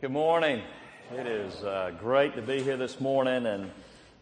Good 0.00 0.12
morning. 0.12 0.62
It 1.12 1.26
is 1.26 1.52
uh, 1.64 1.90
great 1.98 2.36
to 2.36 2.42
be 2.42 2.62
here 2.62 2.76
this 2.76 3.00
morning, 3.00 3.46
and 3.46 3.68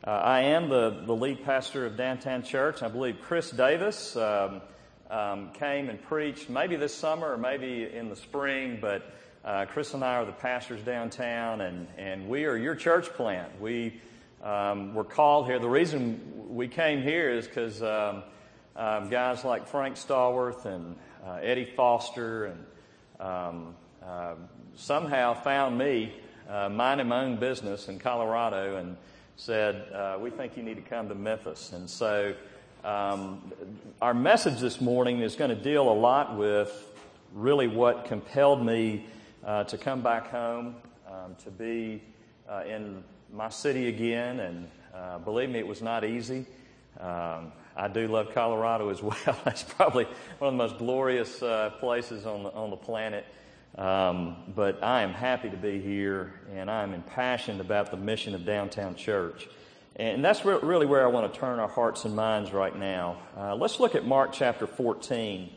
uh, 0.02 0.10
I 0.10 0.41
am 0.41 0.71
the, 0.71 1.02
the 1.04 1.12
lead 1.12 1.45
pastor 1.45 1.84
of 1.84 1.99
Downtown 1.99 2.42
Church. 2.42 2.83
I 2.83 2.88
believe 2.88 3.18
Chris 3.21 3.50
Davis 3.50 4.17
um, 4.17 4.62
um, 5.10 5.50
came 5.52 5.91
and 5.91 6.02
preached 6.02 6.49
maybe 6.49 6.76
this 6.76 6.94
summer 6.94 7.31
or 7.31 7.36
maybe 7.36 7.86
in 7.92 8.09
the 8.09 8.16
spring, 8.16 8.79
but 8.80 9.12
uh, 9.45 9.66
Chris 9.66 9.93
and 9.93 10.02
I 10.02 10.14
are 10.14 10.25
the 10.25 10.32
pastors 10.32 10.80
downtown, 10.80 11.61
and, 11.61 11.89
and 11.99 12.27
we 12.27 12.47
are 12.47 12.57
your 12.57 12.75
church 12.75 13.11
plant. 13.11 13.61
We 13.61 14.01
um, 14.43 14.95
were 14.95 15.05
called 15.05 15.45
here. 15.45 15.59
The 15.59 15.69
reason 15.69 16.55
we 16.55 16.69
came 16.69 17.03
here 17.03 17.29
is 17.29 17.47
because 17.47 17.83
um, 17.83 18.23
um, 18.77 19.11
guys 19.11 19.45
like 19.45 19.67
Frank 19.67 19.97
Stallworth 19.97 20.65
and 20.65 20.97
uh, 21.23 21.33
Eddie 21.43 21.71
Foster 21.77 22.47
and 22.47 22.65
um, 23.21 23.75
uh, 24.03 24.37
somehow 24.77 25.35
found 25.35 25.77
me 25.77 26.13
uh, 26.49 26.69
minding 26.69 27.09
my 27.09 27.25
own 27.25 27.37
business 27.37 27.89
in 27.89 27.98
Colorado 27.98 28.77
and 28.77 28.97
said, 29.37 29.91
uh, 29.93 30.19
We 30.21 30.30
think 30.30 30.57
you 30.57 30.62
need 30.62 30.77
to 30.77 30.83
come 30.83 31.09
to 31.09 31.15
Memphis. 31.15 31.73
And 31.73 31.89
so 31.89 32.34
um, 32.84 33.53
our 34.01 34.15
message 34.15 34.61
this 34.61 34.81
morning 34.81 35.20
is 35.20 35.34
going 35.34 35.51
to 35.51 35.57
deal 35.57 35.91
a 35.91 35.93
lot 35.93 36.37
with 36.37 36.70
really 37.34 37.67
what 37.67 38.05
compelled 38.05 38.65
me 38.65 39.07
uh, 39.45 39.65
to 39.65 39.79
come 39.79 40.03
back 40.03 40.31
home, 40.31 40.77
um, 41.11 41.34
to 41.45 41.51
be 41.51 42.03
uh, 42.48 42.62
in 42.67 43.03
my 43.33 43.48
city 43.48 43.89
again. 43.89 44.41
And 44.41 44.69
uh, 44.95 45.19
believe 45.19 45.51
me, 45.51 45.59
it 45.59 45.67
was 45.67 45.83
not 45.83 46.05
easy. 46.05 46.47
Um, 47.01 47.53
I 47.77 47.89
do 47.89 48.09
love 48.09 48.33
Colorado 48.33 48.91
as 48.91 49.03
well. 49.03 49.39
That's 49.45 49.62
probably 49.62 50.05
one 50.39 50.48
of 50.48 50.53
the 50.55 50.59
most 50.59 50.79
glorious 50.79 51.43
uh, 51.43 51.70
places 51.81 52.27
on 52.27 52.45
the, 52.45 52.53
on 52.53 52.70
the 52.70 52.77
planet. 52.77 53.27
Um, 53.77 54.37
but 54.55 54.83
I 54.83 55.02
am 55.02 55.12
happy 55.12 55.51
to 55.51 55.56
be 55.56 55.80
here, 55.80 56.33
and 56.55 56.70
I'm 56.70 56.95
impassioned 56.95 57.61
about 57.61 57.91
the 57.91 57.97
mission 57.97 58.34
of 58.34 58.47
Downtown 58.47 58.95
Church. 58.95 59.48
And 59.97 60.25
that's 60.25 60.45
re- 60.45 60.59
really 60.62 60.86
where 60.86 61.05
I 61.05 61.09
want 61.09 61.33
to 61.33 61.39
turn 61.39 61.59
our 61.59 61.69
hearts 61.69 62.05
and 62.05 62.14
minds 62.17 62.53
right 62.53 62.75
now. 62.75 63.19
Uh, 63.37 63.55
let's 63.55 63.81
look 63.81 63.94
at 63.94 64.06
Mark 64.06 64.33
chapter 64.33 64.67
14. 64.67 65.50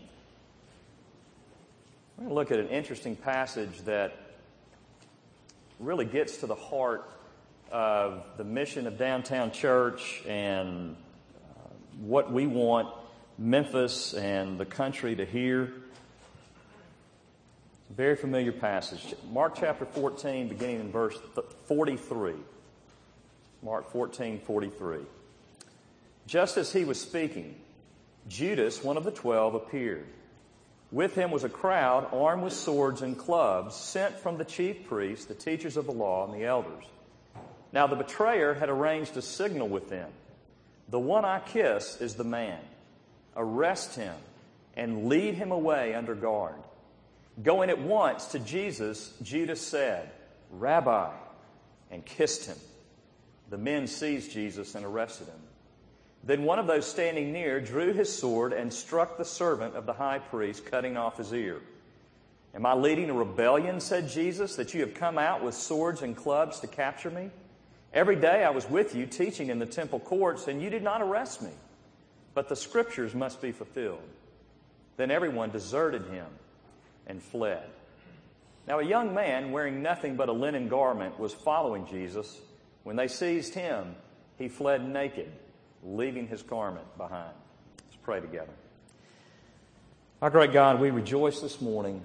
We're 2.17 2.23
going 2.23 2.29
to 2.29 2.35
look 2.35 2.51
at 2.51 2.59
an 2.59 2.67
interesting 2.69 3.15
passage 3.15 3.79
that 3.85 4.13
really 5.79 6.05
gets 6.05 6.37
to 6.37 6.47
the 6.47 6.55
heart 6.55 7.09
of 7.71 8.25
the 8.37 8.43
mission 8.43 8.87
of 8.87 8.97
Downtown 8.97 9.51
Church 9.51 10.21
and 10.27 10.95
uh, 11.35 11.69
what 11.99 12.31
we 12.31 12.47
want 12.47 12.93
Memphis 13.37 14.13
and 14.13 14.57
the 14.57 14.65
country 14.65 15.15
to 15.15 15.25
hear. 15.25 15.71
Very 17.89 18.15
familiar 18.15 18.51
passage. 18.51 19.15
Mark 19.31 19.55
chapter 19.59 19.85
14, 19.85 20.47
beginning 20.47 20.79
in 20.79 20.91
verse 20.91 21.17
43. 21.67 22.33
Mark 23.63 23.91
14, 23.91 24.39
43. 24.39 24.99
Just 26.27 26.57
as 26.57 26.71
he 26.71 26.85
was 26.85 27.01
speaking, 27.01 27.55
Judas, 28.27 28.83
one 28.83 28.95
of 28.95 29.03
the 29.03 29.11
twelve, 29.11 29.55
appeared. 29.55 30.05
With 30.91 31.15
him 31.15 31.31
was 31.31 31.43
a 31.43 31.49
crowd 31.49 32.07
armed 32.13 32.43
with 32.43 32.53
swords 32.53 33.01
and 33.01 33.17
clubs, 33.17 33.75
sent 33.75 34.19
from 34.19 34.37
the 34.37 34.45
chief 34.45 34.87
priests, 34.87 35.25
the 35.25 35.33
teachers 35.33 35.75
of 35.75 35.87
the 35.87 35.91
law, 35.91 36.25
and 36.25 36.33
the 36.33 36.45
elders. 36.45 36.83
Now 37.71 37.87
the 37.87 37.95
betrayer 37.95 38.53
had 38.53 38.69
arranged 38.69 39.17
a 39.17 39.21
signal 39.21 39.67
with 39.67 39.89
them. 39.89 40.11
The 40.89 40.99
one 40.99 41.25
I 41.25 41.39
kiss 41.39 41.99
is 42.01 42.15
the 42.15 42.23
man. 42.23 42.59
Arrest 43.35 43.95
him 43.95 44.15
and 44.75 45.07
lead 45.07 45.35
him 45.35 45.51
away 45.51 45.95
under 45.95 46.13
guard. 46.15 46.55
Going 47.41 47.69
at 47.69 47.79
once 47.79 48.25
to 48.27 48.39
Jesus, 48.39 49.13
Judas 49.21 49.61
said, 49.61 50.09
Rabbi, 50.51 51.11
and 51.89 52.05
kissed 52.05 52.47
him. 52.47 52.57
The 53.49 53.57
men 53.57 53.87
seized 53.87 54.31
Jesus 54.31 54.75
and 54.75 54.85
arrested 54.85 55.27
him. 55.27 55.39
Then 56.23 56.43
one 56.43 56.59
of 56.59 56.67
those 56.67 56.85
standing 56.85 57.31
near 57.31 57.61
drew 57.61 57.93
his 57.93 58.13
sword 58.13 58.51
and 58.51 58.73
struck 58.73 59.17
the 59.17 59.23
servant 59.23 59.75
of 59.75 59.85
the 59.85 59.93
high 59.93 60.19
priest, 60.19 60.65
cutting 60.65 60.97
off 60.97 61.17
his 61.17 61.33
ear. 61.33 61.61
Am 62.53 62.65
I 62.65 62.73
leading 62.73 63.09
a 63.09 63.13
rebellion, 63.13 63.79
said 63.79 64.09
Jesus, 64.09 64.55
that 64.57 64.73
you 64.73 64.81
have 64.81 64.93
come 64.93 65.17
out 65.17 65.43
with 65.43 65.53
swords 65.53 66.01
and 66.01 66.17
clubs 66.17 66.59
to 66.59 66.67
capture 66.67 67.09
me? 67.09 67.29
Every 67.93 68.17
day 68.17 68.43
I 68.43 68.49
was 68.49 68.69
with 68.69 68.95
you 68.95 69.05
teaching 69.05 69.49
in 69.49 69.59
the 69.59 69.65
temple 69.65 69.99
courts, 69.99 70.47
and 70.47 70.61
you 70.61 70.69
did 70.69 70.83
not 70.83 71.01
arrest 71.01 71.41
me. 71.41 71.51
But 72.33 72.49
the 72.49 72.55
scriptures 72.55 73.15
must 73.15 73.41
be 73.41 73.51
fulfilled. 73.51 74.01
Then 74.97 75.09
everyone 75.09 75.51
deserted 75.51 76.05
him 76.07 76.27
and 77.09 77.21
fled. 77.21 77.63
Now, 78.67 78.79
a 78.79 78.85
young 78.85 79.15
man 79.15 79.51
wearing 79.51 79.81
nothing 79.81 80.15
but 80.15 80.29
a 80.29 80.31
linen 80.31 80.69
garment 80.69 81.19
was 81.19 81.33
following 81.33 81.87
Jesus. 81.87 82.39
When 82.83 82.95
they 82.95 83.07
seized 83.07 83.55
him, 83.55 83.95
he 84.37 84.47
fled 84.47 84.87
naked, 84.87 85.31
leaving 85.83 86.27
his 86.27 86.43
garment 86.43 86.85
behind. 86.95 87.33
Let's 87.85 87.97
pray 88.03 88.21
together. 88.21 88.53
Our 90.21 90.29
great 90.29 90.53
God, 90.53 90.79
we 90.79 90.91
rejoice 90.91 91.41
this 91.41 91.59
morning 91.59 92.03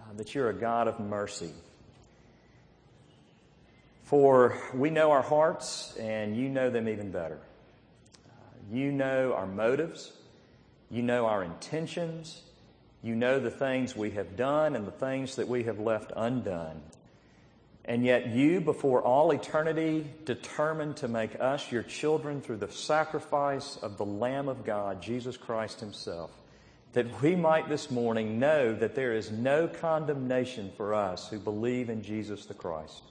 uh, 0.00 0.14
that 0.16 0.34
you're 0.34 0.48
a 0.48 0.54
God 0.54 0.88
of 0.88 0.98
mercy. 0.98 1.50
For 4.04 4.56
we 4.74 4.90
know 4.90 5.10
our 5.10 5.22
hearts, 5.22 5.96
and 5.96 6.36
you 6.36 6.48
know 6.48 6.70
them 6.70 6.88
even 6.88 7.10
better. 7.10 7.38
Uh, 8.26 8.30
you 8.70 8.92
know 8.92 9.34
our 9.34 9.46
motives, 9.46 10.12
you 10.90 11.02
know 11.02 11.26
our 11.26 11.42
intentions. 11.42 12.42
You 13.02 13.16
know 13.16 13.40
the 13.40 13.50
things 13.50 13.96
we 13.96 14.12
have 14.12 14.36
done 14.36 14.76
and 14.76 14.86
the 14.86 14.92
things 14.92 15.36
that 15.36 15.48
we 15.48 15.64
have 15.64 15.80
left 15.80 16.12
undone. 16.14 16.80
And 17.84 18.04
yet, 18.04 18.28
you, 18.28 18.60
before 18.60 19.02
all 19.02 19.32
eternity, 19.32 20.06
determined 20.24 20.98
to 20.98 21.08
make 21.08 21.40
us 21.40 21.72
your 21.72 21.82
children 21.82 22.40
through 22.40 22.58
the 22.58 22.70
sacrifice 22.70 23.76
of 23.78 23.98
the 23.98 24.04
Lamb 24.04 24.48
of 24.48 24.64
God, 24.64 25.02
Jesus 25.02 25.36
Christ 25.36 25.80
Himself, 25.80 26.30
that 26.92 27.20
we 27.20 27.34
might 27.34 27.68
this 27.68 27.90
morning 27.90 28.38
know 28.38 28.72
that 28.72 28.94
there 28.94 29.14
is 29.14 29.32
no 29.32 29.66
condemnation 29.66 30.70
for 30.76 30.94
us 30.94 31.28
who 31.28 31.40
believe 31.40 31.90
in 31.90 32.02
Jesus 32.02 32.46
the 32.46 32.54
Christ. 32.54 33.02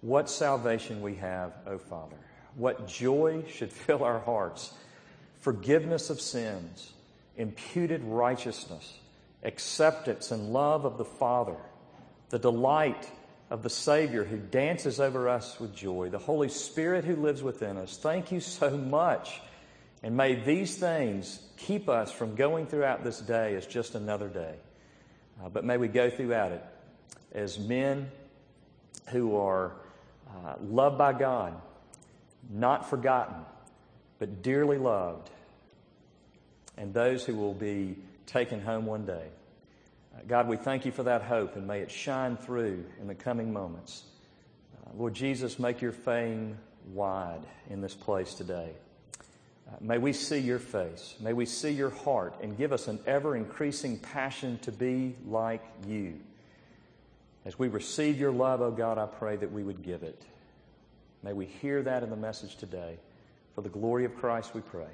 What 0.00 0.28
salvation 0.28 1.00
we 1.00 1.14
have, 1.14 1.52
O 1.68 1.74
oh 1.74 1.78
Father. 1.78 2.16
What 2.56 2.88
joy 2.88 3.44
should 3.48 3.72
fill 3.72 4.02
our 4.02 4.18
hearts. 4.18 4.74
Forgiveness 5.38 6.10
of 6.10 6.20
sins 6.20 6.93
imputed 7.36 8.02
righteousness, 8.04 8.98
acceptance 9.42 10.30
and 10.30 10.52
love 10.52 10.84
of 10.84 10.98
the 10.98 11.04
Father, 11.04 11.56
the 12.30 12.38
delight 12.38 13.08
of 13.50 13.62
the 13.62 13.70
Savior 13.70 14.24
who 14.24 14.36
dances 14.36 15.00
over 15.00 15.28
us 15.28 15.60
with 15.60 15.74
joy, 15.74 16.08
the 16.08 16.18
Holy 16.18 16.48
Spirit 16.48 17.04
who 17.04 17.16
lives 17.16 17.42
within 17.42 17.76
us. 17.76 17.96
Thank 17.96 18.32
you 18.32 18.40
so 18.40 18.70
much. 18.76 19.40
And 20.02 20.16
may 20.16 20.34
these 20.34 20.76
things 20.76 21.40
keep 21.56 21.88
us 21.88 22.10
from 22.10 22.34
going 22.34 22.66
throughout 22.66 23.04
this 23.04 23.20
day 23.20 23.54
as 23.54 23.66
just 23.66 23.94
another 23.94 24.28
day. 24.28 24.54
Uh, 25.42 25.48
but 25.48 25.64
may 25.64 25.76
we 25.76 25.88
go 25.88 26.10
throughout 26.10 26.52
it 26.52 26.64
as 27.32 27.58
men 27.58 28.10
who 29.08 29.36
are 29.36 29.72
uh, 30.28 30.54
loved 30.62 30.98
by 30.98 31.12
God, 31.12 31.54
not 32.50 32.88
forgotten, 32.88 33.36
but 34.18 34.42
dearly 34.42 34.78
loved, 34.78 35.30
and 36.76 36.92
those 36.92 37.24
who 37.24 37.34
will 37.34 37.54
be 37.54 37.96
taken 38.26 38.60
home 38.60 38.86
one 38.86 39.06
day. 39.06 39.26
Uh, 40.14 40.20
God, 40.26 40.48
we 40.48 40.56
thank 40.56 40.84
you 40.84 40.92
for 40.92 41.04
that 41.04 41.22
hope 41.22 41.56
and 41.56 41.66
may 41.66 41.80
it 41.80 41.90
shine 41.90 42.36
through 42.36 42.84
in 43.00 43.06
the 43.06 43.14
coming 43.14 43.52
moments. 43.52 44.04
Uh, 44.74 44.90
Lord 44.96 45.14
Jesus, 45.14 45.58
make 45.58 45.80
your 45.80 45.92
fame 45.92 46.58
wide 46.92 47.42
in 47.70 47.80
this 47.80 47.94
place 47.94 48.34
today. 48.34 48.70
Uh, 49.66 49.76
may 49.80 49.98
we 49.98 50.12
see 50.12 50.38
your 50.38 50.58
face. 50.58 51.14
May 51.20 51.32
we 51.32 51.46
see 51.46 51.70
your 51.70 51.90
heart 51.90 52.36
and 52.42 52.56
give 52.56 52.72
us 52.72 52.88
an 52.88 53.00
ever 53.06 53.36
increasing 53.36 53.98
passion 53.98 54.58
to 54.62 54.72
be 54.72 55.14
like 55.26 55.64
you. 55.86 56.14
As 57.44 57.58
we 57.58 57.68
receive 57.68 58.18
your 58.18 58.32
love, 58.32 58.60
oh 58.60 58.70
God, 58.70 58.98
I 58.98 59.06
pray 59.06 59.36
that 59.36 59.52
we 59.52 59.62
would 59.62 59.82
give 59.82 60.02
it. 60.02 60.22
May 61.22 61.32
we 61.32 61.46
hear 61.46 61.82
that 61.82 62.02
in 62.02 62.10
the 62.10 62.16
message 62.16 62.56
today. 62.56 62.98
For 63.54 63.62
the 63.62 63.68
glory 63.68 64.04
of 64.04 64.16
Christ, 64.16 64.54
we 64.54 64.60
pray. 64.60 64.90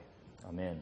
Amen. 0.49 0.79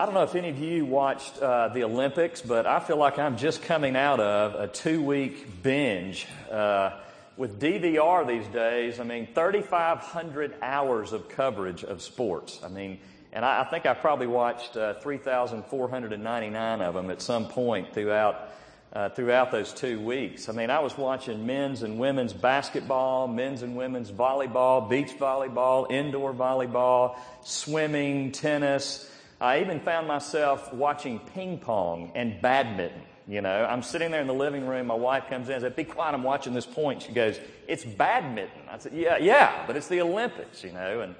I 0.00 0.06
don't 0.06 0.14
know 0.14 0.22
if 0.22 0.34
any 0.34 0.48
of 0.48 0.58
you 0.58 0.86
watched 0.86 1.36
uh, 1.40 1.68
the 1.68 1.84
Olympics, 1.84 2.40
but 2.40 2.64
I 2.64 2.80
feel 2.80 2.96
like 2.96 3.18
I'm 3.18 3.36
just 3.36 3.60
coming 3.60 3.96
out 3.96 4.18
of 4.18 4.54
a 4.54 4.66
two 4.66 5.02
week 5.02 5.62
binge. 5.62 6.26
Uh, 6.50 6.92
with 7.36 7.60
DVR 7.60 8.26
these 8.26 8.46
days, 8.46 8.98
I 8.98 9.04
mean, 9.04 9.28
3,500 9.34 10.54
hours 10.62 11.12
of 11.12 11.28
coverage 11.28 11.84
of 11.84 12.00
sports. 12.00 12.60
I 12.64 12.68
mean, 12.68 12.98
and 13.34 13.44
I, 13.44 13.60
I 13.60 13.64
think 13.64 13.84
I 13.84 13.92
probably 13.92 14.26
watched 14.26 14.74
uh, 14.74 14.94
3,499 14.94 16.80
of 16.80 16.94
them 16.94 17.10
at 17.10 17.20
some 17.20 17.48
point 17.48 17.92
throughout. 17.92 18.48
Uh, 18.92 19.08
throughout 19.08 19.52
those 19.52 19.72
two 19.72 20.00
weeks. 20.00 20.48
I 20.48 20.52
mean, 20.52 20.68
I 20.68 20.80
was 20.80 20.98
watching 20.98 21.46
men's 21.46 21.84
and 21.84 21.96
women's 21.96 22.32
basketball, 22.32 23.28
men's 23.28 23.62
and 23.62 23.76
women's 23.76 24.10
volleyball, 24.10 24.90
beach 24.90 25.12
volleyball, 25.16 25.88
indoor 25.92 26.34
volleyball, 26.34 27.16
swimming, 27.44 28.32
tennis, 28.32 29.08
I 29.40 29.60
even 29.60 29.80
found 29.80 30.06
myself 30.06 30.72
watching 30.72 31.18
ping 31.18 31.58
pong 31.58 32.12
and 32.14 32.40
badminton. 32.42 33.02
You 33.26 33.40
know, 33.40 33.64
I'm 33.64 33.82
sitting 33.82 34.10
there 34.10 34.20
in 34.20 34.26
the 34.26 34.34
living 34.34 34.66
room. 34.66 34.88
My 34.88 34.94
wife 34.94 35.28
comes 35.28 35.48
in 35.48 35.54
and 35.54 35.62
says, 35.62 35.72
Be 35.72 35.84
quiet, 35.84 36.14
I'm 36.14 36.24
watching 36.24 36.52
this 36.52 36.66
point. 36.66 37.02
She 37.02 37.12
goes, 37.12 37.38
It's 37.68 37.84
badminton. 37.84 38.62
I 38.68 38.78
said, 38.78 38.92
Yeah, 38.92 39.18
yeah, 39.18 39.64
but 39.66 39.76
it's 39.76 39.88
the 39.88 40.00
Olympics, 40.00 40.64
you 40.64 40.72
know. 40.72 41.00
And, 41.00 41.14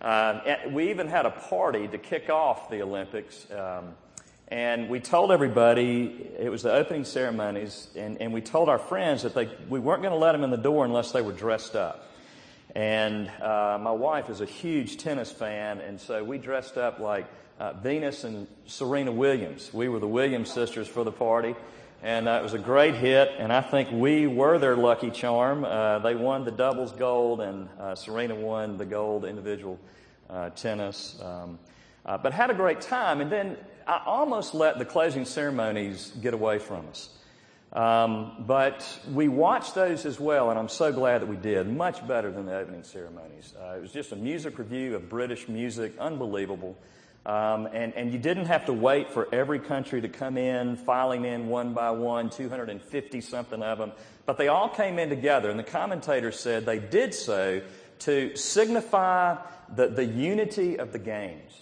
uh, 0.00 0.40
and 0.46 0.74
we 0.74 0.90
even 0.90 1.08
had 1.08 1.26
a 1.26 1.30
party 1.30 1.88
to 1.88 1.98
kick 1.98 2.28
off 2.28 2.68
the 2.70 2.82
Olympics. 2.82 3.50
Um, 3.50 3.94
and 4.48 4.88
we 4.88 5.00
told 5.00 5.32
everybody, 5.32 6.30
it 6.38 6.50
was 6.50 6.62
the 6.62 6.72
opening 6.72 7.04
ceremonies, 7.04 7.88
and, 7.96 8.20
and 8.20 8.32
we 8.32 8.40
told 8.40 8.68
our 8.68 8.78
friends 8.78 9.22
that 9.22 9.34
they, 9.34 9.50
we 9.68 9.80
weren't 9.80 10.02
going 10.02 10.12
to 10.12 10.18
let 10.18 10.32
them 10.32 10.44
in 10.44 10.50
the 10.50 10.56
door 10.56 10.84
unless 10.84 11.10
they 11.10 11.22
were 11.22 11.32
dressed 11.32 11.74
up. 11.74 12.12
And 12.76 13.28
uh, 13.40 13.78
my 13.80 13.90
wife 13.90 14.30
is 14.30 14.40
a 14.40 14.46
huge 14.46 14.98
tennis 14.98 15.32
fan, 15.32 15.80
and 15.80 16.00
so 16.00 16.22
we 16.22 16.38
dressed 16.38 16.76
up 16.76 17.00
like 17.00 17.26
uh, 17.58 17.72
Venus 17.74 18.24
and 18.24 18.46
Serena 18.66 19.12
Williams. 19.12 19.72
We 19.72 19.88
were 19.88 19.98
the 19.98 20.08
Williams 20.08 20.52
sisters 20.52 20.88
for 20.88 21.04
the 21.04 21.12
party, 21.12 21.54
and 22.02 22.28
uh, 22.28 22.38
it 22.40 22.42
was 22.42 22.54
a 22.54 22.58
great 22.58 22.94
hit. 22.94 23.32
And 23.38 23.52
I 23.52 23.60
think 23.60 23.90
we 23.90 24.26
were 24.26 24.58
their 24.58 24.76
lucky 24.76 25.10
charm. 25.10 25.64
Uh, 25.64 25.98
they 26.00 26.14
won 26.14 26.44
the 26.44 26.50
doubles 26.50 26.92
gold, 26.92 27.40
and 27.40 27.68
uh, 27.78 27.94
Serena 27.94 28.34
won 28.34 28.76
the 28.76 28.86
gold 28.86 29.24
individual 29.24 29.78
uh, 30.28 30.50
tennis. 30.50 31.20
Um, 31.22 31.58
but 32.04 32.32
had 32.32 32.50
a 32.50 32.54
great 32.54 32.80
time, 32.80 33.20
and 33.20 33.32
then 33.32 33.56
I 33.86 34.02
almost 34.06 34.54
let 34.54 34.78
the 34.78 34.84
closing 34.84 35.24
ceremonies 35.24 36.12
get 36.20 36.34
away 36.34 36.58
from 36.58 36.88
us. 36.88 37.08
Um, 37.72 38.44
but 38.46 38.98
we 39.12 39.28
watched 39.28 39.74
those 39.74 40.06
as 40.06 40.18
well, 40.18 40.50
and 40.50 40.58
I'm 40.58 40.68
so 40.68 40.92
glad 40.92 41.20
that 41.20 41.26
we 41.26 41.36
did. 41.36 41.68
Much 41.68 42.06
better 42.06 42.30
than 42.30 42.46
the 42.46 42.56
opening 42.56 42.84
ceremonies. 42.84 43.54
Uh, 43.60 43.76
it 43.76 43.82
was 43.82 43.92
just 43.92 44.12
a 44.12 44.16
music 44.16 44.58
review 44.58 44.94
of 44.96 45.08
British 45.08 45.48
music, 45.48 45.92
unbelievable. 45.98 46.76
Um, 47.26 47.66
and, 47.72 47.92
and 47.94 48.12
you 48.12 48.20
didn't 48.20 48.46
have 48.46 48.66
to 48.66 48.72
wait 48.72 49.10
for 49.10 49.28
every 49.34 49.58
country 49.58 50.00
to 50.00 50.08
come 50.08 50.38
in, 50.38 50.76
filing 50.76 51.24
in 51.24 51.48
one 51.48 51.74
by 51.74 51.90
one, 51.90 52.30
250 52.30 53.20
something 53.20 53.62
of 53.64 53.78
them. 53.78 53.90
But 54.26 54.38
they 54.38 54.46
all 54.46 54.68
came 54.68 55.00
in 55.00 55.08
together, 55.08 55.50
and 55.50 55.58
the 55.58 55.64
commentators 55.64 56.38
said 56.38 56.66
they 56.66 56.78
did 56.78 57.14
so 57.14 57.62
to 58.00 58.36
signify 58.36 59.38
the, 59.74 59.88
the 59.88 60.04
unity 60.04 60.78
of 60.78 60.92
the 60.92 61.00
games. 61.00 61.52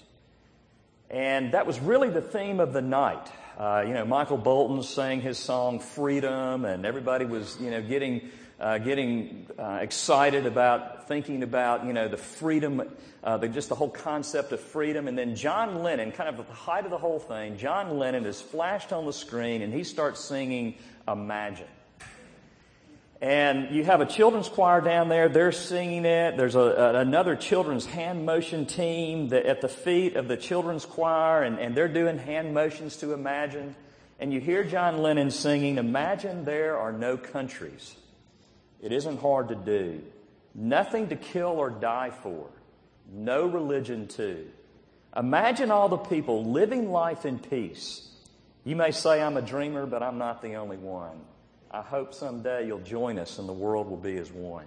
And 1.09 1.53
that 1.53 1.67
was 1.67 1.81
really 1.81 2.11
the 2.11 2.21
theme 2.21 2.61
of 2.61 2.75
the 2.75 2.83
night. 2.83 3.27
Uh, 3.59 3.85
you 3.87 3.95
know, 3.95 4.05
Michael 4.05 4.37
Bolton 4.37 4.83
sang 4.83 5.23
his 5.23 5.39
song 5.39 5.79
Freedom, 5.79 6.67
and 6.67 6.85
everybody 6.85 7.25
was, 7.25 7.57
you 7.59 7.71
know, 7.71 7.81
getting, 7.81 8.29
uh, 8.61 8.79
getting 8.79 9.47
uh, 9.59 9.79
excited 9.81 10.47
about 10.47 11.09
thinking 11.09 11.43
about, 11.43 11.85
you 11.85 11.93
know, 11.93 12.09
the 12.09 12.17
freedom, 12.17 12.83
uh, 13.23 13.37
the, 13.37 13.49
just 13.49 13.69
the 13.69 13.75
whole 13.75 13.91
concept 13.91 14.53
of 14.53 14.61
freedom. 14.61 15.09
And 15.09 15.19
then 15.19 15.35
John 15.35 15.83
Lennon, 15.83 16.13
kind 16.13 16.29
of 16.29 16.39
at 16.39 16.47
the 16.47 16.55
height 16.55 16.85
of 16.85 16.91
the 16.91 16.99
whole 16.99 17.19
thing, 17.19 17.59
John 17.59 17.99
Lennon 17.99 18.27
is 18.27 18.41
flashed 18.41 18.93
on 18.93 19.07
the 19.07 19.13
screen 19.13 19.63
and 19.63 19.73
he 19.73 19.85
starts 19.85 20.21
singing 20.21 20.77
Imagine. 21.07 21.67
And 23.21 23.75
you 23.75 23.85
have 23.85 24.01
a 24.01 24.07
children's 24.07 24.49
choir 24.49 24.81
down 24.81 25.09
there. 25.09 25.29
They're 25.29 25.53
singing 25.53 26.05
it. 26.05 26.37
There's 26.37 26.57
a, 26.57 26.61
a, 26.61 26.95
another 27.01 27.37
children's 27.37 27.87
hand 27.87 28.27
motion 28.27 28.67
team 28.67 29.29
that 29.29 29.47
at 29.47 29.61
the 29.61 29.69
feet 29.69 30.17
of 30.17 30.29
the 30.29 30.37
children's 30.37 30.85
choir, 30.85 31.43
and, 31.43 31.59
and 31.59 31.75
they're 31.75 31.89
doing 31.89 32.19
hand 32.19 32.53
motions 32.53 32.97
to 32.99 33.13
imagine. 33.13 33.77
And 34.21 34.33
you 34.33 34.41
hear 34.41 34.65
John 34.65 34.99
Lennon 34.99 35.31
singing, 35.31 35.79
Imagine 35.79 36.45
there 36.45 36.77
are 36.77 36.93
no 36.93 37.17
countries. 37.17 37.97
It 38.85 38.93
isn't 38.93 39.21
hard 39.21 39.49
to 39.49 39.55
do. 39.55 40.03
Nothing 40.55 41.09
to 41.09 41.17
kill 41.17 41.49
or 41.49 41.71
die 41.71 42.13
for. 42.23 42.47
No 43.11 43.47
religion, 43.47 44.07
too. 44.09 44.47
Imagine 45.17 45.71
all 45.71 45.89
the 45.89 45.97
people 45.97 46.45
living 46.45 46.91
life 46.93 47.25
in 47.25 47.39
peace. 47.39 48.07
You 48.63 48.77
may 48.77 48.91
say 48.91 49.23
I'm 49.23 49.39
a 49.39 49.43
dreamer, 49.43 49.87
but 49.87 50.03
I'm 50.03 50.19
not 50.19 50.43
the 50.43 50.57
only 50.57 50.77
one. 50.77 51.19
I 51.71 51.81
hope 51.81 52.13
someday 52.13 52.67
you'll 52.67 52.79
join 52.81 53.19
us 53.19 53.39
and 53.39 53.49
the 53.49 53.55
world 53.55 53.89
will 53.89 53.97
be 53.97 54.19
as 54.19 54.31
one. 54.31 54.67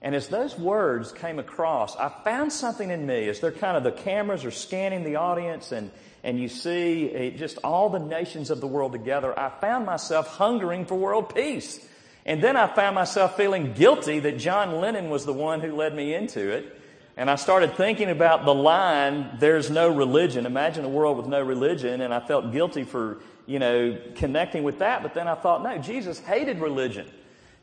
And 0.00 0.14
as 0.14 0.28
those 0.28 0.56
words 0.56 1.12
came 1.12 1.40
across, 1.40 1.96
I 1.96 2.08
found 2.08 2.52
something 2.52 2.88
in 2.88 3.04
me 3.04 3.28
as 3.28 3.40
they're 3.40 3.50
kind 3.50 3.76
of 3.76 3.82
the 3.82 3.92
cameras 3.92 4.44
are 4.44 4.50
scanning 4.52 5.02
the 5.02 5.16
audience 5.16 5.72
and, 5.72 5.90
and 6.22 6.40
you 6.40 6.48
see 6.48 7.10
eh, 7.10 7.30
just 7.30 7.58
all 7.64 7.88
the 7.88 7.98
nations 7.98 8.50
of 8.50 8.60
the 8.60 8.66
world 8.66 8.92
together. 8.92 9.36
I 9.38 9.48
found 9.60 9.86
myself 9.86 10.28
hungering 10.28 10.86
for 10.86 10.94
world 10.94 11.34
peace. 11.34 11.84
And 12.24 12.42
then 12.42 12.56
I 12.56 12.66
found 12.66 12.94
myself 12.94 13.36
feeling 13.36 13.72
guilty 13.72 14.20
that 14.20 14.38
John 14.38 14.80
Lennon 14.80 15.10
was 15.10 15.24
the 15.24 15.32
one 15.32 15.60
who 15.60 15.74
led 15.74 15.94
me 15.94 16.14
into 16.14 16.50
it. 16.50 16.78
And 17.16 17.28
I 17.28 17.36
started 17.36 17.76
thinking 17.76 18.08
about 18.08 18.44
the 18.44 18.54
line, 18.54 19.36
there's 19.38 19.70
no 19.70 19.88
religion. 19.94 20.46
Imagine 20.46 20.84
a 20.84 20.88
world 20.88 21.16
with 21.18 21.26
no 21.26 21.42
religion. 21.42 22.00
And 22.00 22.14
I 22.14 22.20
felt 22.20 22.52
guilty 22.52 22.84
for 22.84 23.20
you 23.46 23.58
know, 23.58 23.98
connecting 24.14 24.62
with 24.62 24.78
that. 24.78 25.02
But 25.02 25.14
then 25.14 25.28
I 25.28 25.34
thought, 25.34 25.62
no, 25.62 25.78
Jesus 25.78 26.18
hated 26.20 26.60
religion. 26.60 27.06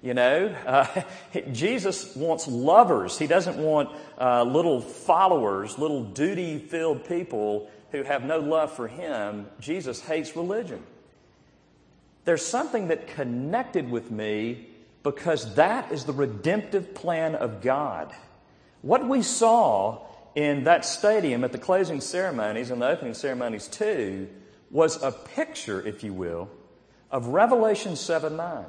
You 0.01 0.13
know, 0.13 0.55
uh, 0.65 1.01
Jesus 1.51 2.15
wants 2.15 2.47
lovers. 2.47 3.17
He 3.17 3.27
doesn't 3.27 3.57
want 3.57 3.89
uh, 4.19 4.43
little 4.43 4.81
followers, 4.81 5.77
little 5.77 6.03
duty 6.03 6.57
filled 6.57 7.05
people 7.07 7.69
who 7.91 8.03
have 8.03 8.23
no 8.23 8.39
love 8.39 8.71
for 8.71 8.87
Him. 8.87 9.47
Jesus 9.59 9.99
hates 9.99 10.35
religion. 10.35 10.83
There's 12.29 12.45
something 12.45 12.89
that 12.89 13.07
connected 13.07 13.89
with 13.89 14.11
me 14.11 14.67
because 15.01 15.55
that 15.55 15.91
is 15.91 16.05
the 16.05 16.13
redemptive 16.13 16.93
plan 16.93 17.33
of 17.33 17.59
God. 17.59 18.13
What 18.83 19.09
we 19.09 19.23
saw 19.23 20.05
in 20.35 20.65
that 20.65 20.85
stadium 20.85 21.43
at 21.43 21.53
the 21.53 21.57
closing 21.57 22.01
ceremonies 22.01 22.69
and 22.69 22.83
the 22.83 22.87
opening 22.87 23.15
ceremonies 23.15 23.67
too 23.67 24.29
was 24.69 25.01
a 25.01 25.11
picture, 25.11 25.81
if 25.81 26.03
you 26.03 26.13
will, 26.13 26.51
of 27.09 27.29
Revelation 27.29 27.95
7 27.95 28.37
9. 28.37 28.65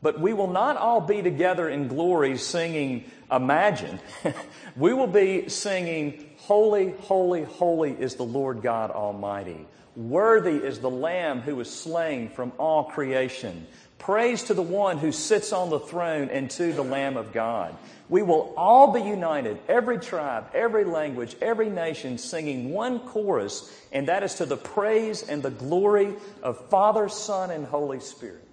But 0.00 0.18
we 0.18 0.32
will 0.32 0.50
not 0.50 0.78
all 0.78 1.02
be 1.02 1.20
together 1.20 1.68
in 1.68 1.86
glory 1.86 2.38
singing 2.38 3.04
Imagine. 3.30 4.00
we 4.76 4.94
will 4.94 5.06
be 5.06 5.50
singing, 5.50 6.30
Holy, 6.38 6.92
holy, 6.92 7.44
holy 7.44 7.92
is 7.92 8.14
the 8.14 8.24
Lord 8.24 8.62
God 8.62 8.90
Almighty. 8.90 9.66
Worthy 9.94 10.56
is 10.56 10.78
the 10.78 10.90
Lamb 10.90 11.40
who 11.40 11.56
was 11.56 11.70
slain 11.70 12.30
from 12.30 12.52
all 12.58 12.84
creation. 12.84 13.66
Praise 13.98 14.44
to 14.44 14.54
the 14.54 14.62
one 14.62 14.98
who 14.98 15.12
sits 15.12 15.52
on 15.52 15.70
the 15.70 15.78
throne 15.78 16.28
and 16.30 16.50
to 16.52 16.72
the 16.72 16.82
Lamb 16.82 17.16
of 17.16 17.32
God. 17.32 17.76
We 18.08 18.22
will 18.22 18.52
all 18.56 18.92
be 18.92 19.00
united, 19.00 19.58
every 19.68 19.98
tribe, 19.98 20.46
every 20.54 20.84
language, 20.84 21.36
every 21.40 21.70
nation, 21.70 22.18
singing 22.18 22.70
one 22.70 23.00
chorus, 23.00 23.72
and 23.92 24.08
that 24.08 24.22
is 24.22 24.34
to 24.36 24.46
the 24.46 24.56
praise 24.56 25.22
and 25.22 25.42
the 25.42 25.50
glory 25.50 26.14
of 26.42 26.68
Father, 26.68 27.08
Son, 27.08 27.50
and 27.50 27.64
Holy 27.64 28.00
Spirit. 28.00 28.46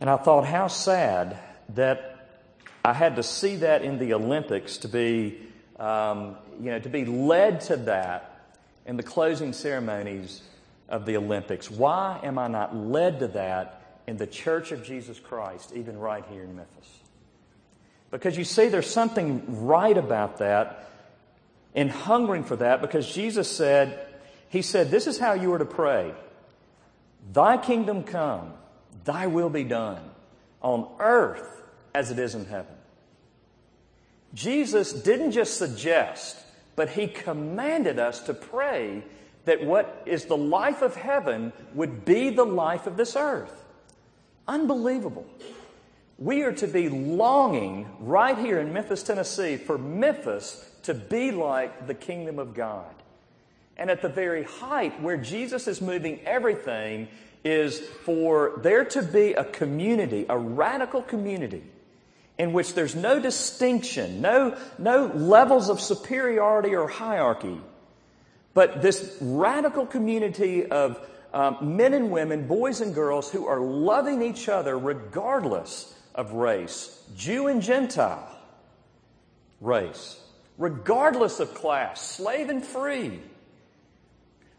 And 0.00 0.10
I 0.10 0.16
thought, 0.16 0.44
how 0.44 0.66
sad 0.66 1.38
that 1.76 2.40
I 2.84 2.92
had 2.92 3.16
to 3.16 3.22
see 3.22 3.56
that 3.56 3.82
in 3.82 4.00
the 4.00 4.14
Olympics 4.14 4.78
to 4.78 4.88
be, 4.88 5.38
um, 5.78 6.34
you 6.62 6.70
know, 6.70 6.78
to 6.78 6.88
be 6.88 7.04
led 7.04 7.60
to 7.62 7.76
that 7.76 8.40
in 8.86 8.96
the 8.96 9.02
closing 9.02 9.52
ceremonies 9.52 10.42
of 10.88 11.06
the 11.06 11.16
Olympics. 11.16 11.70
Why 11.70 12.20
am 12.22 12.38
I 12.38 12.48
not 12.48 12.76
led 12.76 13.18
to 13.20 13.28
that 13.28 13.82
in 14.06 14.16
the 14.16 14.26
church 14.26 14.72
of 14.72 14.84
Jesus 14.84 15.18
Christ, 15.18 15.72
even 15.74 15.98
right 15.98 16.24
here 16.30 16.42
in 16.42 16.56
Memphis. 16.56 16.88
Because 18.10 18.36
you 18.36 18.44
see, 18.44 18.68
there's 18.68 18.90
something 18.90 19.66
right 19.66 19.96
about 19.96 20.38
that 20.38 20.90
and 21.74 21.90
hungering 21.90 22.44
for 22.44 22.56
that 22.56 22.82
because 22.82 23.10
Jesus 23.10 23.50
said, 23.50 24.06
He 24.48 24.60
said, 24.62 24.90
This 24.90 25.06
is 25.06 25.18
how 25.18 25.32
you 25.32 25.52
are 25.52 25.58
to 25.58 25.64
pray 25.64 26.12
Thy 27.32 27.56
kingdom 27.56 28.02
come, 28.02 28.52
thy 29.04 29.28
will 29.28 29.50
be 29.50 29.64
done 29.64 30.02
on 30.60 30.88
earth 30.98 31.62
as 31.94 32.10
it 32.10 32.18
is 32.18 32.34
in 32.34 32.44
heaven. 32.44 32.74
Jesus 34.34 34.92
didn't 34.92 35.32
just 35.32 35.56
suggest, 35.56 36.36
but 36.76 36.90
He 36.90 37.06
commanded 37.06 37.98
us 37.98 38.20
to 38.20 38.34
pray 38.34 39.02
that 39.44 39.64
what 39.64 40.02
is 40.06 40.26
the 40.26 40.36
life 40.36 40.82
of 40.82 40.94
heaven 40.94 41.52
would 41.74 42.04
be 42.04 42.30
the 42.30 42.44
life 42.44 42.86
of 42.86 42.96
this 42.96 43.16
earth. 43.16 43.64
Unbelievable. 44.46 45.26
We 46.18 46.42
are 46.42 46.52
to 46.52 46.66
be 46.68 46.88
longing 46.88 47.88
right 47.98 48.38
here 48.38 48.60
in 48.60 48.72
Memphis, 48.72 49.02
Tennessee, 49.02 49.56
for 49.56 49.78
Memphis 49.78 50.68
to 50.84 50.94
be 50.94 51.30
like 51.30 51.86
the 51.86 51.94
kingdom 51.94 52.38
of 52.38 52.54
God. 52.54 52.94
And 53.76 53.90
at 53.90 54.02
the 54.02 54.08
very 54.08 54.44
height 54.44 55.00
where 55.02 55.16
Jesus 55.16 55.66
is 55.66 55.80
moving 55.80 56.20
everything 56.24 57.08
is 57.44 57.80
for 58.04 58.60
there 58.62 58.84
to 58.84 59.02
be 59.02 59.32
a 59.32 59.44
community, 59.44 60.26
a 60.28 60.38
radical 60.38 61.02
community, 61.02 61.62
in 62.38 62.52
which 62.52 62.74
there's 62.74 62.94
no 62.94 63.20
distinction, 63.20 64.20
no, 64.20 64.56
no 64.78 65.06
levels 65.06 65.68
of 65.68 65.80
superiority 65.80 66.74
or 66.74 66.88
hierarchy, 66.88 67.60
but 68.54 68.82
this 68.82 69.16
radical 69.20 69.86
community 69.86 70.66
of 70.66 70.98
um, 71.34 71.76
men 71.76 71.94
and 71.94 72.10
women, 72.10 72.46
boys 72.46 72.80
and 72.80 72.94
girls 72.94 73.30
who 73.30 73.46
are 73.46 73.60
loving 73.60 74.22
each 74.22 74.48
other 74.48 74.78
regardless 74.78 75.94
of 76.14 76.32
race, 76.32 77.02
Jew 77.16 77.46
and 77.48 77.62
Gentile 77.62 78.28
race, 79.60 80.20
regardless 80.58 81.40
of 81.40 81.54
class, 81.54 82.00
slave 82.02 82.50
and 82.50 82.64
free. 82.64 83.20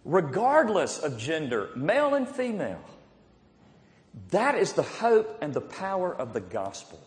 regardless 0.05 0.99
of 0.99 1.17
gender, 1.17 1.69
male 1.75 2.13
and 2.13 2.27
female. 2.27 2.83
That 4.31 4.55
is 4.55 4.73
the 4.73 4.83
hope 4.83 5.37
and 5.41 5.53
the 5.53 5.61
power 5.61 6.13
of 6.13 6.33
the 6.33 6.41
gospel. 6.41 6.99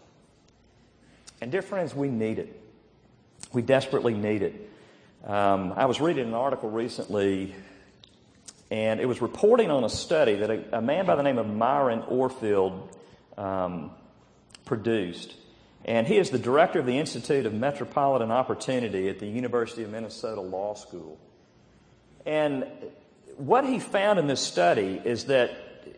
And, 1.40 1.52
dear 1.52 1.62
friends, 1.62 1.94
we 1.94 2.08
need 2.08 2.38
it. 2.38 2.60
We 3.52 3.60
desperately 3.60 4.14
need 4.14 4.42
it. 4.42 4.70
Um, 5.24 5.74
I 5.76 5.84
was 5.84 6.00
reading 6.00 6.28
an 6.28 6.34
article 6.34 6.70
recently, 6.70 7.54
and 8.70 9.00
it 9.00 9.06
was 9.06 9.20
reporting 9.20 9.70
on 9.70 9.84
a 9.84 9.88
study 9.88 10.36
that 10.36 10.50
a, 10.50 10.78
a 10.78 10.80
man 10.80 11.04
by 11.04 11.14
the 11.14 11.22
name 11.22 11.36
of 11.36 11.46
Myron 11.46 12.02
Orfield 12.02 12.88
um, 13.36 13.90
produced. 14.64 15.34
And 15.84 16.06
he 16.06 16.16
is 16.16 16.30
the 16.30 16.38
director 16.38 16.78
of 16.78 16.86
the 16.86 16.98
Institute 16.98 17.44
of 17.44 17.52
Metropolitan 17.52 18.30
Opportunity 18.30 19.08
at 19.08 19.18
the 19.18 19.26
University 19.26 19.82
of 19.82 19.90
Minnesota 19.90 20.40
Law 20.40 20.74
School. 20.74 21.18
And 22.24 22.66
what 23.36 23.64
he 23.64 23.78
found 23.78 24.18
in 24.18 24.26
this 24.26 24.40
study 24.40 25.00
is 25.04 25.26
that, 25.26 25.50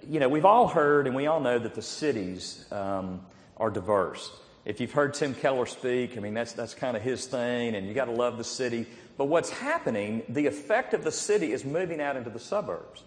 you 0.07 0.18
know, 0.21 0.28
we've 0.28 0.45
all 0.45 0.68
heard 0.68 1.07
and 1.07 1.14
we 1.14 1.26
all 1.26 1.40
know 1.40 1.59
that 1.59 1.75
the 1.75 1.83
cities 1.83 2.66
um, 2.73 3.25
are 3.57 3.71
diverse. 3.71 4.30
If 4.69 4.83
you've 4.83 4.93
heard 4.93 5.15
Tim 5.15 5.35
Keller 5.35 5.65
speak, 5.65 6.19
I 6.19 6.21
mean, 6.21 6.35
that's, 6.35 6.53
that's 6.53 6.75
kind 6.75 6.95
of 6.95 7.03
his 7.03 7.25
thing, 7.25 7.75
and 7.75 7.89
you 7.89 7.95
got 7.95 8.05
to 8.05 8.13
love 8.13 8.37
the 8.37 8.45
city. 8.45 8.85
But 9.17 9.25
what's 9.25 9.49
happening, 9.49 10.25
the 10.29 10.47
effect 10.47 10.93
of 10.93 11.05
the 11.05 11.11
city 11.11 11.53
is 11.53 11.65
moving 11.65 12.03
out 12.03 12.17
into 12.17 12.29
the 12.29 12.39
suburbs. 12.39 13.03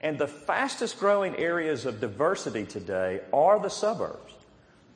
And 0.00 0.18
the 0.18 0.26
fastest 0.26 0.98
growing 0.98 1.36
areas 1.36 1.84
of 1.84 2.00
diversity 2.00 2.64
today 2.64 3.20
are 3.30 3.60
the 3.60 3.68
suburbs. 3.68 4.32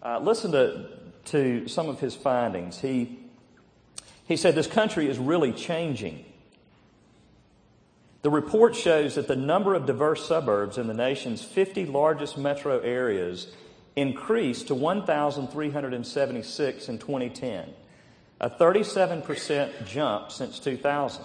Uh, 0.02 0.18
listen 0.20 0.52
to, 0.52 0.88
to 1.26 1.68
some 1.68 1.90
of 1.90 2.00
his 2.00 2.14
findings. 2.14 2.80
He, 2.80 3.18
he 4.26 4.38
said 4.38 4.54
this 4.54 4.66
country 4.66 5.10
is 5.10 5.18
really 5.18 5.52
changing. 5.52 6.24
The 8.22 8.30
report 8.30 8.74
shows 8.74 9.16
that 9.16 9.28
the 9.28 9.36
number 9.36 9.74
of 9.74 9.84
diverse 9.84 10.26
suburbs 10.26 10.78
in 10.78 10.86
the 10.86 10.94
nation's 10.94 11.42
50 11.42 11.84
largest 11.84 12.38
metro 12.38 12.78
areas 12.78 13.48
increased 13.96 14.68
to 14.68 14.74
1,376 14.74 16.88
in 16.88 16.98
2010, 16.98 17.68
a 18.40 18.50
37% 18.50 19.86
jump 19.86 20.30
since 20.30 20.58
2000. 20.58 21.24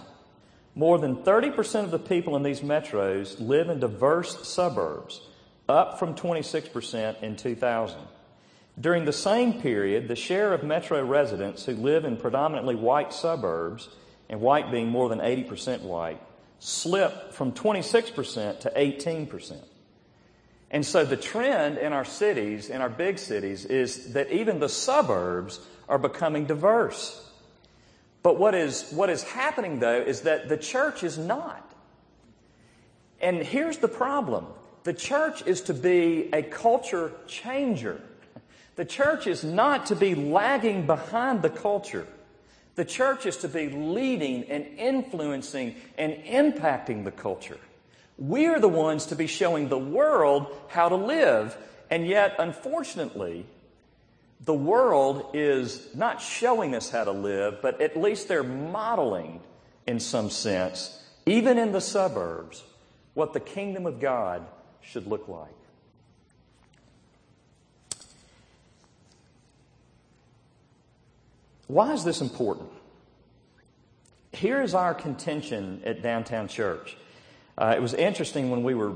More 0.74 0.98
than 0.98 1.18
30% 1.18 1.84
of 1.84 1.92
the 1.92 2.00
people 2.00 2.38
in 2.38 2.44
these 2.44 2.62
metros 2.62 3.46
live 3.46 3.68
in 3.70 3.82
diverse 3.82 4.48
suburbs, 4.48 5.20
up 5.68 6.00
from 6.00 6.16
26% 6.16 7.22
in 7.22 7.36
2000. 7.36 8.00
During 8.80 9.04
the 9.04 9.12
same 9.12 9.62
period, 9.62 10.08
the 10.08 10.16
share 10.16 10.54
of 10.54 10.64
metro 10.64 11.04
residents 11.04 11.66
who 11.66 11.74
live 11.74 12.06
in 12.06 12.16
predominantly 12.16 12.76
white 12.76 13.14
suburbs, 13.14 13.90
and 14.30 14.40
white 14.40 14.72
being 14.72 14.88
more 14.88 15.10
than 15.10 15.20
80% 15.20 15.82
white, 15.82 16.22
slipped 16.60 17.34
from 17.34 17.52
26% 17.52 18.62
to 18.62 18.72
18%. 18.74 19.62
And 20.72 20.86
so 20.86 21.04
the 21.04 21.18
trend 21.18 21.78
in 21.78 21.92
our 21.92 22.06
cities, 22.06 22.70
in 22.70 22.82
our 22.82 22.90
big 22.90 23.20
cities, 23.20 23.66
is 23.66 24.14
that 24.14 24.32
even 24.32 24.60
the 24.60 24.70
suburbs 24.70 25.60
are 25.90 26.00
becoming 26.00 26.46
diverse. 26.46 27.30
But 28.24 28.40
what 28.40 28.56
is, 28.56 28.90
what 28.92 29.10
is 29.10 29.22
happening 29.22 29.80
though 29.80 30.02
is 30.02 30.22
that 30.22 30.48
the 30.48 30.58
church 30.58 31.04
is 31.04 31.18
not. 31.18 31.68
And 33.20 33.38
here's 33.38 33.80
the 33.80 33.90
problem. 33.90 34.48
The 34.84 34.94
church 34.94 35.46
is 35.46 35.62
to 35.64 35.74
be 35.74 36.30
a 36.32 36.42
culture 36.42 37.12
changer. 37.28 38.02
The 38.78 38.86
church 38.86 39.28
is 39.28 39.44
not 39.44 39.88
to 39.88 39.96
be 39.96 40.16
lagging 40.16 40.88
behind 40.88 41.42
the 41.42 41.50
culture. 41.50 42.08
The 42.76 42.86
church 42.86 43.26
is 43.26 43.38
to 43.38 43.50
be 43.50 43.68
leading 43.68 44.46
and 44.46 44.66
influencing 44.78 45.76
and 45.98 46.14
impacting 46.14 47.04
the 47.04 47.12
culture. 47.12 47.60
We're 48.22 48.60
the 48.60 48.70
ones 48.70 49.08
to 49.08 49.16
be 49.16 49.26
showing 49.26 49.68
the 49.68 49.80
world 49.80 50.56
how 50.68 50.90
to 50.90 50.96
live. 50.96 51.58
And 51.90 52.06
yet, 52.06 52.36
unfortunately, 52.38 53.48
the 54.46 54.54
world 54.54 55.32
is 55.34 55.88
not 55.96 56.22
showing 56.22 56.76
us 56.76 56.92
how 56.92 57.06
to 57.06 57.12
live, 57.12 57.64
but 57.64 57.82
at 57.82 57.98
least 57.98 58.28
they're 58.28 58.44
modeling, 58.44 59.42
in 59.88 60.00
some 60.00 60.30
sense, 60.30 61.04
even 61.26 61.58
in 61.58 61.72
the 61.72 61.82
suburbs, 61.82 62.64
what 63.16 63.34
the 63.34 63.40
kingdom 63.40 63.88
of 63.88 64.00
God 64.00 64.46
should 64.82 65.08
look 65.08 65.28
like. 65.28 65.50
Why 71.66 71.94
is 71.94 72.04
this 72.04 72.22
important? 72.22 72.70
Here 74.32 74.62
is 74.62 74.76
our 74.76 74.94
contention 74.94 75.82
at 75.86 76.04
Downtown 76.04 76.48
Church. 76.48 76.98
Uh, 77.58 77.74
it 77.76 77.82
was 77.82 77.94
interesting 77.94 78.50
when 78.50 78.64
we 78.64 78.74
were 78.74 78.94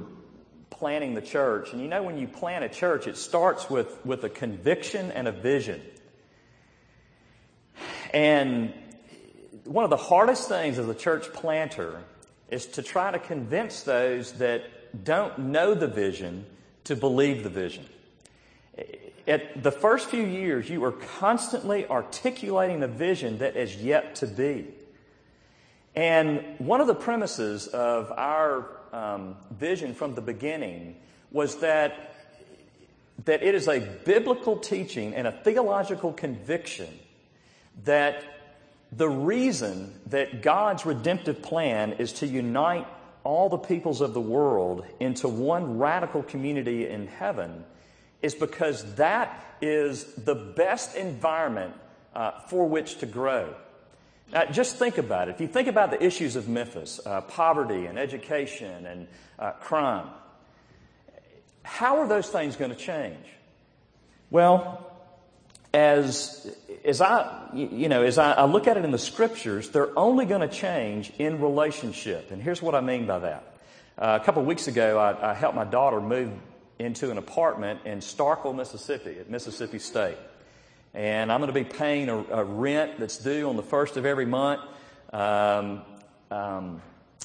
planning 0.69 1.13
the 1.13 1.21
church, 1.21 1.71
and 1.71 1.81
you 1.81 1.87
know, 1.87 2.03
when 2.03 2.17
you 2.17 2.27
plan 2.27 2.63
a 2.63 2.69
church, 2.69 3.07
it 3.07 3.17
starts 3.17 3.69
with, 3.69 4.05
with 4.05 4.23
a 4.23 4.29
conviction 4.29 5.11
and 5.11 5.27
a 5.27 5.31
vision. 5.31 5.81
And 8.13 8.73
one 9.65 9.83
of 9.83 9.89
the 9.89 9.97
hardest 9.97 10.47
things 10.47 10.77
as 10.79 10.87
a 10.87 10.93
church 10.93 11.31
planter 11.33 12.01
is 12.49 12.65
to 12.67 12.83
try 12.83 13.11
to 13.11 13.19
convince 13.19 13.81
those 13.81 14.33
that 14.33 15.03
don't 15.03 15.37
know 15.37 15.73
the 15.73 15.87
vision 15.87 16.45
to 16.85 16.95
believe 16.95 17.43
the 17.43 17.49
vision. 17.49 17.85
At 19.27 19.63
the 19.63 19.71
first 19.71 20.09
few 20.09 20.23
years, 20.23 20.69
you 20.69 20.83
are 20.83 20.91
constantly 20.91 21.87
articulating 21.87 22.79
the 22.79 22.87
vision 22.87 23.39
that 23.39 23.57
is 23.57 23.75
yet 23.77 24.15
to 24.15 24.27
be. 24.27 24.67
And 25.95 26.43
one 26.57 26.81
of 26.81 26.87
the 26.87 26.95
premises 26.95 27.67
of 27.67 28.11
our 28.11 28.67
um, 28.91 29.35
vision 29.51 29.93
from 29.93 30.15
the 30.15 30.21
beginning 30.21 30.97
was 31.31 31.57
that, 31.57 32.15
that 33.25 33.43
it 33.43 33.55
is 33.55 33.67
a 33.67 33.79
biblical 33.79 34.57
teaching 34.57 35.13
and 35.13 35.27
a 35.27 35.31
theological 35.31 36.11
conviction 36.11 36.89
that 37.83 38.23
the 38.91 39.09
reason 39.09 39.99
that 40.07 40.41
God's 40.41 40.85
redemptive 40.85 41.41
plan 41.41 41.93
is 41.93 42.13
to 42.13 42.27
unite 42.27 42.87
all 43.23 43.49
the 43.49 43.57
peoples 43.57 44.01
of 44.01 44.13
the 44.13 44.21
world 44.21 44.85
into 44.99 45.27
one 45.27 45.77
radical 45.77 46.23
community 46.23 46.87
in 46.87 47.07
heaven 47.07 47.65
is 48.21 48.35
because 48.35 48.95
that 48.95 49.57
is 49.61 50.05
the 50.13 50.35
best 50.35 50.95
environment 50.95 51.73
uh, 52.13 52.39
for 52.47 52.67
which 52.67 52.99
to 52.99 53.05
grow. 53.05 53.53
Just 54.51 54.77
think 54.77 54.97
about 54.97 55.29
it. 55.29 55.35
If 55.35 55.41
you 55.41 55.47
think 55.47 55.67
about 55.67 55.91
the 55.91 56.03
issues 56.03 56.35
of 56.35 56.49
Memphis, 56.49 56.99
uh, 57.05 57.21
poverty 57.21 57.85
and 57.85 57.97
education 57.97 58.85
and 58.85 59.07
uh, 59.37 59.51
crime, 59.51 60.07
how 61.63 61.99
are 61.99 62.07
those 62.07 62.27
things 62.29 62.55
going 62.55 62.71
to 62.71 62.77
change? 62.77 63.25
Well, 64.31 64.91
as, 65.73 66.53
as 66.83 67.01
I, 67.01 67.49
you 67.53 67.87
know, 67.87 68.01
as 68.03 68.17
I, 68.17 68.31
I 68.31 68.45
look 68.45 68.67
at 68.67 68.77
it 68.77 68.83
in 68.83 68.91
the 68.91 68.97
scriptures, 68.97 69.69
they're 69.69 69.97
only 69.97 70.25
going 70.25 70.41
to 70.41 70.53
change 70.53 71.11
in 71.17 71.39
relationship. 71.39 72.31
And 72.31 72.41
here's 72.41 72.61
what 72.61 72.75
I 72.75 72.81
mean 72.81 73.05
by 73.05 73.19
that. 73.19 73.55
Uh, 73.97 74.19
a 74.21 74.25
couple 74.25 74.41
of 74.41 74.47
weeks 74.47 74.67
ago, 74.67 74.97
I, 74.97 75.31
I 75.31 75.33
helped 75.33 75.55
my 75.55 75.63
daughter 75.63 76.01
move 76.01 76.31
into 76.79 77.11
an 77.11 77.17
apartment 77.17 77.81
in 77.85 77.99
Starkville, 77.99 78.55
Mississippi, 78.55 79.17
at 79.19 79.29
Mississippi 79.29 79.79
State 79.79 80.17
and 80.95 81.29
I'm 81.29 81.41
going 81.41 81.53
to 81.53 81.53
be 81.53 81.65
paying 81.65 82.07
a, 82.07 82.17
a 82.17 82.43
rent 82.43 82.99
that's 82.99 83.17
due 83.17 83.49
on 83.49 83.57
the 83.57 83.63
first 83.63 83.97
of 83.97 84.05
every 84.05 84.25
month. 84.25 84.61
Um, 85.11 85.81
um, 86.31 86.81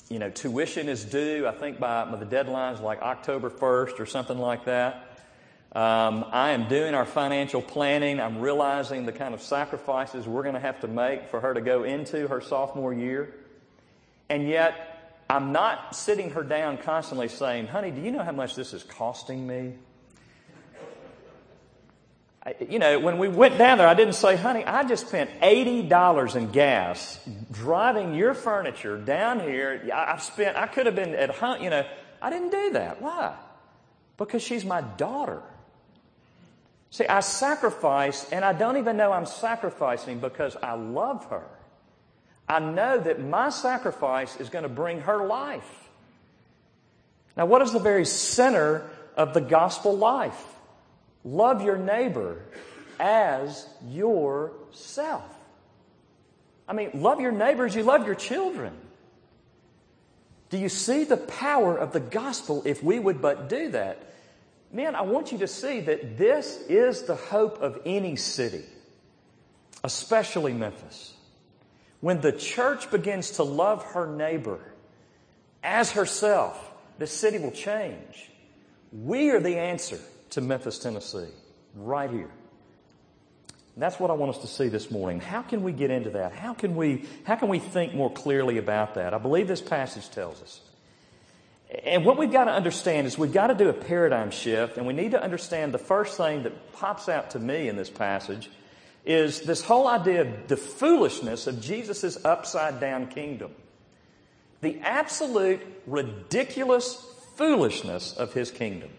you 0.09 0.19
know, 0.19 0.29
tuition 0.29 0.89
is 0.89 1.05
due, 1.05 1.47
I 1.47 1.53
think, 1.53 1.79
by, 1.79 2.05
by 2.05 2.17
the 2.17 2.27
deadline's 2.27 2.81
like 2.81 3.01
October 3.01 3.49
1st 3.49 4.01
or 4.01 4.07
something 4.07 4.39
like 4.39 4.65
that. 4.65 5.07
Um, 5.73 6.25
I 6.33 6.51
am 6.51 6.69
doing 6.69 6.95
our 6.95 7.07
financial 7.07 7.63
planning. 7.63 8.19
I'm 8.19 8.41
realizing 8.41 9.07
the 9.07 9.13
kind 9.13 9.35
of 9.35 9.41
sacrifices 9.41 10.27
we're 10.27 10.43
going 10.43 10.57
to 10.57 10.61
have 10.61 10.81
to 10.81 10.89
make 10.89 11.29
for 11.29 11.41
her 11.41 11.55
to 11.55 11.61
go 11.61 11.85
into 11.85 12.27
her 12.27 12.41
sophomore 12.41 12.93
year. 12.93 13.33
And 14.29 14.49
yet, 14.49 15.23
I'm 15.31 15.53
not 15.53 15.95
sitting 15.95 16.31
her 16.31 16.43
down 16.43 16.79
constantly 16.79 17.29
saying, 17.29 17.69
honey, 17.69 17.93
do 17.93 18.01
you 18.01 18.11
know 18.11 18.25
how 18.25 18.33
much 18.33 18.57
this 18.57 18.73
is 18.73 18.83
costing 18.83 19.47
me? 19.47 19.75
You 22.69 22.79
know, 22.79 22.99
when 22.99 23.19
we 23.19 23.29
went 23.29 23.59
down 23.59 23.79
there, 23.79 23.87
I 23.87 23.95
didn't 23.95 24.15
say, 24.15 24.37
honey, 24.37 24.65
I 24.65 24.85
just 24.85 25.09
spent 25.09 25.31
$80 25.41 26.37
in 26.37 26.51
gas 26.51 27.19
driving 27.53 28.15
your 28.15 28.33
furniture 28.33 28.97
down 28.97 29.41
here. 29.41 29.91
I've 29.95 30.23
spent, 30.23 30.57
I 30.57 30.67
could 30.67 30.87
have 30.87 30.95
been 30.95 31.15
at 31.15 31.31
home, 31.31 31.63
you 31.63 31.71
know. 31.71 31.87
I 32.23 32.31
didn't 32.31 32.51
do 32.51 32.71
that. 32.73 33.03
Why? 33.03 33.35
Because 34.17 34.43
she's 34.43 34.65
my 34.65 34.81
daughter. 34.81 35.43
See, 36.91 37.07
I 37.07 37.21
sacrifice, 37.21 38.31
and 38.31 38.45
I 38.45 38.53
don't 38.53 38.79
even 38.79 38.97
know 38.97 39.13
I'm 39.13 39.27
sacrificing 39.27 40.19
because 40.19 40.57
I 40.57 40.73
love 40.73 41.25
her. 41.27 41.45
I 42.49 42.59
know 42.59 42.99
that 42.99 43.21
my 43.21 43.51
sacrifice 43.51 44.41
is 44.41 44.49
going 44.49 44.65
to 44.65 44.69
bring 44.69 45.03
her 45.03 45.27
life. 45.27 45.89
Now, 47.37 47.47
what 47.47 47.63
is 47.63 47.73
the 47.73 47.79
very 47.79 48.05
center 48.05 48.91
of 49.17 49.35
the 49.35 49.41
gospel 49.41 49.97
life? 49.97 50.43
Love 51.25 51.63
your 51.63 51.77
neighbor 51.77 52.43
as 52.99 53.67
yourself. 53.89 55.25
I 56.69 56.73
mean, 56.73 56.91
love 56.95 57.21
your 57.21 57.33
neighbors, 57.33 57.75
you 57.75 57.83
love 57.83 58.07
your 58.07 58.15
children. 58.15 58.73
Do 60.51 60.59
you 60.59 60.69
see 60.69 61.05
the 61.05 61.17
power 61.17 61.77
of 61.77 61.93
the 61.93 62.01
gospel 62.01 62.63
if 62.65 62.83
we 62.83 62.99
would 62.99 63.21
but 63.21 63.49
do 63.49 63.71
that? 63.71 64.03
Man, 64.73 64.95
I 64.95 65.03
want 65.03 65.33
you 65.33 65.39
to 65.39 65.49
see 65.49 65.81
that 65.81 66.17
this 66.17 66.61
is 66.69 67.03
the 67.03 67.17
hope 67.17 67.61
of 67.61 67.81
any 67.85 68.17
city, 68.17 68.65
especially 69.83 70.53
Memphis. 70.53 71.15
When 72.01 72.21
the 72.21 72.33
church 72.33 72.91
begins 72.91 73.33
to 73.33 73.43
love 73.43 73.85
her 73.93 74.07
neighbor 74.07 74.61
as 75.63 75.93
herself, 75.93 76.73
the 76.99 77.07
city 77.07 77.39
will 77.39 77.51
change. 77.51 78.31
We 78.93 79.31
are 79.31 79.41
the 79.41 79.57
answer 79.57 79.99
to 80.31 80.41
Memphis, 80.41 80.79
Tennessee, 80.79 81.29
right 81.75 82.11
here. 82.11 82.31
And 83.75 83.83
that's 83.83 84.01
what 84.01 84.11
I 84.11 84.15
want 84.15 84.35
us 84.35 84.43
to 84.43 84.47
see 84.47 84.69
this 84.69 84.91
morning. 84.91 85.21
How 85.21 85.43
can 85.43 85.63
we 85.63 85.73
get 85.73 85.91
into 85.91 86.11
that? 86.11 86.33
How 86.33 86.55
can 86.55 86.77
we, 86.77 87.05
how 87.25 87.37
can 87.37 87.49
we 87.49 87.59
think 87.59 87.95
more 87.95 88.13
clearly 88.13 88.59
about 88.59 88.95
that? 88.95 89.15
I 89.15 89.19
believe 89.19 89.49
this 89.49 89.61
passage 89.61 90.11
tells 90.11 90.43
us. 90.43 90.61
And 91.85 92.05
what 92.05 92.19
we've 92.19 92.33
got 92.33 92.45
to 92.45 92.51
understand 92.51 93.07
is 93.07 93.17
we've 93.17 93.33
got 93.33 93.47
to 93.47 93.55
do 93.55 93.69
a 93.69 93.73
paradigm 93.73 94.33
shift, 94.33 94.77
and 94.77 94.87
we 94.87 94.93
need 94.93 95.13
to 95.13 95.23
understand 95.23 95.73
the 95.73 95.79
first 95.79 96.17
thing 96.17 96.43
that 96.43 96.73
pops 96.73 97.09
out 97.09 97.31
to 97.31 97.39
me 97.39 97.69
in 97.69 97.77
this 97.77 97.91
passage 97.91 98.51
is 99.05 99.41
this 99.43 99.63
whole 99.63 99.87
idea 99.87 100.23
of 100.23 100.49
the 100.49 100.57
foolishness 100.57 101.47
of 101.47 101.61
Jesus' 101.61 102.23
upside 102.25 102.81
down 102.81 103.07
kingdom. 103.07 103.53
The 104.61 104.79
absolute 104.81 105.63
ridiculous 105.87 106.95
foolishness 107.37 108.15
of 108.17 108.35
his 108.35 108.51
kingdom. 108.51 108.91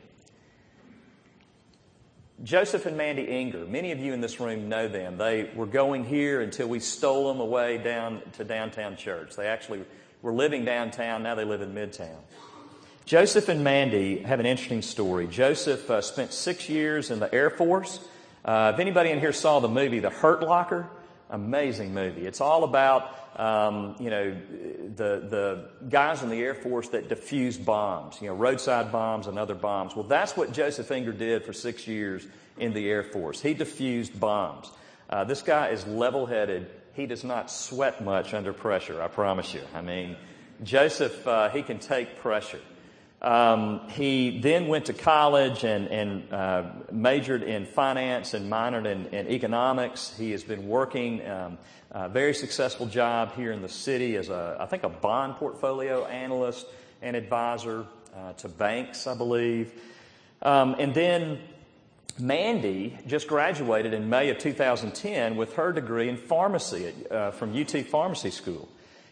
Joseph 2.43 2.88
and 2.88 2.98
Mandy 2.98 3.24
Inger, 3.24 3.65
many 3.65 3.91
of 3.91 4.00
you 4.00 4.13
in 4.13 4.21
this 4.21 4.39
room 4.39 4.67
know 4.67 4.88
them. 4.88 5.17
They 5.17 5.51
were 5.55 5.67
going 5.67 6.05
here 6.05 6.41
until 6.41 6.67
we 6.67 6.79
stole 6.79 7.27
them 7.27 7.39
away 7.39 7.77
down 7.77 8.21
to 8.33 8.43
downtown 8.43 8.95
church. 8.95 9.36
They 9.36 9.45
actually 9.45 9.86
were 10.24 10.33
living 10.33 10.65
downtown, 10.65 11.21
now 11.21 11.36
they 11.36 11.45
live 11.45 11.62
in 11.62 11.75
Midtown. 11.75 12.17
Joseph 13.05 13.48
and 13.48 13.63
Mandy 13.63 14.19
have 14.19 14.39
an 14.39 14.48
interesting 14.48 14.81
story. 14.81 15.27
Joseph 15.27 15.88
uh, 15.89 16.01
spent 16.01 16.33
six 16.33 16.67
years 16.67 17.12
in 17.12 17.19
the 17.19 17.31
Air 17.33 17.51
Force. 17.51 18.00
Uh, 18.43 18.71
if 18.74 18.79
anybody 18.79 19.12
in 19.12 19.19
here 19.19 19.33
saw 19.33 19.60
the 19.60 19.67
movie 19.67 20.00
The 20.00 20.10
Hurt 20.10 20.41
Locker, 20.41 20.88
amazing 21.32 21.94
movie. 21.94 22.28
It's 22.28 22.42
all 22.42 22.64
about 22.64 23.18
um, 23.40 23.96
you 24.00 24.10
know 24.10 24.38
the 24.96 25.26
the 25.30 25.70
guys 25.90 26.22
in 26.22 26.30
the 26.30 26.42
Air 26.42 26.54
Force 26.54 26.90
that 26.90 27.10
defuse 27.10 27.64
bombs, 27.64 28.22
you 28.22 28.28
know 28.28 28.36
roadside 28.36 28.92
bombs 28.92 29.28
and 29.28 29.40
other 29.40 29.56
bombs. 29.56 29.96
Well, 29.96 30.06
that's 30.06 30.38
what 30.38 30.54
Joseph 30.54 30.92
Inger 30.92 31.14
did 31.14 31.44
for 31.44 31.54
six 31.54 31.88
years 31.88 32.26
in 32.58 32.74
the 32.74 32.90
Air 32.90 33.04
Force. 33.04 33.42
He 33.42 33.56
defused 33.56 34.20
bombs. 34.20 34.70
Uh, 35.10 35.24
this 35.24 35.42
guy 35.42 35.70
is 35.70 35.86
level-headed. 35.88 36.70
He 36.94 37.06
does 37.06 37.24
not 37.24 37.52
sweat 37.52 38.04
much 38.04 38.34
under 38.34 38.54
pressure. 38.54 39.02
I 39.02 39.08
promise 39.08 39.54
you. 39.54 39.62
I 39.74 39.82
mean, 39.82 40.16
Joseph 40.64 41.28
uh, 41.28 41.50
he 41.50 41.64
can 41.64 41.80
take 41.80 42.20
pressure. 42.20 42.60
Um, 43.22 43.88
he 43.90 44.40
then 44.40 44.68
went 44.68 44.86
to 44.86 44.94
college 44.94 45.63
and, 45.63 45.88
and 45.90 46.34
uh, 46.34 46.63
majored 46.92 47.44
in 47.44 47.68
finance 47.68 48.34
and 48.34 48.51
minored 48.51 48.88
in, 48.88 49.06
in, 49.13 49.28
economics. 49.28 50.12
He 50.18 50.32
has 50.32 50.44
been 50.44 50.68
working 50.68 51.28
um, 51.30 51.60
a 51.92 52.10
very 52.10 52.34
successful 52.34 52.88
job 52.88 53.36
here 53.36 53.51
in 53.51 53.62
the 53.62 53.70
city 53.70 54.16
as 54.16 54.30
a, 54.30 54.58
I 54.60 54.66
think, 54.66 54.82
a 54.82 54.90
bond 54.90 55.36
portfolio 55.36 56.06
analyst 56.06 56.66
and 57.04 57.16
advisor 57.16 57.86
uh, 58.16 58.34
to 58.34 58.50
banks, 58.50 59.06
I 59.06 59.16
believe. 59.16 59.72
Um, 60.42 60.75
and 60.80 60.92
then 60.96 61.40
Mandy 62.18 62.98
just 63.06 63.28
graduated 63.28 63.94
in 63.94 64.10
May 64.10 64.30
of 64.32 64.40
2010 64.40 65.36
with 65.36 65.54
her 65.54 65.72
degree 65.72 66.10
in 66.10 66.18
pharmacy 66.18 66.92
uh, 67.12 67.30
from 67.30 67.56
UT 67.56 67.72
Pharmacy 67.86 68.32
School. 68.32 68.68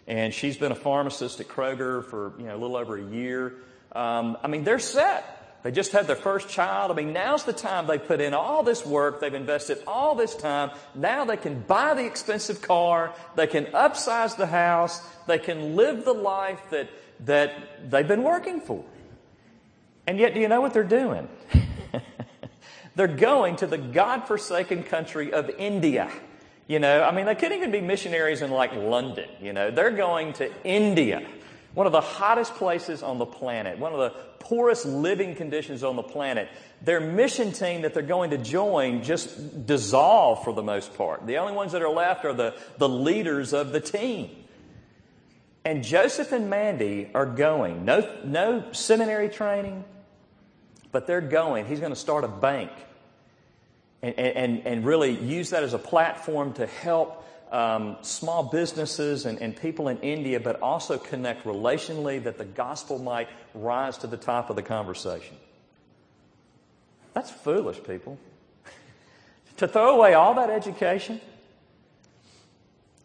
And 0.07 0.33
she's 0.33 0.57
been 0.57 0.71
a 0.71 0.75
pharmacist 0.75 1.39
at 1.39 1.47
Kroger 1.47 2.03
for 2.03 2.33
you 2.39 2.45
know, 2.45 2.55
a 2.55 2.57
little 2.57 2.75
over 2.75 2.97
a 2.97 3.03
year. 3.03 3.53
Um, 3.91 4.37
I 4.43 4.47
mean, 4.47 4.63
they're 4.63 4.79
set. 4.79 5.35
They 5.61 5.71
just 5.71 5.91
had 5.91 6.07
their 6.07 6.15
first 6.15 6.47
child. 6.47 6.89
I 6.89 6.93
mean, 6.93 7.11
now's 7.11 7.43
the 7.43 7.53
time 7.53 7.85
they 7.87 7.97
put 7.97 8.21
in 8.21 8.33
all 8.33 8.63
this 8.63 8.85
work. 8.85 9.19
They've 9.19 9.33
invested 9.33 9.79
all 9.85 10.15
this 10.15 10.33
time. 10.35 10.71
Now 10.95 11.25
they 11.25 11.35
can 11.35 11.61
buy 11.61 11.95
the 11.95 12.05
expensive 12.05 12.61
car. 12.61 13.13
They 13.35 13.47
can 13.47 13.65
upsize 13.65 14.37
the 14.37 14.47
house. 14.47 15.01
They 15.27 15.37
can 15.37 15.75
live 15.75 16.05
the 16.05 16.13
life 16.13 16.61
that, 16.69 16.89
that 17.25 17.91
they've 17.91 18.07
been 18.07 18.23
working 18.23 18.61
for. 18.61 18.85
And 20.07 20.17
yet, 20.17 20.33
do 20.33 20.39
you 20.39 20.47
know 20.47 20.61
what 20.61 20.73
they're 20.73 20.83
doing? 20.83 21.27
they're 22.95 23.07
going 23.07 23.57
to 23.57 23.67
the 23.67 23.77
God-forsaken 23.77 24.83
country 24.83 25.33
of 25.33 25.49
India. 25.49 26.09
You 26.67 26.79
know, 26.79 27.03
I 27.03 27.11
mean, 27.11 27.25
they 27.25 27.35
couldn't 27.35 27.57
even 27.57 27.71
be 27.71 27.81
missionaries 27.81 28.41
in 28.41 28.49
like 28.49 28.73
London. 28.73 29.29
You 29.41 29.51
know, 29.51 29.71
they're 29.71 29.91
going 29.91 30.33
to 30.33 30.49
India 30.63 31.27
one 31.73 31.85
of 31.85 31.91
the 31.91 32.01
hottest 32.01 32.55
places 32.55 33.03
on 33.03 33.19
the 33.19 33.25
planet, 33.25 33.77
one 33.77 33.93
of 33.93 33.99
the 33.99 34.09
poorest 34.39 34.85
living 34.85 35.35
conditions 35.35 35.83
on 35.83 35.95
the 35.95 36.03
planet. 36.03 36.49
Their 36.81 36.99
mission 36.99 37.51
team 37.51 37.83
that 37.83 37.93
they're 37.93 38.01
going 38.03 38.31
to 38.31 38.37
join 38.37 39.03
just 39.03 39.65
dissolve 39.65 40.43
for 40.43 40.53
the 40.53 40.63
most 40.63 40.95
part. 40.95 41.27
The 41.27 41.37
only 41.37 41.53
ones 41.53 41.73
that 41.73 41.81
are 41.81 41.89
left 41.89 42.25
are 42.25 42.33
the, 42.33 42.55
the 42.77 42.89
leaders 42.89 43.53
of 43.53 43.71
the 43.71 43.79
team. 43.79 44.29
And 45.63 45.83
Joseph 45.83 46.31
and 46.31 46.49
Mandy 46.49 47.11
are 47.13 47.25
going. 47.25 47.85
No, 47.85 48.19
no 48.23 48.71
seminary 48.71 49.29
training, 49.29 49.83
but 50.91 51.05
they're 51.05 51.21
going. 51.21 51.65
He's 51.67 51.79
going 51.79 51.93
to 51.93 51.99
start 51.99 52.23
a 52.23 52.29
bank 52.29 52.71
and, 54.01 54.17
and, 54.17 54.65
and 54.65 54.85
really 54.85 55.11
use 55.11 55.51
that 55.51 55.63
as 55.63 55.73
a 55.73 55.79
platform 55.79 56.53
to 56.53 56.65
help 56.65 57.25
um, 57.51 57.97
small 58.01 58.43
businesses 58.43 59.25
and, 59.25 59.41
and 59.41 59.55
people 59.55 59.87
in 59.87 59.99
India, 59.99 60.39
but 60.39 60.61
also 60.61 60.97
connect 60.97 61.45
relationally 61.45 62.23
that 62.23 62.37
the 62.37 62.45
gospel 62.45 62.99
might 62.99 63.27
rise 63.53 63.97
to 63.99 64.07
the 64.07 64.17
top 64.17 64.49
of 64.49 64.55
the 64.55 64.61
conversation. 64.61 65.35
That's 67.13 67.31
foolish, 67.31 67.83
people. 67.83 68.19
to 69.57 69.67
throw 69.67 69.95
away 69.95 70.13
all 70.13 70.35
that 70.35 70.49
education, 70.49 71.19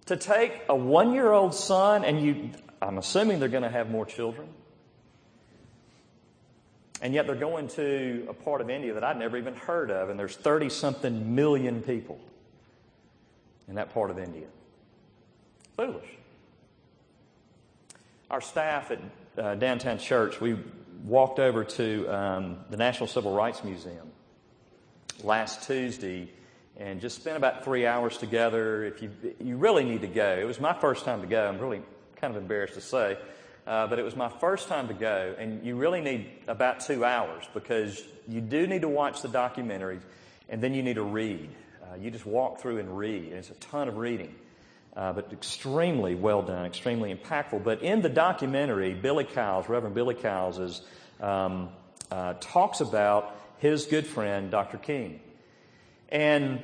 to 0.07 0.17
take 0.17 0.61
a 0.69 0.77
one 0.77 1.15
year 1.15 1.33
old 1.33 1.55
son, 1.55 2.05
and 2.05 2.21
you, 2.21 2.51
I'm 2.83 2.99
assuming 2.99 3.41
they're 3.41 3.49
going 3.49 3.63
to 3.63 3.71
have 3.71 3.91
more 3.91 4.05
children. 4.05 4.49
And 7.01 7.13
yet 7.13 7.27
they're 7.27 7.35
going 7.35 7.69
to 7.69 8.27
a 8.31 8.35
part 8.35 8.61
of 8.61 8.71
India 8.71 8.95
that 8.95 9.05
I'd 9.05 9.19
never 9.19 9.37
even 9.37 9.55
heard 9.55 9.91
of, 9.91 10.11
and 10.11 10.19
there's 10.19 10.37
30 10.37 10.69
something 10.69 11.35
million 11.35 11.83
people 11.83 12.19
in 13.69 13.77
that 13.77 13.93
part 13.93 14.11
of 14.11 14.19
India. 14.19 14.47
Foolish. 15.77 16.09
Our 18.31 18.41
staff 18.41 18.91
at 18.91 19.01
uh, 19.37 19.55
downtown 19.57 19.99
church, 19.99 20.41
we 20.41 20.57
walked 21.05 21.39
over 21.39 21.65
to 21.65 22.07
um, 22.09 22.59
the 22.71 22.77
National 22.77 23.07
Civil 23.07 23.35
Rights 23.35 23.63
Museum 23.65 24.09
last 25.23 25.67
Tuesday 25.67 26.31
and 26.77 27.01
just 27.01 27.17
spent 27.17 27.37
about 27.37 27.65
three 27.65 27.87
hours 27.87 28.17
together. 28.19 28.85
If 28.85 29.03
you 29.03 29.11
you 29.41 29.57
really 29.57 29.85
need 29.85 30.01
to 30.01 30.09
go, 30.09 30.37
it 30.41 30.45
was 30.45 30.61
my 30.61 30.73
first 30.73 31.05
time 31.05 31.21
to 31.21 31.27
go. 31.27 31.47
I'm 31.47 31.59
really 31.59 31.83
kind 32.17 32.35
of 32.35 32.41
embarrassed 32.41 32.75
to 32.75 32.81
say, 32.81 33.19
uh, 33.67 33.87
but 33.87 33.99
it 33.99 34.03
was 34.03 34.17
my 34.17 34.29
first 34.29 34.69
time 34.69 34.89
to 34.89 34.95
go, 34.95 35.35
and 35.39 35.65
you 35.65 35.77
really 35.77 36.01
need 36.01 36.27
about 36.49 36.81
two 36.81 37.05
hours 37.05 37.45
because 37.55 38.03
you 38.29 38.41
do 38.41 38.67
need 38.67 38.83
to 38.83 38.89
watch 38.89 39.23
the 39.23 39.29
documentary, 39.29 40.01
and 40.49 40.63
then 40.63 40.75
you 40.75 40.83
need 40.83 40.95
to 40.95 41.03
read. 41.03 41.51
Uh, 41.95 41.97
you 41.99 42.11
just 42.11 42.27
walk 42.27 42.61
through 42.61 42.79
and 42.79 42.97
read, 42.97 43.25
and 43.25 43.35
it's 43.35 43.51
a 43.51 43.55
ton 43.55 43.89
of 43.89 43.97
reading. 43.97 44.35
Uh, 44.97 45.13
but 45.13 45.33
extremely 45.33 46.15
well 46.15 46.43
done, 46.43 46.67
extremely 46.67 47.15
impactful. 47.15 47.63
But 47.63 47.83
in 47.83 48.01
the 48.01 48.09
documentary, 48.09 48.95
Billy 48.95 49.25
Kyles, 49.25 49.69
Reverend 49.69 49.95
Billy 49.95 50.15
Kyles, 50.15 50.59
is, 50.59 50.83
um, 51.21 51.69
uh, 52.11 52.35
talks 52.41 52.81
about 52.81 53.35
his 53.59 53.87
good 53.87 54.07
friend, 54.07 54.51
Dr. 54.51 54.79
King. 54.79 55.21
And, 56.09 56.63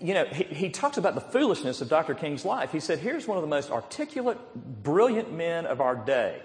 you 0.00 0.14
know, 0.14 0.24
he, 0.24 0.44
he 0.44 0.70
talks 0.70 0.96
about 0.96 1.14
the 1.14 1.20
foolishness 1.20 1.80
of 1.80 1.88
Dr. 1.88 2.14
King's 2.14 2.44
life. 2.44 2.72
He 2.72 2.80
said, 2.80 2.98
here's 2.98 3.26
one 3.28 3.38
of 3.38 3.42
the 3.42 3.48
most 3.48 3.70
articulate, 3.70 4.38
brilliant 4.82 5.32
men 5.32 5.66
of 5.66 5.80
our 5.80 5.94
day. 5.94 6.40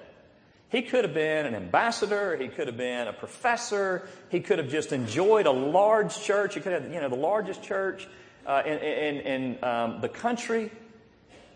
He 0.70 0.82
could 0.82 1.04
have 1.04 1.14
been 1.14 1.46
an 1.46 1.56
ambassador. 1.56 2.36
He 2.36 2.48
could 2.48 2.68
have 2.68 2.78
been 2.78 3.08
a 3.08 3.14
professor. 3.14 4.08
He 4.30 4.40
could 4.40 4.58
have 4.58 4.70
just 4.70 4.92
enjoyed 4.92 5.46
a 5.46 5.52
large 5.52 6.20
church. 6.22 6.56
He 6.56 6.62
could 6.62 6.74
have, 6.74 6.92
you 6.92 7.00
know, 7.00 7.10
the 7.10 7.16
largest 7.16 7.64
church 7.64 8.08
uh, 8.46 8.64
in, 8.66 8.80
in, 8.80 9.16
in 9.22 9.64
um, 9.64 10.02
the 10.02 10.10
country. 10.10 10.72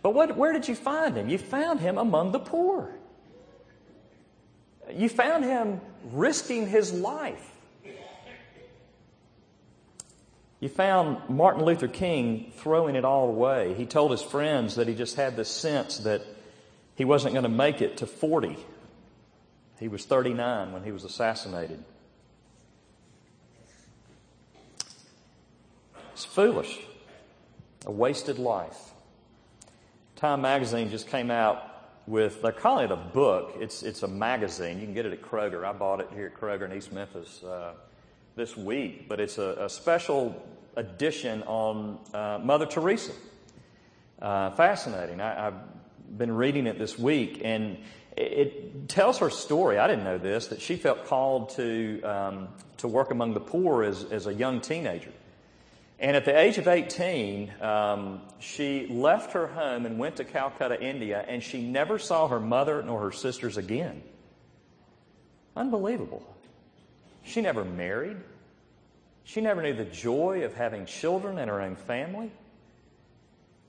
But 0.02 0.14
what, 0.14 0.38
where 0.38 0.54
did 0.54 0.68
you 0.68 0.76
find 0.76 1.16
him? 1.16 1.28
You 1.28 1.38
found 1.38 1.80
him 1.80 1.98
among 1.98 2.32
the 2.32 2.40
poor. 2.40 2.94
You 4.94 5.10
found 5.10 5.44
him 5.44 5.82
risking 6.12 6.68
his 6.68 6.94
life. 6.94 7.46
You 10.60 10.68
found 10.68 11.30
Martin 11.30 11.64
Luther 11.64 11.88
King 11.88 12.52
throwing 12.58 12.96
it 12.96 13.06
all 13.06 13.30
away. 13.30 13.74
He 13.76 13.86
told 13.86 14.12
his 14.12 14.22
friends 14.22 14.76
that 14.76 14.88
he 14.88 14.96
just 14.96 15.16
had 15.16 15.38
this 15.38 15.50
sense 15.50 16.00
that 16.00 16.22
he 16.96 17.06
wasn't 17.06 17.34
going 17.34 17.44
to 17.44 17.50
make 17.50 17.82
it 17.82 17.98
to 17.98 18.06
40 18.06 18.58
he 19.80 19.88
was 19.88 20.06
39 20.06 20.74
when 20.74 20.84
he 20.84 20.92
was 20.92 21.04
assassinated. 21.04 21.84
It's 26.14 26.26
foolish. 26.26 26.80
A 27.86 27.92
wasted 27.92 28.40
life. 28.40 28.78
Time 30.18 30.42
magazine 30.42 30.90
just 30.90 31.08
came 31.08 31.32
out 31.32 31.64
with, 32.08 32.42
they're 32.42 32.52
calling 32.52 32.86
it 32.86 32.92
a 32.92 32.98
book. 32.98 33.56
It's, 33.60 33.84
it's 33.84 34.04
a 34.04 34.08
magazine. 34.08 34.80
You 34.80 34.86
can 34.86 34.94
get 34.94 35.06
it 35.06 35.14
at 35.14 35.22
Kroger. 35.22 35.64
I 35.64 35.72
bought 35.72 36.02
it 36.02 36.10
here 36.14 36.26
at 36.26 36.34
Kroger 36.34 36.70
in 36.70 36.76
East 36.76 36.92
Memphis 36.92 37.42
uh, 37.44 37.72
this 38.36 38.58
week, 38.58 39.08
but 39.08 39.22
it's 39.22 39.38
a, 39.38 39.56
a 39.62 39.70
special 39.70 40.46
edition 40.76 41.42
on 41.44 42.00
uh, 42.14 42.40
Mother 42.44 42.66
Teresa. 42.66 43.14
Uh, 44.22 44.52
fascinating. 44.52 45.22
I, 45.22 45.34
have 45.36 46.18
been 46.18 46.36
reading 46.36 46.68
it 46.68 46.78
this 46.78 47.00
week, 47.00 47.42
and 47.46 47.78
it, 48.20 48.90
tells 48.90 49.20
her 49.20 49.30
story. 49.30 49.78
I 49.78 49.88
didn't 49.88 50.04
know 50.04 50.18
this, 50.18 50.48
that 50.48 50.62
she 50.62 50.76
felt 50.76 51.06
called 51.06 51.52
to, 51.52 52.02
um, 52.02 52.48
to 52.78 52.88
work 52.88 53.12
among 53.12 53.34
the 53.34 53.40
poor 53.40 53.84
as, 53.84 54.04
as 54.06 54.26
a 54.28 54.34
young 54.34 54.62
teenager. 54.62 55.12
And 56.00 56.16
at 56.16 56.26
the 56.26 56.38
age 56.38 56.58
of 56.58 56.68
18, 56.68 57.54
um, 57.62 58.22
she 58.40 58.88
left 58.88 59.34
her 59.34 59.48
home 59.48 59.86
and 59.86 60.00
went 60.00 60.16
to 60.16 60.24
Calcutta, 60.24 60.82
India, 60.82 61.24
and 61.28 61.44
she 61.44 61.62
never 61.62 62.00
saw 62.00 62.28
her 62.30 62.40
mother 62.40 62.82
nor 62.82 63.02
her 63.02 63.12
sisters 63.12 63.58
again. 63.58 64.02
Unbelievable. 65.56 66.24
She 67.24 67.42
never 67.42 67.66
married. 67.66 68.18
She 69.24 69.42
never 69.42 69.62
knew 69.62 69.74
the 69.74 69.86
joy 69.86 70.44
of 70.46 70.54
having 70.54 70.86
children 70.86 71.38
and 71.38 71.50
her 71.50 71.62
own 71.62 71.76
family. 71.76 72.32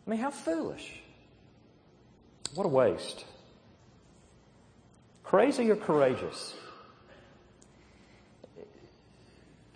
I 0.06 0.10
mean, 0.10 0.20
how 0.20 0.30
foolish. 0.30 1.00
What 2.54 2.64
a 2.64 2.68
waste. 2.68 3.24
Crazy 5.30 5.70
or 5.70 5.76
courageous? 5.76 6.56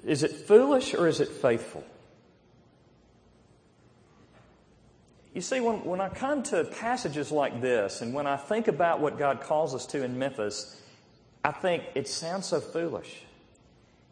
Is 0.04 0.24
it 0.24 0.32
foolish 0.32 0.94
or 0.94 1.06
is 1.06 1.20
it 1.20 1.28
faithful? 1.28 1.84
You 5.32 5.40
see, 5.40 5.60
when, 5.60 5.84
when 5.84 6.00
I 6.00 6.08
come 6.08 6.42
to 6.42 6.64
passages 6.64 7.30
like 7.30 7.60
this, 7.60 8.00
and 8.00 8.12
when 8.12 8.26
I 8.26 8.36
think 8.36 8.66
about 8.66 8.98
what 8.98 9.16
God 9.16 9.42
calls 9.42 9.76
us 9.76 9.86
to 9.86 10.02
in 10.02 10.18
Memphis, 10.18 10.82
I 11.44 11.52
think 11.52 11.84
it 11.94 12.08
sounds 12.08 12.46
so 12.46 12.58
foolish. 12.58 13.22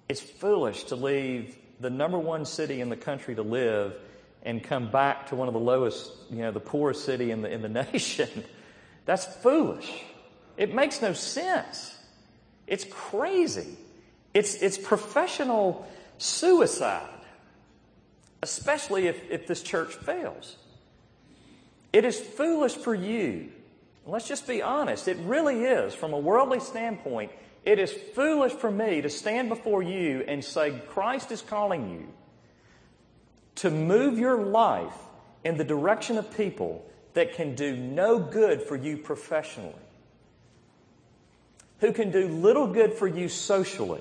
It's 0.08 0.20
foolish 0.20 0.84
to 0.84 0.94
leave 0.94 1.56
the 1.80 1.90
number 1.90 2.20
one 2.20 2.44
city 2.44 2.80
in 2.80 2.88
the 2.88 2.96
country 2.96 3.34
to 3.34 3.42
live 3.42 3.96
and 4.44 4.62
come 4.62 4.92
back 4.92 5.26
to 5.30 5.34
one 5.34 5.48
of 5.48 5.54
the 5.54 5.60
lowest, 5.60 6.12
you 6.30 6.42
know, 6.42 6.52
the 6.52 6.60
poorest 6.60 7.04
city 7.04 7.32
in 7.32 7.42
the, 7.42 7.50
in 7.50 7.62
the 7.62 7.68
nation. 7.92 8.44
That's 9.06 9.24
foolish. 9.24 10.04
It 10.62 10.72
makes 10.72 11.02
no 11.02 11.12
sense. 11.12 11.92
It's 12.68 12.84
crazy. 12.84 13.76
It's, 14.32 14.54
it's 14.54 14.78
professional 14.78 15.84
suicide, 16.18 17.02
especially 18.44 19.08
if, 19.08 19.28
if 19.28 19.48
this 19.48 19.60
church 19.60 19.92
fails. 19.96 20.56
It 21.92 22.04
is 22.04 22.20
foolish 22.20 22.76
for 22.76 22.94
you. 22.94 23.50
Let's 24.06 24.28
just 24.28 24.46
be 24.46 24.62
honest. 24.62 25.08
It 25.08 25.16
really 25.24 25.64
is. 25.64 25.96
From 25.96 26.12
a 26.12 26.18
worldly 26.18 26.60
standpoint, 26.60 27.32
it 27.64 27.80
is 27.80 27.92
foolish 28.14 28.52
for 28.52 28.70
me 28.70 29.00
to 29.00 29.10
stand 29.10 29.48
before 29.48 29.82
you 29.82 30.24
and 30.28 30.44
say, 30.44 30.80
Christ 30.90 31.32
is 31.32 31.42
calling 31.42 31.90
you 31.90 32.06
to 33.56 33.68
move 33.68 34.16
your 34.16 34.40
life 34.40 34.94
in 35.42 35.56
the 35.56 35.64
direction 35.64 36.18
of 36.18 36.36
people 36.36 36.88
that 37.14 37.34
can 37.34 37.56
do 37.56 37.76
no 37.76 38.20
good 38.20 38.62
for 38.62 38.76
you 38.76 38.96
professionally, 38.96 39.74
who 41.82 41.92
can 41.92 42.12
do 42.12 42.28
little 42.28 42.68
good 42.68 42.94
for 42.94 43.08
you 43.08 43.28
socially. 43.28 44.00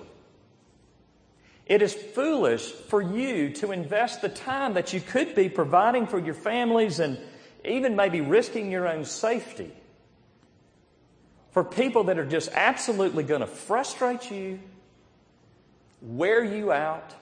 It 1.65 1.81
is 1.81 1.95
foolish 1.95 2.71
for 2.71 3.01
you 3.01 3.49
to 3.53 3.71
invest 3.71 4.21
the 4.21 4.29
time 4.29 4.75
that 4.75 4.93
you 4.93 5.01
could 5.01 5.33
be 5.33 5.49
providing 5.49 6.05
for 6.05 6.19
your 6.19 6.35
families 6.35 6.99
and 6.99 7.17
even 7.65 7.95
maybe 7.95 8.21
risking 8.21 8.71
your 8.71 8.87
own 8.87 9.03
safety 9.03 9.71
for 11.49 11.63
people 11.63 12.03
that 12.03 12.19
are 12.19 12.25
just 12.25 12.49
absolutely 12.53 13.23
going 13.23 13.41
to 13.41 13.47
frustrate 13.47 14.29
you, 14.29 14.59
wear 16.03 16.43
you 16.43 16.71
out. 16.71 17.15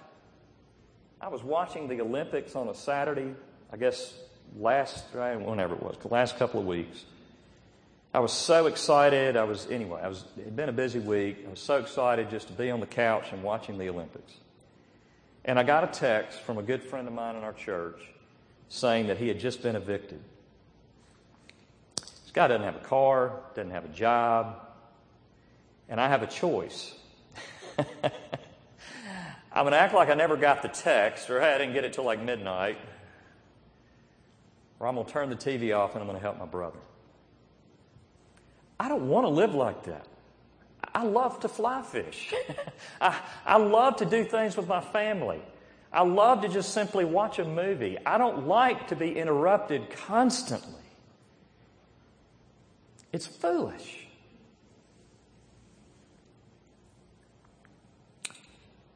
I 1.22 1.30
was 1.30 1.42
watching 1.42 1.88
the 1.88 2.02
Olympics 2.02 2.54
on 2.56 2.68
a 2.68 2.76
Saturday, 2.76 3.34
I 3.72 3.78
guess 3.78 4.14
last, 4.58 5.06
whenever 5.14 5.76
it 5.76 5.82
was, 5.82 5.96
the 6.02 6.10
last 6.10 6.38
couple 6.38 6.60
of 6.60 6.66
weeks. 6.66 7.06
I 8.14 8.20
was 8.20 8.34
so 8.34 8.66
excited. 8.66 9.38
I 9.38 9.44
was, 9.44 9.68
anyway, 9.70 10.02
I 10.02 10.08
was, 10.08 10.26
it 10.38 10.46
had 10.46 10.56
been 10.56 10.70
a 10.70 10.74
busy 10.74 11.00
week. 11.00 11.44
I 11.46 11.50
was 11.50 11.60
so 11.60 11.78
excited 11.78 12.30
just 12.32 12.48
to 12.48 12.54
be 12.54 12.72
on 12.72 12.80
the 12.80 12.88
couch 12.88 13.28
and 13.32 13.44
watching 13.44 13.78
the 13.78 13.88
Olympics. 13.90 14.34
And 15.46 15.60
I 15.60 15.64
got 15.64 15.84
a 15.84 15.88
text 15.88 16.40
from 16.42 16.58
a 16.58 16.64
good 16.64 16.82
friend 16.82 17.08
of 17.08 17.14
mine 17.14 17.36
in 17.36 17.44
our 17.44 17.54
church 17.54 18.00
saying 18.68 19.08
that 19.08 19.18
he 19.18 19.28
had 19.28 19.40
just 19.40 19.62
been 19.62 19.76
evicted. 19.76 20.20
This 21.98 22.32
guy 22.34 22.48
doesn't 22.48 22.64
have 22.64 22.76
a 22.76 22.86
car, 22.86 23.34
doesn't 23.56 23.72
have 23.72 23.86
a 23.86 23.90
job, 23.90 24.60
and 25.88 26.02
I 26.02 26.08
have 26.08 26.24
a 26.24 26.28
choice. 26.28 26.96
I'm 29.52 29.64
going 29.64 29.72
to 29.72 29.80
act 29.80 29.94
like 29.94 30.10
I 30.10 30.14
never 30.16 30.36
got 30.36 30.62
the 30.62 30.68
text, 30.68 31.30
or 31.30 31.42
I 31.42 31.58
didn't 31.58 31.74
get 31.74 31.84
it 31.84 31.94
till 31.94 32.04
like 32.04 32.22
midnight, 32.22 32.78
or 34.80 34.88
I'm 34.88 34.96
going 34.96 35.06
to 35.06 35.12
turn 35.12 35.30
the 35.30 35.36
TV 35.36 35.76
off 35.78 35.94
and 35.94 36.02
I'm 36.02 36.08
going 36.08 36.18
to 36.18 36.24
help 36.24 36.40
my 36.40 36.46
brother. 36.46 36.80
I 38.80 38.88
don't 38.88 39.10
want 39.10 39.26
to 39.26 39.30
live 39.30 39.54
like 39.54 39.84
that. 39.84 40.06
I 40.94 41.04
love 41.04 41.40
to 41.42 41.50
fly 41.50 41.82
fish. 41.82 42.34
I, 43.02 43.18
I 43.46 43.58
love 43.58 43.98
to 43.98 44.06
do 44.06 44.24
things 44.24 44.56
with 44.56 44.68
my 44.68 44.82
family. 44.82 45.42
I 45.92 46.04
love 46.04 46.42
to 46.42 46.50
just 46.50 46.74
simply 46.74 47.04
watch 47.04 47.40
a 47.40 47.46
movie. 47.46 47.98
I 48.06 48.18
don't 48.18 48.48
like 48.48 48.88
to 48.90 48.96
be 48.96 49.18
interrupted 49.18 49.90
constantly. 49.90 50.82
It's 53.12 53.28
foolish. 53.28 54.08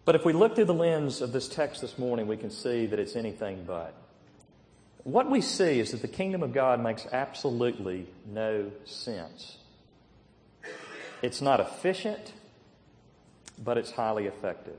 But 0.06 0.16
if 0.16 0.26
we 0.26 0.34
look 0.34 0.56
through 0.56 0.66
the 0.66 0.74
lens 0.74 1.22
of 1.22 1.32
this 1.32 1.48
text 1.48 1.82
this 1.82 1.98
morning, 1.98 2.28
we 2.28 2.38
can 2.38 2.52
see 2.52 2.86
that 2.88 3.00
it's 3.00 3.16
anything 3.16 3.64
but. 3.66 3.94
What 5.04 5.30
we 5.30 5.42
see 5.42 5.80
is 5.80 5.92
that 5.92 6.02
the 6.02 6.08
kingdom 6.08 6.44
of 6.44 6.54
God 6.54 6.82
makes 6.82 7.06
absolutely 7.12 8.08
no 8.28 8.72
sense. 8.86 9.58
It's 11.24 11.42
not 11.42 11.62
efficient, 11.62 12.34
but 13.58 13.78
it's 13.78 13.92
highly 13.92 14.28
effective. 14.28 14.76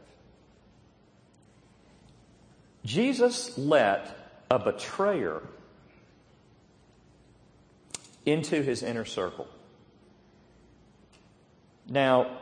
Jesus 2.85 3.57
let 3.57 4.15
a 4.51 4.59
betrayer 4.59 5.41
into 8.27 8.63
his 8.63 8.83
inner 8.83 9.07
circle. 9.07 9.49
Now, 11.89 12.41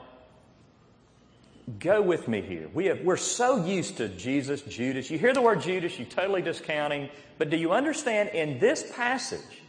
go 1.79 2.03
with 2.03 2.27
me 2.27 2.41
here. 2.41 2.69
We 2.75 2.87
have, 2.87 3.03
we're 3.03 3.17
so 3.17 3.65
used 3.65 3.99
to 3.99 4.09
Jesus, 4.09 4.63
Judas. 4.63 5.13
You 5.13 5.19
hear 5.19 5.33
the 5.33 5.41
word 5.41 5.61
Judas, 5.61 5.97
you 5.97 6.07
totally 6.07 6.43
discounting. 6.43 7.09
But 7.39 7.51
do 7.51 7.57
you 7.57 7.71
understand 7.71 8.31
in 8.31 8.59
this 8.59 8.85
passage, 8.97 9.62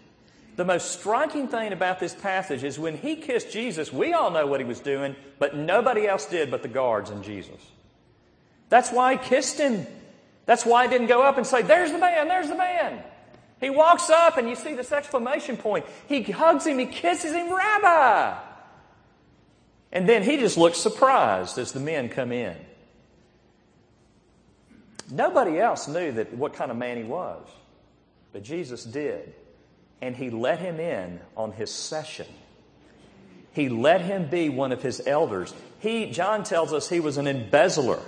the 0.56 0.66
most 0.66 1.00
striking 1.00 1.48
thing 1.48 1.74
about 1.74 2.00
this 2.00 2.14
passage 2.14 2.64
is 2.64 2.78
when 2.78 2.98
he 2.98 3.16
kissed 3.16 3.52
Jesus, 3.52 3.92
we 3.92 4.14
all 4.14 4.30
know 4.30 4.46
what 4.46 4.60
he 4.60 4.66
was 4.66 4.80
doing, 4.80 5.16
but 5.40 5.56
nobody 5.56 6.08
else 6.08 6.26
did 6.26 6.52
but 6.52 6.62
the 6.62 6.68
guards 6.68 7.10
and 7.10 7.24
Jesus. 7.24 7.60
That's 8.70 8.92
why 8.92 9.14
he 9.14 9.18
kissed 9.18 9.60
him. 9.60 9.88
That's 10.46 10.66
why 10.66 10.84
he 10.84 10.90
didn't 10.90 11.08
go 11.08 11.24
up 11.24 11.38
and 11.38 11.48
say, 11.48 11.62
There's 11.62 11.92
the 11.92 11.98
man, 11.98 12.28
there's 12.28 12.50
the 12.50 12.56
man. 12.56 13.02
He 13.60 13.70
walks 13.70 14.10
up 14.10 14.38
and 14.38 14.50
you 14.50 14.56
see 14.56 14.74
this 14.74 14.92
exclamation 14.92 15.58
point. 15.58 15.86
He 16.08 16.22
hugs 16.24 16.68
him, 16.68 16.78
he 16.80 16.86
kisses 16.86 17.34
him, 17.34 17.54
Rabbi. 17.54 18.38
And 19.92 20.10
then 20.10 20.24
he 20.24 20.38
just 20.38 20.58
looks 20.58 20.80
surprised 20.80 21.58
as 21.58 21.72
the 21.72 21.80
men 21.80 22.10
come 22.10 22.32
in. 22.32 22.58
Nobody 25.10 25.60
else 25.60 25.88
knew 25.88 26.12
that 26.14 26.34
what 26.34 26.54
kind 26.54 26.72
of 26.72 26.78
man 26.78 26.98
he 26.98 27.04
was, 27.04 27.46
but 28.32 28.44
Jesus 28.44 28.84
did. 28.84 29.34
And 30.04 30.18
he 30.18 30.30
let 30.30 30.60
him 30.60 30.82
in 30.82 31.22
on 31.38 31.54
his 31.54 31.72
session. 31.72 32.26
He 33.54 33.70
let 33.70 34.02
him 34.02 34.28
be 34.28 34.50
one 34.50 34.74
of 34.74 34.82
his 34.82 35.02
elders. 35.08 35.54
He, 35.80 36.12
John 36.12 36.44
tells 36.44 36.74
us 36.74 36.90
he 36.90 37.00
was 37.00 37.16
an 37.16 37.26
embezzler. 37.26 38.02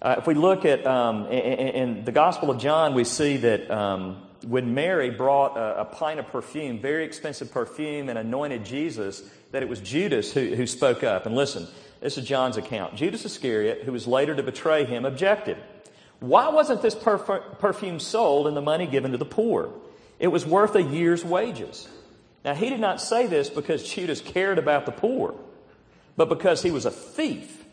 Uh, 0.00 0.14
if 0.16 0.26
we 0.26 0.32
look 0.32 0.64
at 0.64 0.86
um, 0.86 1.26
in, 1.26 1.68
in, 1.68 2.04
the 2.06 2.12
Gospel 2.12 2.50
of 2.50 2.58
John, 2.58 2.94
we 2.94 3.04
see 3.04 3.36
that 3.36 3.70
um, 3.70 4.22
when 4.46 4.72
Mary 4.72 5.10
brought 5.10 5.58
a, 5.58 5.82
a, 5.82 5.84
pint 5.84 6.18
of 6.18 6.26
perfume, 6.28 6.78
very 6.78 7.04
expensive 7.04 7.52
perfume, 7.52 8.08
and 8.08 8.18
anointed 8.18 8.64
Jesus, 8.64 9.22
that 9.52 9.62
it 9.62 9.68
was 9.68 9.80
Judas 9.80 10.32
who, 10.32 10.54
who 10.54 10.66
spoke 10.66 11.04
up. 11.04 11.26
And 11.26 11.36
listen, 11.36 11.68
this 12.00 12.16
is 12.16 12.24
John's 12.24 12.56
account. 12.56 12.96
Judas 12.96 13.26
Iscariot, 13.26 13.82
who 13.82 13.92
was 13.92 14.06
later 14.06 14.34
to 14.34 14.42
betray 14.42 14.86
him, 14.86 15.04
objected. 15.04 15.58
Why 16.20 16.48
wasn't 16.48 16.80
this 16.80 16.94
perf- 16.94 17.58
perfume 17.58 18.00
sold 18.00 18.46
and 18.46 18.56
the 18.56 18.62
money 18.62 18.86
given 18.86 19.12
to 19.12 19.18
the 19.18 19.26
poor? 19.26 19.70
It 20.18 20.28
was 20.28 20.46
worth 20.46 20.74
a 20.76 20.82
year's 20.82 21.24
wages. 21.24 21.88
Now, 22.44 22.54
he 22.54 22.68
did 22.68 22.80
not 22.80 23.00
say 23.00 23.26
this 23.26 23.48
because 23.48 23.82
Judas 23.94 24.20
cared 24.20 24.58
about 24.58 24.86
the 24.86 24.92
poor, 24.92 25.34
but 26.16 26.28
because 26.28 26.62
he 26.62 26.70
was 26.70 26.86
a 26.86 26.90
thief 26.90 27.64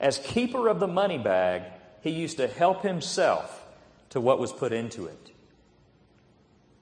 as 0.00 0.18
keeper 0.18 0.68
of 0.68 0.80
the 0.80 0.86
money 0.86 1.18
bag, 1.18 1.62
he 2.02 2.10
used 2.10 2.36
to 2.36 2.48
help 2.48 2.82
himself 2.82 3.64
to 4.10 4.20
what 4.20 4.38
was 4.38 4.52
put 4.52 4.72
into 4.72 5.06
it. 5.06 5.30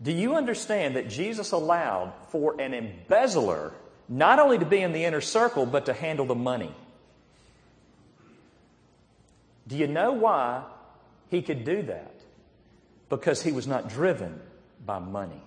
Do 0.03 0.13
you 0.13 0.35
understand 0.35 0.97
that 0.97 1.09
Jesus 1.09 1.53
allowed 1.53 2.13
for 2.29 2.61
an 2.61 2.75
embezzler 2.75 3.73
not 4.09 4.39
only 4.39 4.59
to 4.59 4.67
be 4.67 4.81
in 4.81 4.93
the 4.93 5.05
inner 5.05 5.21
circle, 5.21 5.65
but 5.65 5.87
to 5.87 5.95
handle 5.95 6.27
the 6.27 6.35
money? 6.35 6.75
Do 9.67 9.77
you 9.77 9.87
know 9.87 10.13
why 10.13 10.65
he 11.31 11.41
could 11.41 11.65
do 11.65 11.83
that? 11.83 12.13
Because 13.09 13.43
he 13.43 13.53
was 13.53 13.67
not 13.67 13.89
driven 13.89 14.41
by 14.85 14.99
money. 14.99 15.43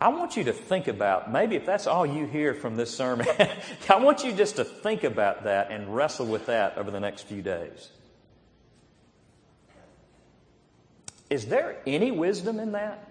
I 0.00 0.08
want 0.08 0.36
you 0.36 0.44
to 0.44 0.52
think 0.52 0.88
about, 0.88 1.30
maybe 1.30 1.56
if 1.56 1.66
that's 1.66 1.86
all 1.86 2.06
you 2.06 2.26
hear 2.26 2.54
from 2.54 2.76
this 2.76 2.94
sermon, 2.94 3.26
I 3.88 3.96
want 3.96 4.24
you 4.24 4.32
just 4.32 4.56
to 4.56 4.64
think 4.64 5.04
about 5.04 5.44
that 5.44 5.70
and 5.70 5.94
wrestle 5.94 6.26
with 6.26 6.46
that 6.46 6.78
over 6.78 6.90
the 6.90 7.00
next 7.00 7.22
few 7.22 7.42
days. 7.42 7.90
Is 11.28 11.46
there 11.46 11.76
any 11.86 12.10
wisdom 12.10 12.58
in 12.58 12.72
that? 12.72 13.08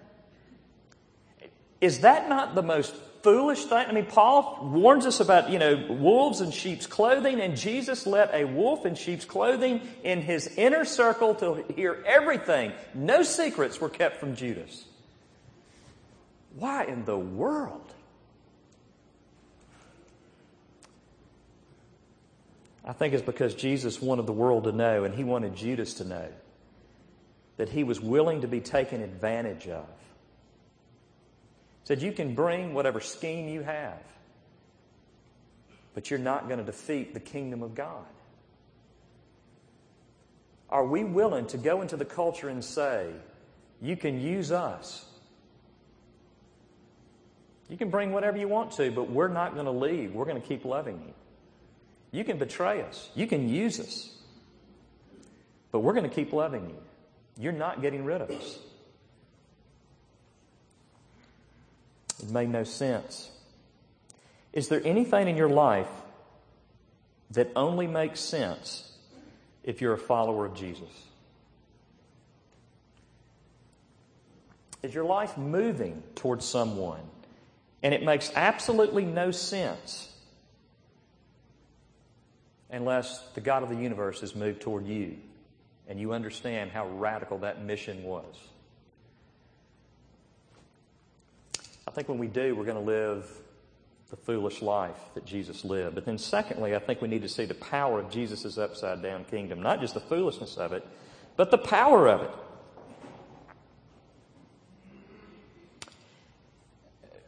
Is 1.80 2.00
that 2.00 2.28
not 2.28 2.54
the 2.54 2.62
most 2.62 2.94
foolish 3.22 3.64
thing? 3.64 3.86
I 3.86 3.92
mean, 3.92 4.06
Paul 4.06 4.70
warns 4.72 5.06
us 5.06 5.20
about, 5.20 5.50
you 5.50 5.58
know, 5.58 5.86
wolves 5.88 6.40
in 6.40 6.50
sheep's 6.50 6.86
clothing, 6.86 7.40
and 7.40 7.56
Jesus 7.56 8.06
let 8.06 8.34
a 8.34 8.44
wolf 8.44 8.86
in 8.86 8.94
sheep's 8.94 9.24
clothing 9.24 9.80
in 10.02 10.22
his 10.22 10.46
inner 10.56 10.84
circle 10.84 11.34
to 11.36 11.64
hear 11.74 12.02
everything. 12.06 12.72
No 12.94 13.22
secrets 13.22 13.80
were 13.80 13.88
kept 13.88 14.18
from 14.18 14.36
Judas. 14.36 14.84
Why 16.56 16.84
in 16.84 17.04
the 17.04 17.18
world? 17.18 17.92
I 22.84 22.92
think 22.92 23.14
it's 23.14 23.22
because 23.22 23.54
Jesus 23.54 24.00
wanted 24.00 24.26
the 24.26 24.32
world 24.32 24.64
to 24.64 24.72
know, 24.72 25.04
and 25.04 25.14
he 25.14 25.22
wanted 25.22 25.54
Judas 25.54 25.94
to 25.94 26.04
know 26.04 26.28
that 27.56 27.68
he 27.68 27.84
was 27.84 28.00
willing 28.00 28.40
to 28.40 28.48
be 28.48 28.60
taken 28.60 29.02
advantage 29.02 29.68
of. 29.68 29.84
Said, 31.84 32.02
You 32.02 32.12
can 32.12 32.34
bring 32.34 32.74
whatever 32.74 33.00
scheme 33.00 33.48
you 33.48 33.62
have, 33.62 34.02
but 35.94 36.10
you're 36.10 36.18
not 36.18 36.46
going 36.48 36.58
to 36.58 36.64
defeat 36.64 37.14
the 37.14 37.20
kingdom 37.20 37.62
of 37.62 37.74
God. 37.74 38.04
Are 40.68 40.84
we 40.84 41.02
willing 41.02 41.46
to 41.48 41.58
go 41.58 41.82
into 41.82 41.96
the 41.96 42.04
culture 42.04 42.48
and 42.48 42.64
say, 42.64 43.10
You 43.80 43.96
can 43.96 44.20
use 44.20 44.52
us? 44.52 45.04
You 47.68 47.76
can 47.76 47.90
bring 47.90 48.12
whatever 48.12 48.36
you 48.36 48.48
want 48.48 48.72
to, 48.72 48.90
but 48.90 49.10
we're 49.10 49.28
not 49.28 49.54
going 49.54 49.66
to 49.66 49.72
leave. 49.72 50.12
We're 50.12 50.24
going 50.24 50.40
to 50.40 50.46
keep 50.46 50.64
loving 50.64 51.00
you. 51.06 51.14
You 52.10 52.24
can 52.24 52.38
betray 52.38 52.82
us. 52.82 53.08
You 53.14 53.28
can 53.28 53.48
use 53.48 53.78
us. 53.78 54.12
But 55.70 55.80
we're 55.80 55.92
going 55.92 56.08
to 56.08 56.14
keep 56.14 56.32
loving 56.32 56.68
you. 56.68 56.76
You're 57.38 57.52
not 57.52 57.80
getting 57.80 58.04
rid 58.04 58.20
of 58.20 58.30
us. 58.30 58.58
It 62.22 62.30
made 62.30 62.48
no 62.48 62.64
sense. 62.64 63.30
Is 64.52 64.68
there 64.68 64.82
anything 64.84 65.28
in 65.28 65.36
your 65.36 65.48
life 65.48 65.90
that 67.30 67.50
only 67.54 67.86
makes 67.86 68.20
sense 68.20 68.92
if 69.62 69.80
you're 69.80 69.94
a 69.94 69.98
follower 69.98 70.46
of 70.46 70.54
Jesus? 70.54 71.06
Is 74.82 74.94
your 74.94 75.04
life 75.04 75.36
moving 75.36 76.02
towards 76.14 76.44
someone 76.44 77.02
and 77.82 77.94
it 77.94 78.02
makes 78.02 78.30
absolutely 78.34 79.04
no 79.04 79.30
sense 79.30 80.10
unless 82.70 83.20
the 83.34 83.40
God 83.40 83.62
of 83.62 83.68
the 83.68 83.76
universe 83.76 84.20
has 84.20 84.34
moved 84.34 84.60
toward 84.60 84.86
you 84.86 85.16
and 85.88 85.98
you 85.98 86.12
understand 86.12 86.70
how 86.70 86.88
radical 86.88 87.38
that 87.38 87.62
mission 87.62 88.04
was. 88.04 88.24
I 91.86 91.90
think 91.90 92.08
when 92.08 92.18
we 92.18 92.28
do, 92.28 92.54
we're 92.54 92.64
going 92.64 92.76
to 92.76 92.82
live 92.82 93.26
the 94.10 94.16
foolish 94.16 94.60
life 94.60 94.98
that 95.14 95.24
Jesus 95.24 95.64
lived. 95.64 95.94
But 95.94 96.04
then, 96.04 96.18
secondly, 96.18 96.74
I 96.74 96.80
think 96.80 97.00
we 97.00 97.08
need 97.08 97.22
to 97.22 97.28
see 97.28 97.44
the 97.44 97.54
power 97.54 98.00
of 98.00 98.10
Jesus' 98.10 98.58
upside 98.58 99.02
down 99.02 99.24
kingdom. 99.24 99.62
Not 99.62 99.80
just 99.80 99.94
the 99.94 100.00
foolishness 100.00 100.56
of 100.56 100.72
it, 100.72 100.86
but 101.36 101.50
the 101.50 101.58
power 101.58 102.08
of 102.08 102.22
it. 102.22 102.30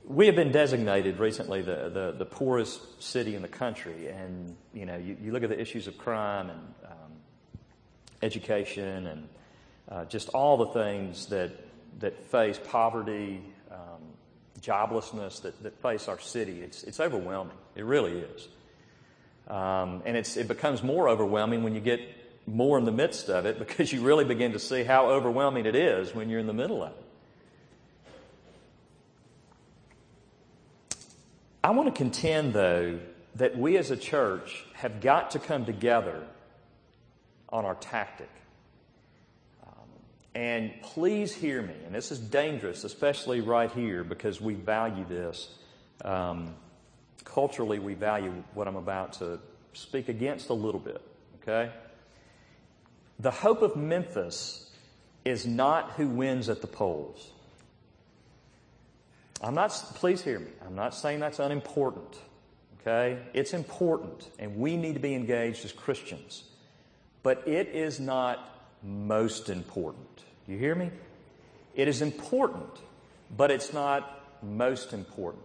We 0.04 0.26
have 0.26 0.34
been 0.34 0.52
designated 0.52 1.18
recently 1.18 1.62
the, 1.62 1.88
the, 1.88 2.14
the, 2.18 2.26
poorest 2.26 3.02
city 3.02 3.34
in 3.34 3.40
the 3.40 3.48
country. 3.48 4.08
And, 4.08 4.56
you 4.74 4.84
know, 4.84 4.96
you, 4.96 5.16
you 5.22 5.32
look 5.32 5.44
at 5.44 5.48
the 5.48 5.58
issues 5.58 5.86
of 5.86 5.96
crime 5.96 6.50
and 6.50 6.60
um, 6.84 7.12
education 8.20 9.06
and 9.06 9.28
uh, 9.88 10.04
just 10.06 10.28
all 10.30 10.56
the 10.58 10.66
things 10.66 11.26
that, 11.26 11.52
that 12.00 12.18
face 12.30 12.60
poverty, 12.62 13.40
joblessness 14.62 15.42
that, 15.42 15.62
that 15.62 15.80
face 15.82 16.08
our 16.08 16.18
city. 16.18 16.60
It's, 16.60 16.82
it's 16.84 17.00
overwhelming. 17.00 17.56
It 17.74 17.84
really 17.84 18.18
is. 18.18 18.48
Um, 19.48 20.02
and 20.04 20.16
it's, 20.16 20.36
it 20.36 20.48
becomes 20.48 20.82
more 20.82 21.08
overwhelming 21.08 21.62
when 21.62 21.74
you 21.74 21.80
get 21.80 22.00
more 22.46 22.78
in 22.78 22.84
the 22.84 22.92
midst 22.92 23.28
of 23.28 23.46
it 23.46 23.58
because 23.60 23.92
you 23.92 24.02
really 24.02 24.24
begin 24.24 24.52
to 24.52 24.58
see 24.58 24.84
how 24.84 25.10
overwhelming 25.10 25.66
it 25.66 25.74
is 25.74 26.14
when 26.14 26.28
you're 26.28 26.40
in 26.40 26.46
the 26.46 26.52
middle 26.52 26.82
of 26.82 26.90
it. 26.90 27.04
I 31.64 31.70
want 31.70 31.94
to 31.94 31.96
contend, 31.96 32.54
though, 32.54 32.98
that 33.36 33.56
we 33.56 33.76
as 33.76 33.90
a 33.92 33.96
church 33.96 34.64
have 34.74 35.00
got 35.00 35.32
to 35.32 35.38
come 35.38 35.64
together 35.64 36.26
on 37.50 37.64
our 37.64 37.76
tactic. 37.76 38.28
And 40.34 40.72
please 40.82 41.34
hear 41.34 41.60
me, 41.60 41.74
and 41.84 41.94
this 41.94 42.10
is 42.10 42.18
dangerous, 42.18 42.84
especially 42.84 43.40
right 43.40 43.70
here, 43.70 44.02
because 44.02 44.40
we 44.40 44.54
value 44.54 45.04
this. 45.04 45.54
Um, 46.04 46.54
culturally, 47.24 47.78
we 47.78 47.94
value 47.94 48.32
what 48.54 48.66
I'm 48.66 48.76
about 48.76 49.14
to 49.14 49.38
speak 49.74 50.08
against 50.08 50.48
a 50.48 50.54
little 50.54 50.80
bit, 50.80 51.02
okay? 51.42 51.70
The 53.18 53.30
hope 53.30 53.60
of 53.62 53.76
Memphis 53.76 54.70
is 55.24 55.46
not 55.46 55.92
who 55.92 56.08
wins 56.08 56.48
at 56.48 56.62
the 56.62 56.66
polls. 56.66 57.30
I'm 59.42 59.54
not, 59.54 59.70
please 59.94 60.22
hear 60.22 60.38
me. 60.38 60.50
I'm 60.64 60.74
not 60.74 60.94
saying 60.94 61.20
that's 61.20 61.38
unimportant. 61.38 62.18
Okay? 62.80 63.18
It's 63.32 63.52
important, 63.52 64.28
and 64.38 64.56
we 64.56 64.76
need 64.76 64.94
to 64.94 65.00
be 65.00 65.14
engaged 65.14 65.64
as 65.64 65.72
Christians 65.72 66.44
but 67.22 67.46
it 67.46 67.68
is 67.68 68.00
not 68.00 68.51
most 68.82 69.48
important. 69.48 70.16
Do 70.46 70.52
you 70.52 70.58
hear 70.58 70.74
me? 70.74 70.90
It 71.74 71.88
is 71.88 72.02
important, 72.02 72.70
but 73.34 73.50
it's 73.50 73.72
not 73.72 74.20
most 74.42 74.92
important. 74.92 75.44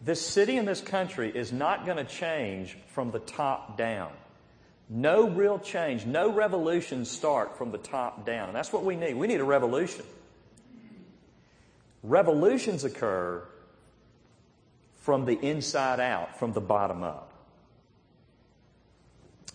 This 0.00 0.24
city 0.24 0.56
and 0.56 0.68
this 0.68 0.80
country 0.80 1.30
is 1.34 1.52
not 1.52 1.86
going 1.86 1.96
to 1.96 2.04
change 2.04 2.76
from 2.88 3.10
the 3.10 3.18
top 3.18 3.76
down. 3.76 4.12
No 4.88 5.28
real 5.28 5.58
change, 5.58 6.04
no 6.04 6.30
revolutions 6.30 7.10
start 7.10 7.56
from 7.56 7.70
the 7.70 7.78
top 7.78 8.26
down. 8.26 8.48
And 8.48 8.56
that's 8.56 8.72
what 8.72 8.84
we 8.84 8.96
need. 8.96 9.14
We 9.14 9.26
need 9.26 9.40
a 9.40 9.44
revolution. 9.44 10.04
Revolutions 12.02 12.84
occur 12.84 13.42
from 15.00 15.24
the 15.24 15.38
inside 15.38 16.00
out, 16.00 16.38
from 16.38 16.52
the 16.52 16.60
bottom 16.60 17.02
up. 17.02 17.32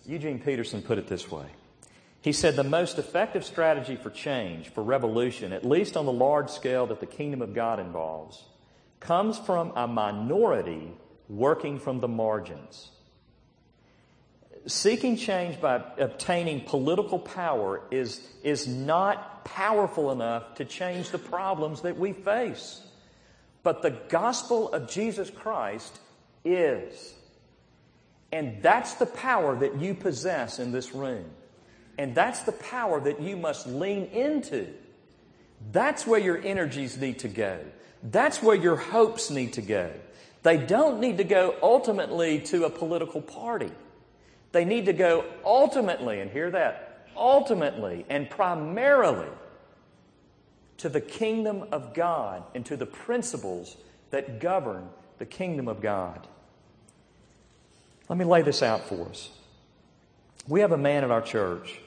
Eugene 0.04 0.40
Peterson 0.40 0.82
put 0.82 0.98
it 0.98 1.06
this 1.06 1.30
way. 1.30 1.46
He 2.22 2.32
said 2.32 2.56
the 2.56 2.64
most 2.64 2.98
effective 2.98 3.44
strategy 3.44 3.96
for 3.96 4.10
change, 4.10 4.68
for 4.68 4.82
revolution, 4.82 5.52
at 5.52 5.64
least 5.64 5.96
on 5.96 6.04
the 6.04 6.12
large 6.12 6.50
scale 6.50 6.86
that 6.88 7.00
the 7.00 7.06
kingdom 7.06 7.40
of 7.40 7.54
God 7.54 7.80
involves, 7.80 8.44
comes 9.00 9.38
from 9.38 9.72
a 9.74 9.86
minority 9.86 10.92
working 11.28 11.78
from 11.78 12.00
the 12.00 12.08
margins. 12.08 12.90
Seeking 14.66 15.16
change 15.16 15.58
by 15.58 15.82
obtaining 15.96 16.66
political 16.66 17.18
power 17.18 17.80
is, 17.90 18.20
is 18.42 18.68
not 18.68 19.44
powerful 19.46 20.12
enough 20.12 20.56
to 20.56 20.66
change 20.66 21.10
the 21.10 21.18
problems 21.18 21.80
that 21.82 21.98
we 21.98 22.12
face. 22.12 22.82
But 23.62 23.80
the 23.80 23.96
gospel 24.10 24.70
of 24.72 24.90
Jesus 24.90 25.30
Christ 25.30 25.98
is. 26.44 27.14
And 28.30 28.62
that's 28.62 28.94
the 28.94 29.06
power 29.06 29.56
that 29.56 29.80
you 29.80 29.94
possess 29.94 30.58
in 30.58 30.72
this 30.72 30.94
room. 30.94 31.24
And 31.98 32.14
that's 32.14 32.40
the 32.40 32.52
power 32.52 33.00
that 33.00 33.20
you 33.20 33.36
must 33.36 33.66
lean 33.66 34.06
into. 34.06 34.68
That's 35.72 36.06
where 36.06 36.20
your 36.20 36.38
energies 36.38 36.96
need 36.96 37.18
to 37.20 37.28
go. 37.28 37.58
That's 38.02 38.42
where 38.42 38.56
your 38.56 38.76
hopes 38.76 39.30
need 39.30 39.54
to 39.54 39.62
go. 39.62 39.90
They 40.42 40.56
don't 40.56 41.00
need 41.00 41.18
to 41.18 41.24
go 41.24 41.54
ultimately 41.62 42.40
to 42.40 42.64
a 42.64 42.70
political 42.70 43.20
party. 43.20 43.70
They 44.52 44.64
need 44.64 44.86
to 44.86 44.92
go 44.92 45.26
ultimately, 45.44 46.20
and 46.20 46.30
hear 46.30 46.50
that, 46.50 47.06
ultimately 47.16 48.06
and 48.08 48.28
primarily 48.30 49.28
to 50.78 50.88
the 50.88 51.00
kingdom 51.00 51.64
of 51.72 51.92
God 51.94 52.42
and 52.54 52.64
to 52.66 52.76
the 52.76 52.86
principles 52.86 53.76
that 54.10 54.40
govern 54.40 54.88
the 55.18 55.26
kingdom 55.26 55.68
of 55.68 55.82
God. 55.82 56.26
Let 58.08 58.18
me 58.18 58.24
lay 58.24 58.42
this 58.42 58.62
out 58.62 58.88
for 58.88 59.08
us. 59.08 59.30
We 60.50 60.62
have 60.62 60.72
a 60.72 60.76
man 60.76 61.04
in 61.04 61.12
our 61.12 61.22
church 61.22 61.78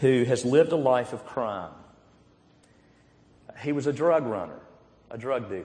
who 0.00 0.24
has 0.24 0.44
lived 0.44 0.72
a 0.72 0.76
life 0.76 1.12
of 1.12 1.24
crime. 1.24 1.70
he 3.60 3.70
was 3.70 3.86
a 3.86 3.92
drug 3.92 4.26
runner, 4.26 4.58
a 5.08 5.16
drug 5.16 5.48
dealer. 5.48 5.62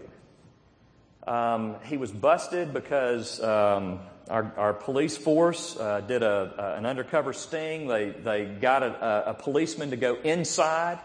Um, 1.26 1.78
he 1.86 1.98
was 1.98 2.12
busted 2.12 2.76
because 2.76 3.42
um, 3.42 4.02
our, 4.30 4.54
our, 4.56 4.74
police 4.74 5.18
force 5.18 5.78
uh, 5.78 6.02
did 6.02 6.22
a, 6.22 6.76
an 6.78 6.86
undercover 6.86 7.34
sting. 7.34 7.88
They, 7.88 8.12
they 8.12 8.46
got 8.46 8.84
a, 8.84 9.32
a, 9.32 9.34
policeman 9.34 9.90
to 9.90 9.98
go 9.98 10.14
inside 10.24 11.00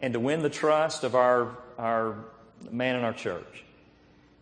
and 0.00 0.14
to 0.14 0.20
win 0.20 0.40
the 0.40 0.48
trust 0.48 1.04
of 1.04 1.14
our, 1.14 1.54
our 1.76 2.16
man 2.70 2.96
in 2.96 3.04
our 3.04 3.12
church. 3.12 3.62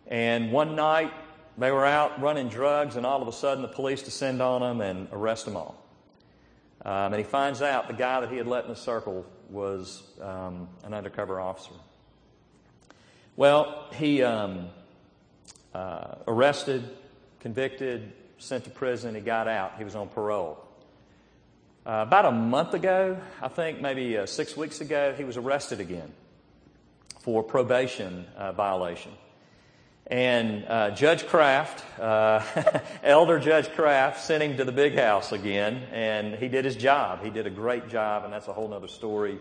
And 0.07 0.53
one 0.53 0.77
night, 0.77 1.11
they 1.57 1.73
were 1.73 1.85
out 1.85 2.21
running 2.21 2.47
drugs, 2.47 2.95
and 2.95 3.05
all 3.05 3.21
of 3.21 3.27
a 3.27 3.33
sudden, 3.33 3.61
the 3.61 3.67
police 3.67 4.01
descend 4.01 4.41
on 4.41 4.61
them 4.61 4.79
and 4.79 5.09
arrest 5.11 5.43
them 5.43 5.57
all. 5.57 5.80
Um, 6.83 7.13
and 7.13 7.15
he 7.15 7.23
finds 7.23 7.61
out 7.61 7.87
the 7.87 7.93
guy 7.93 8.21
that 8.21 8.29
he 8.31 8.37
had 8.37 8.47
let 8.47 8.63
in 8.63 8.69
the 8.69 8.75
circle 8.75 9.25
was 9.49 10.01
um, 10.21 10.67
an 10.83 10.93
undercover 10.93 11.39
officer. 11.39 11.73
Well, 13.35 13.87
he 13.93 14.23
um, 14.23 14.69
uh, 15.73 16.15
arrested, 16.27 16.83
convicted, 17.39 18.13
sent 18.39 18.63
to 18.63 18.69
prison. 18.69 19.15
He 19.15 19.21
got 19.21 19.47
out. 19.47 19.77
He 19.77 19.83
was 19.83 19.95
on 19.95 20.09
parole. 20.09 20.57
Uh, 21.85 22.05
about 22.07 22.25
a 22.25 22.31
month 22.31 22.73
ago, 22.73 23.17
I 23.41 23.47
think 23.47 23.81
maybe 23.81 24.17
uh, 24.17 24.25
six 24.25 24.55
weeks 24.57 24.81
ago, 24.81 25.13
he 25.17 25.23
was 25.23 25.37
arrested 25.37 25.79
again 25.79 26.11
for 27.19 27.43
probation 27.43 28.25
uh, 28.35 28.51
violation. 28.51 29.11
And 30.07 30.65
uh, 30.67 30.91
Judge 30.91 31.25
Craft, 31.27 31.83
uh, 31.99 32.43
Elder 33.03 33.39
Judge 33.39 33.69
Craft, 33.71 34.21
sent 34.23 34.43
him 34.43 34.57
to 34.57 34.65
the 34.65 34.71
big 34.71 34.95
house 34.95 35.31
again, 35.31 35.83
and 35.91 36.35
he 36.35 36.47
did 36.47 36.65
his 36.65 36.75
job. 36.75 37.23
He 37.23 37.29
did 37.29 37.47
a 37.47 37.51
great 37.51 37.87
job, 37.87 38.25
and 38.25 38.33
that's 38.33 38.47
a 38.47 38.53
whole 38.53 38.73
other 38.73 38.87
story 38.87 39.39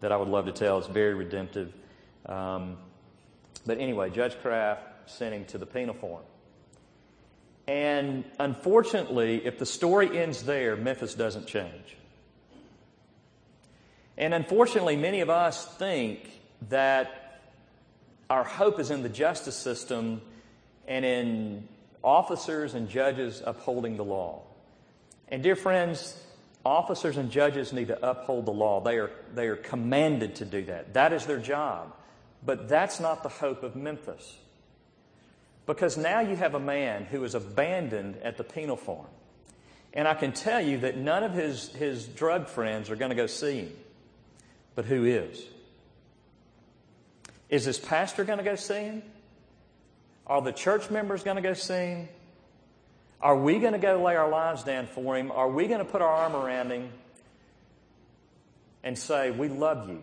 that 0.00 0.12
I 0.12 0.16
would 0.16 0.28
love 0.28 0.46
to 0.46 0.52
tell. 0.52 0.78
It's 0.78 0.86
very 0.86 1.14
redemptive. 1.14 1.72
Um, 2.26 2.76
but 3.66 3.78
anyway, 3.78 4.10
Judge 4.10 4.38
Craft 4.40 5.10
sent 5.10 5.34
him 5.34 5.44
to 5.46 5.58
the 5.58 5.66
penal 5.66 5.94
farm. 5.94 6.22
And 7.66 8.24
unfortunately, 8.38 9.44
if 9.44 9.58
the 9.58 9.66
story 9.66 10.18
ends 10.18 10.42
there, 10.42 10.76
Memphis 10.76 11.14
doesn't 11.14 11.46
change. 11.46 11.96
And 14.16 14.34
unfortunately, 14.34 14.96
many 14.96 15.20
of 15.20 15.30
us 15.30 15.66
think 15.76 16.30
that 16.68 17.23
our 18.30 18.44
hope 18.44 18.80
is 18.80 18.90
in 18.90 19.02
the 19.02 19.08
justice 19.08 19.56
system 19.56 20.20
and 20.86 21.04
in 21.04 21.68
officers 22.02 22.74
and 22.74 22.88
judges 22.88 23.42
upholding 23.44 23.96
the 23.96 24.04
law. 24.04 24.42
And 25.28 25.42
dear 25.42 25.56
friends, 25.56 26.20
officers 26.64 27.16
and 27.16 27.30
judges 27.30 27.72
need 27.72 27.88
to 27.88 28.08
uphold 28.08 28.46
the 28.46 28.52
law. 28.52 28.80
They 28.80 28.98
are, 28.98 29.10
they 29.34 29.48
are 29.48 29.56
commanded 29.56 30.36
to 30.36 30.44
do 30.44 30.64
that. 30.66 30.94
That 30.94 31.12
is 31.12 31.26
their 31.26 31.38
job. 31.38 31.94
But 32.44 32.68
that's 32.68 33.00
not 33.00 33.22
the 33.22 33.28
hope 33.28 33.62
of 33.62 33.74
Memphis. 33.74 34.36
Because 35.66 35.96
now 35.96 36.20
you 36.20 36.36
have 36.36 36.54
a 36.54 36.60
man 36.60 37.04
who 37.04 37.24
is 37.24 37.34
abandoned 37.34 38.16
at 38.22 38.36
the 38.36 38.44
penal 38.44 38.76
farm. 38.76 39.06
And 39.94 40.06
I 40.06 40.14
can 40.14 40.32
tell 40.32 40.60
you 40.60 40.78
that 40.78 40.98
none 40.98 41.22
of 41.22 41.32
his, 41.32 41.68
his 41.70 42.06
drug 42.06 42.48
friends 42.48 42.90
are 42.90 42.96
going 42.96 43.10
to 43.10 43.14
go 43.14 43.26
see 43.26 43.60
him. 43.60 43.72
But 44.74 44.84
who 44.84 45.04
is? 45.04 45.42
Is 47.54 47.64
his 47.64 47.78
pastor 47.78 48.24
going 48.24 48.38
to 48.38 48.44
go 48.44 48.56
see 48.56 48.80
him? 48.80 49.02
Are 50.26 50.42
the 50.42 50.50
church 50.50 50.90
members 50.90 51.22
going 51.22 51.36
to 51.36 51.40
go 51.40 51.54
see 51.54 51.72
him? 51.72 52.08
Are 53.20 53.38
we 53.38 53.60
going 53.60 53.74
to 53.74 53.78
go 53.78 54.02
lay 54.02 54.16
our 54.16 54.28
lives 54.28 54.64
down 54.64 54.88
for 54.88 55.16
him? 55.16 55.30
Are 55.30 55.48
we 55.48 55.68
going 55.68 55.78
to 55.78 55.84
put 55.84 56.02
our 56.02 56.10
arm 56.10 56.34
around 56.34 56.72
him 56.72 56.88
and 58.82 58.98
say, 58.98 59.30
We 59.30 59.46
love 59.46 59.88
you? 59.88 60.02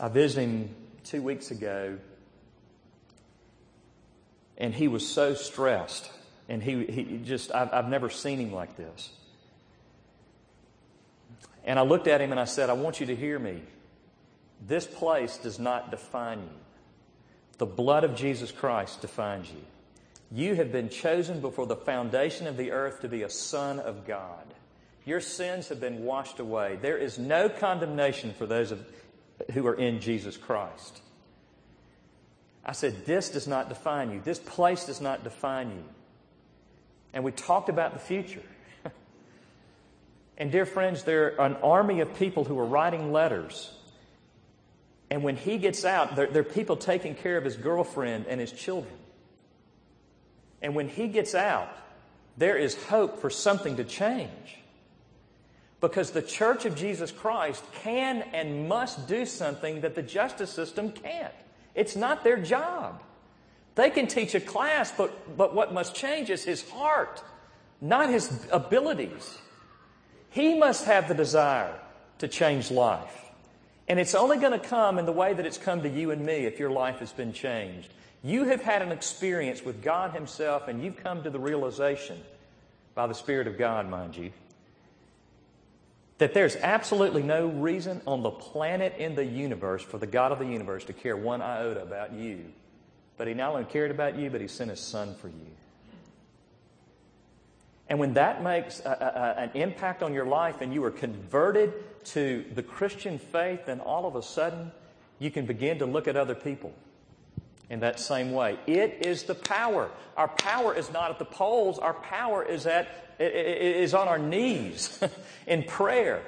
I 0.00 0.06
visited 0.06 0.42
him 0.42 0.74
two 1.02 1.22
weeks 1.22 1.50
ago, 1.50 1.98
and 4.56 4.72
he 4.72 4.86
was 4.86 5.04
so 5.04 5.34
stressed. 5.34 6.08
And 6.48 6.62
he, 6.62 6.84
he 6.84 7.20
just, 7.24 7.52
I've, 7.52 7.74
I've 7.74 7.88
never 7.88 8.08
seen 8.08 8.38
him 8.38 8.52
like 8.52 8.76
this. 8.76 9.10
And 11.64 11.78
I 11.78 11.82
looked 11.82 12.06
at 12.06 12.20
him 12.20 12.30
and 12.30 12.40
I 12.40 12.44
said, 12.44 12.70
I 12.70 12.74
want 12.74 13.00
you 13.00 13.06
to 13.06 13.16
hear 13.16 13.38
me. 13.38 13.62
This 14.66 14.86
place 14.86 15.38
does 15.38 15.58
not 15.58 15.90
define 15.90 16.40
you. 16.40 16.60
The 17.58 17.66
blood 17.66 18.04
of 18.04 18.14
Jesus 18.14 18.50
Christ 18.50 19.00
defines 19.00 19.50
you. 19.50 19.62
You 20.32 20.54
have 20.56 20.72
been 20.72 20.88
chosen 20.88 21.40
before 21.40 21.66
the 21.66 21.76
foundation 21.76 22.46
of 22.46 22.56
the 22.56 22.72
earth 22.72 23.00
to 23.00 23.08
be 23.08 23.22
a 23.22 23.30
son 23.30 23.78
of 23.78 24.06
God. 24.06 24.44
Your 25.04 25.20
sins 25.20 25.68
have 25.68 25.80
been 25.80 26.04
washed 26.04 26.40
away. 26.40 26.78
There 26.80 26.96
is 26.96 27.18
no 27.18 27.48
condemnation 27.48 28.32
for 28.32 28.46
those 28.46 28.72
of, 28.72 28.84
who 29.52 29.66
are 29.66 29.74
in 29.74 30.00
Jesus 30.00 30.36
Christ. 30.36 31.00
I 32.64 32.72
said, 32.72 33.04
This 33.04 33.28
does 33.28 33.46
not 33.46 33.68
define 33.68 34.10
you. 34.10 34.20
This 34.24 34.38
place 34.38 34.86
does 34.86 35.00
not 35.00 35.22
define 35.22 35.70
you. 35.70 35.84
And 37.12 37.22
we 37.22 37.32
talked 37.32 37.68
about 37.68 37.92
the 37.92 38.00
future. 38.00 38.42
And, 40.36 40.50
dear 40.50 40.66
friends, 40.66 41.04
there 41.04 41.40
are 41.40 41.46
an 41.46 41.56
army 41.56 42.00
of 42.00 42.14
people 42.16 42.44
who 42.44 42.58
are 42.58 42.64
writing 42.64 43.12
letters. 43.12 43.70
And 45.10 45.22
when 45.22 45.36
he 45.36 45.58
gets 45.58 45.84
out, 45.84 46.16
there, 46.16 46.26
there 46.26 46.42
are 46.42 46.44
people 46.44 46.76
taking 46.76 47.14
care 47.14 47.36
of 47.36 47.44
his 47.44 47.56
girlfriend 47.56 48.26
and 48.28 48.40
his 48.40 48.50
children. 48.50 48.94
And 50.60 50.74
when 50.74 50.88
he 50.88 51.06
gets 51.06 51.34
out, 51.34 51.68
there 52.36 52.56
is 52.56 52.74
hope 52.86 53.20
for 53.20 53.30
something 53.30 53.76
to 53.76 53.84
change. 53.84 54.58
Because 55.80 56.10
the 56.10 56.22
church 56.22 56.64
of 56.64 56.74
Jesus 56.74 57.12
Christ 57.12 57.62
can 57.82 58.22
and 58.32 58.68
must 58.68 59.06
do 59.06 59.26
something 59.26 59.82
that 59.82 59.94
the 59.94 60.02
justice 60.02 60.50
system 60.50 60.90
can't. 60.90 61.34
It's 61.74 61.94
not 61.94 62.24
their 62.24 62.38
job. 62.38 63.02
They 63.74 63.90
can 63.90 64.06
teach 64.06 64.34
a 64.34 64.40
class, 64.40 64.90
but, 64.96 65.36
but 65.36 65.54
what 65.54 65.72
must 65.72 65.94
change 65.94 66.30
is 66.30 66.42
his 66.42 66.68
heart, 66.70 67.22
not 67.80 68.08
his 68.08 68.46
abilities. 68.50 69.38
He 70.34 70.58
must 70.58 70.86
have 70.86 71.06
the 71.06 71.14
desire 71.14 71.78
to 72.18 72.26
change 72.26 72.72
life. 72.72 73.22
And 73.86 74.00
it's 74.00 74.16
only 74.16 74.36
going 74.36 74.58
to 74.58 74.58
come 74.58 74.98
in 74.98 75.06
the 75.06 75.12
way 75.12 75.32
that 75.32 75.46
it's 75.46 75.58
come 75.58 75.82
to 75.82 75.88
you 75.88 76.10
and 76.10 76.26
me 76.26 76.44
if 76.44 76.58
your 76.58 76.70
life 76.70 76.98
has 76.98 77.12
been 77.12 77.32
changed. 77.32 77.88
You 78.24 78.42
have 78.46 78.60
had 78.60 78.82
an 78.82 78.90
experience 78.90 79.64
with 79.64 79.80
God 79.80 80.12
Himself, 80.12 80.66
and 80.66 80.82
you've 80.82 80.96
come 80.96 81.22
to 81.22 81.30
the 81.30 81.38
realization, 81.38 82.20
by 82.96 83.06
the 83.06 83.14
Spirit 83.14 83.46
of 83.46 83.56
God, 83.56 83.88
mind 83.88 84.16
you, 84.16 84.32
that 86.18 86.34
there's 86.34 86.56
absolutely 86.56 87.22
no 87.22 87.46
reason 87.46 88.02
on 88.04 88.24
the 88.24 88.30
planet 88.30 88.96
in 88.98 89.14
the 89.14 89.24
universe 89.24 89.84
for 89.84 89.98
the 89.98 90.06
God 90.08 90.32
of 90.32 90.40
the 90.40 90.46
universe 90.46 90.82
to 90.86 90.92
care 90.92 91.16
one 91.16 91.42
iota 91.42 91.80
about 91.80 92.12
you. 92.12 92.46
But 93.16 93.28
He 93.28 93.34
not 93.34 93.52
only 93.52 93.66
cared 93.66 93.92
about 93.92 94.18
you, 94.18 94.30
but 94.30 94.40
He 94.40 94.48
sent 94.48 94.70
His 94.70 94.80
Son 94.80 95.14
for 95.14 95.28
you. 95.28 95.46
And 97.88 97.98
when 97.98 98.14
that 98.14 98.42
makes 98.42 98.80
a, 98.80 99.36
a, 99.36 99.40
an 99.42 99.50
impact 99.54 100.02
on 100.02 100.14
your 100.14 100.24
life 100.24 100.60
and 100.60 100.72
you 100.72 100.82
are 100.84 100.90
converted 100.90 101.72
to 102.06 102.44
the 102.54 102.62
Christian 102.62 103.18
faith, 103.18 103.66
then 103.66 103.80
all 103.80 104.06
of 104.06 104.16
a 104.16 104.22
sudden 104.22 104.72
you 105.18 105.30
can 105.30 105.46
begin 105.46 105.78
to 105.78 105.86
look 105.86 106.08
at 106.08 106.16
other 106.16 106.34
people 106.34 106.72
in 107.70 107.80
that 107.80 108.00
same 108.00 108.32
way. 108.32 108.58
It 108.66 109.06
is 109.06 109.24
the 109.24 109.34
power. 109.34 109.90
Our 110.16 110.28
power 110.28 110.74
is 110.74 110.92
not 110.92 111.10
at 111.10 111.18
the 111.18 111.24
polls. 111.24 111.78
Our 111.78 111.94
power 111.94 112.42
is 112.42 112.66
at 112.66 112.88
is 113.18 113.94
on 113.94 114.08
our 114.08 114.18
knees 114.18 114.98
in 115.46 115.62
prayer 115.62 116.22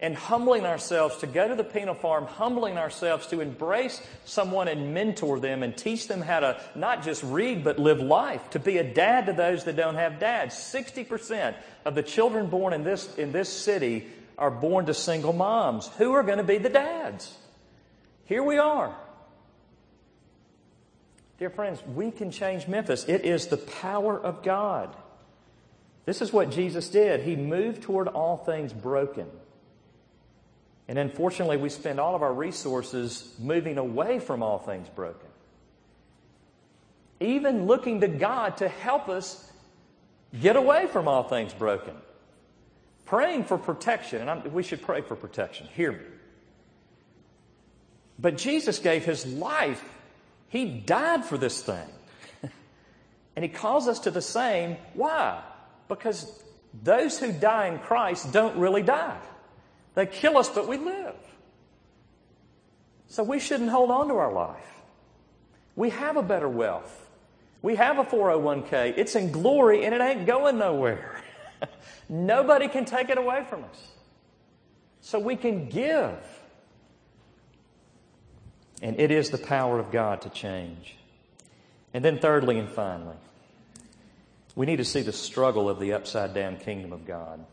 and 0.00 0.14
humbling 0.14 0.64
ourselves 0.64 1.16
to 1.18 1.26
go 1.26 1.48
to 1.48 1.56
the 1.56 1.64
penal 1.64 1.94
farm, 1.94 2.24
humbling 2.24 2.78
ourselves 2.78 3.26
to 3.28 3.40
embrace 3.40 4.00
someone 4.24 4.68
and 4.68 4.94
mentor 4.94 5.40
them 5.40 5.62
and 5.62 5.76
teach 5.76 6.06
them 6.06 6.20
how 6.20 6.40
to 6.40 6.60
not 6.76 7.02
just 7.02 7.22
read 7.24 7.64
but 7.64 7.78
live 7.78 8.00
life, 8.00 8.50
to 8.50 8.60
be 8.60 8.78
a 8.78 8.84
dad 8.84 9.26
to 9.26 9.32
those 9.32 9.64
that 9.64 9.74
don't 9.76 9.96
have 9.96 10.20
dads. 10.20 10.54
60% 10.54 11.54
of 11.84 11.94
the 11.94 12.02
children 12.02 12.48
born 12.48 12.72
in 12.72 12.84
this, 12.84 13.12
in 13.16 13.32
this 13.32 13.48
city 13.48 14.06
are 14.36 14.52
born 14.52 14.86
to 14.86 14.94
single 14.94 15.32
moms. 15.32 15.88
Who 15.98 16.12
are 16.12 16.22
going 16.22 16.38
to 16.38 16.44
be 16.44 16.58
the 16.58 16.68
dads? 16.68 17.36
Here 18.26 18.42
we 18.42 18.58
are. 18.58 18.94
Dear 21.38 21.50
friends, 21.50 21.82
we 21.94 22.10
can 22.10 22.30
change 22.30 22.68
Memphis. 22.68 23.04
It 23.08 23.24
is 23.24 23.46
the 23.46 23.56
power 23.56 24.18
of 24.18 24.42
God. 24.42 24.94
This 26.04 26.22
is 26.22 26.32
what 26.32 26.50
Jesus 26.50 26.88
did. 26.88 27.22
He 27.22 27.36
moved 27.36 27.82
toward 27.82 28.08
all 28.08 28.36
things 28.36 28.72
broken. 28.72 29.26
And 30.88 30.98
unfortunately, 30.98 31.58
we 31.58 31.68
spend 31.68 32.00
all 32.00 32.14
of 32.14 32.22
our 32.22 32.32
resources 32.32 33.34
moving 33.38 33.78
away 33.78 34.18
from 34.18 34.42
all 34.42 34.58
things 34.58 34.88
broken. 34.88 35.28
Even 37.20 37.66
looking 37.66 38.00
to 38.00 38.08
God 38.08 38.56
to 38.58 38.68
help 38.68 39.08
us 39.08 39.52
get 40.40 40.56
away 40.56 40.86
from 40.86 41.06
all 41.06 41.24
things 41.24 41.52
broken. 41.52 41.94
Praying 43.04 43.44
for 43.44 43.58
protection, 43.58 44.20
and 44.20 44.30
I'm, 44.30 44.52
we 44.52 44.62
should 44.62 44.82
pray 44.82 45.02
for 45.02 45.14
protection. 45.14 45.66
Hear 45.74 45.92
me. 45.92 45.98
But 48.18 48.38
Jesus 48.38 48.78
gave 48.78 49.04
his 49.04 49.26
life 49.26 49.84
he 50.48 50.64
died 50.64 51.24
for 51.24 51.38
this 51.38 51.62
thing. 51.62 51.88
and 53.36 53.44
He 53.44 53.48
calls 53.48 53.86
us 53.88 54.00
to 54.00 54.10
the 54.10 54.22
same. 54.22 54.76
Why? 54.94 55.42
Because 55.88 56.42
those 56.82 57.18
who 57.18 57.32
die 57.32 57.68
in 57.68 57.78
Christ 57.78 58.32
don't 58.32 58.56
really 58.56 58.82
die. 58.82 59.18
They 59.98 60.06
kill 60.06 60.38
us, 60.38 60.48
but 60.48 60.68
we 60.68 60.76
live. 60.76 61.16
So 63.08 63.24
we 63.24 63.40
shouldn't 63.40 63.70
hold 63.70 63.90
on 63.90 64.06
to 64.06 64.14
our 64.14 64.32
life. 64.32 64.76
We 65.74 65.90
have 65.90 66.16
a 66.16 66.22
better 66.22 66.48
wealth. 66.48 67.10
We 67.62 67.74
have 67.74 67.98
a 67.98 68.04
401k. 68.04 68.94
It's 68.96 69.16
in 69.16 69.32
glory 69.32 69.84
and 69.84 69.92
it 69.92 70.00
ain't 70.00 70.24
going 70.24 70.56
nowhere. 70.56 71.20
Nobody 72.08 72.68
can 72.68 72.84
take 72.84 73.08
it 73.08 73.18
away 73.18 73.44
from 73.50 73.64
us. 73.64 73.88
So 75.00 75.18
we 75.18 75.34
can 75.34 75.68
give. 75.68 76.16
And 78.80 79.00
it 79.00 79.10
is 79.10 79.30
the 79.30 79.38
power 79.38 79.80
of 79.80 79.90
God 79.90 80.20
to 80.20 80.28
change. 80.28 80.94
And 81.92 82.04
then, 82.04 82.20
thirdly 82.20 82.56
and 82.60 82.68
finally, 82.68 83.16
we 84.54 84.64
need 84.64 84.76
to 84.76 84.84
see 84.84 85.02
the 85.02 85.12
struggle 85.12 85.68
of 85.68 85.80
the 85.80 85.92
upside 85.94 86.34
down 86.34 86.58
kingdom 86.58 86.92
of 86.92 87.04
God. 87.04 87.44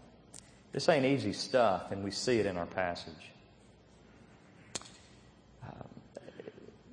This 0.76 0.90
ain't 0.90 1.06
easy 1.06 1.32
stuff, 1.32 1.94
and 1.94 2.04
we 2.04 2.12
see 2.12 2.38
it 2.38 2.46
in 2.46 2.58
our 2.58 2.66
passage. 2.66 3.32
Um, 5.64 5.88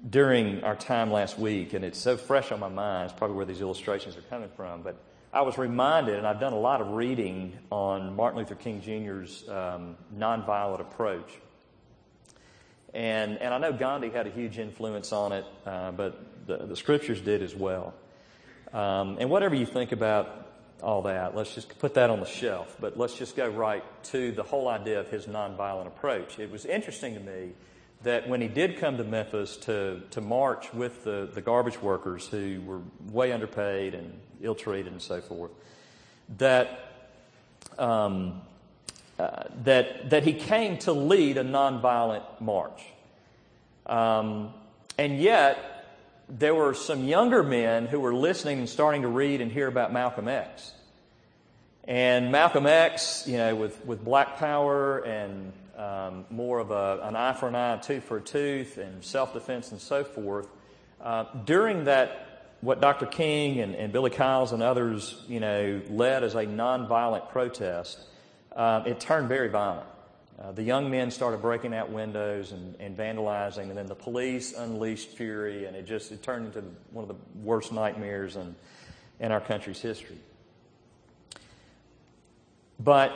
during 0.09 0.63
our 0.63 0.77
time 0.77 1.11
last 1.11 1.37
week, 1.37 1.73
and 1.73 1.85
it's 1.85 1.99
so 1.99 2.17
fresh 2.17 2.53
on 2.53 2.61
my 2.61 2.69
mind, 2.69 3.11
it's 3.11 3.19
probably 3.19 3.35
where 3.35 3.45
these 3.45 3.61
illustrations 3.61 4.17
are 4.17 4.23
coming 4.31 4.51
from, 4.55 4.83
but 4.83 5.03
I 5.33 5.41
was 5.41 5.59
reminded, 5.59 6.15
and 6.15 6.29
I've 6.29 6.39
done 6.39 6.53
a 6.53 6.61
lot 6.61 6.81
of 6.81 6.93
reading 6.93 7.59
on 7.73 8.15
Martin 8.15 8.39
Luther 8.39 8.55
King 8.55 8.83
Jr.'s 8.83 9.49
um, 9.49 9.97
nonviolent 10.17 10.81
approach. 10.81 11.33
And, 12.95 13.37
and 13.39 13.53
I 13.53 13.59
know 13.59 13.73
Gandhi 13.73 14.11
had 14.11 14.29
a 14.29 14.31
huge 14.31 14.61
influence 14.61 15.13
on 15.13 15.33
it, 15.33 15.45
uh, 15.67 15.91
but 15.91 16.47
the, 16.47 16.59
the 16.59 16.77
scriptures 16.77 17.21
did 17.21 17.43
as 17.43 17.53
well. 17.53 17.95
Um, 18.73 19.17
and 19.19 19.29
whatever 19.29 19.57
you 19.57 19.67
think 19.67 19.91
about 19.91 20.42
all 20.83 21.03
that, 21.03 21.37
let's 21.37 21.55
just 21.55 21.79
put 21.79 21.95
that 21.95 22.11
on 22.11 22.21
the 22.21 22.27
shelf. 22.27 22.77
But 22.81 22.99
let's 22.99 23.15
just 23.15 23.37
go 23.37 23.49
right 23.49 23.85
to 24.05 24.33
the 24.33 24.43
whole 24.43 24.69
idea 24.69 25.01
of 25.01 25.09
his 25.09 25.27
nonviolent 25.27 25.87
approach. 25.87 26.39
It 26.39 26.51
was 26.51 26.65
interesting 26.65 27.15
to 27.15 27.21
me 27.21 27.53
that 28.03 28.29
when 28.29 28.41
he 28.41 28.49
did 28.49 28.79
come 28.79 28.97
to 28.97 29.05
Memphis 29.05 29.57
to, 29.59 30.03
to 30.11 30.21
march 30.21 30.75
with 30.75 31.05
the, 31.05 31.29
the 31.33 31.41
garbage 31.41 31.81
workers 31.81 32.27
who 32.27 32.61
were 32.67 32.81
way 33.13 33.33
underpaid 33.33 33.95
and 33.95 34.13
ill 34.41 34.57
treated 34.57 34.91
and 34.91 35.01
so 35.01 35.21
forth, 35.21 35.53
that, 36.39 37.13
um, 37.79 38.43
uh, 39.19 39.45
that, 39.65 40.11
that 40.11 40.25
he 40.25 40.33
came 40.33 40.79
to 40.79 40.93
lead 40.93 41.37
a 41.37 41.45
nonviolent 41.45 42.25
march. 42.41 42.83
Um, 43.87 44.53
and 44.99 45.19
yet, 45.19 45.72
there 46.29 46.55
were 46.55 46.75
some 46.75 47.05
younger 47.05 47.43
men 47.43 47.87
who 47.87 48.01
were 48.01 48.15
listening 48.15 48.59
and 48.59 48.69
starting 48.69 49.03
to 49.03 49.09
read 49.09 49.41
and 49.41 49.51
hear 49.51 49.67
about 49.67 49.93
Malcolm 49.93 50.29
X. 50.29 50.73
And 51.85 52.31
Malcolm 52.31 52.67
X, 52.67 53.25
you 53.27 53.37
know, 53.37 53.55
with, 53.57 53.85
with 53.85 54.05
black 54.05 54.37
power 54.37 54.99
and 55.01 55.53
um, 55.77 56.25
more 56.31 56.59
of 56.59 56.71
a, 56.71 57.01
an 57.03 57.17
eye 57.17 57.33
for 57.33 57.49
an 57.49 57.55
eye, 57.55 57.75
a 57.75 57.81
tooth 57.81 58.05
for 58.05 58.19
a 58.19 58.21
tooth, 58.21 58.79
and 58.79 59.03
self 59.05 59.33
defense 59.33 59.73
and 59.73 59.81
so 59.81 60.05
forth, 60.05 60.47
uh, 61.01 61.25
during 61.45 61.85
that, 61.85 62.55
what 62.61 62.81
Dr. 62.81 63.07
King 63.07 63.61
and, 63.61 63.75
and 63.75 63.93
Billy 63.93 64.11
Kyles 64.11 64.53
and 64.53 64.63
others, 64.63 65.21
you 65.27 65.41
know, 65.41 65.81
led 65.89 66.23
as 66.23 66.37
a 66.37 66.47
nonviolent 66.47 67.31
protest, 67.31 67.99
uh, 68.55 68.83
it 68.87 69.01
turned 69.01 69.29
very 69.29 69.49
violent. 69.49 69.87
Uh, 70.41 70.51
the 70.53 70.63
young 70.63 70.91
men 70.91 71.11
started 71.11 71.43
breaking 71.43 71.75
out 71.75 71.91
windows 71.91 72.53
and, 72.53 72.75
and, 72.81 72.97
vandalizing, 72.97 73.69
and 73.69 73.77
then 73.77 73.87
the 73.87 73.95
police 73.95 74.55
unleashed 74.55 75.11
fury, 75.11 75.67
and 75.67 75.77
it 75.77 75.87
just 75.87 76.11
it 76.11 76.23
turned 76.23 76.47
into 76.47 76.63
one 76.91 77.03
of 77.03 77.09
the 77.09 77.41
worst 77.41 77.73
nightmares 77.73 78.37
in, 78.37 78.55
in 79.21 79.31
our 79.31 79.41
country's 79.41 79.81
history. 79.81 80.19
But 82.81 83.13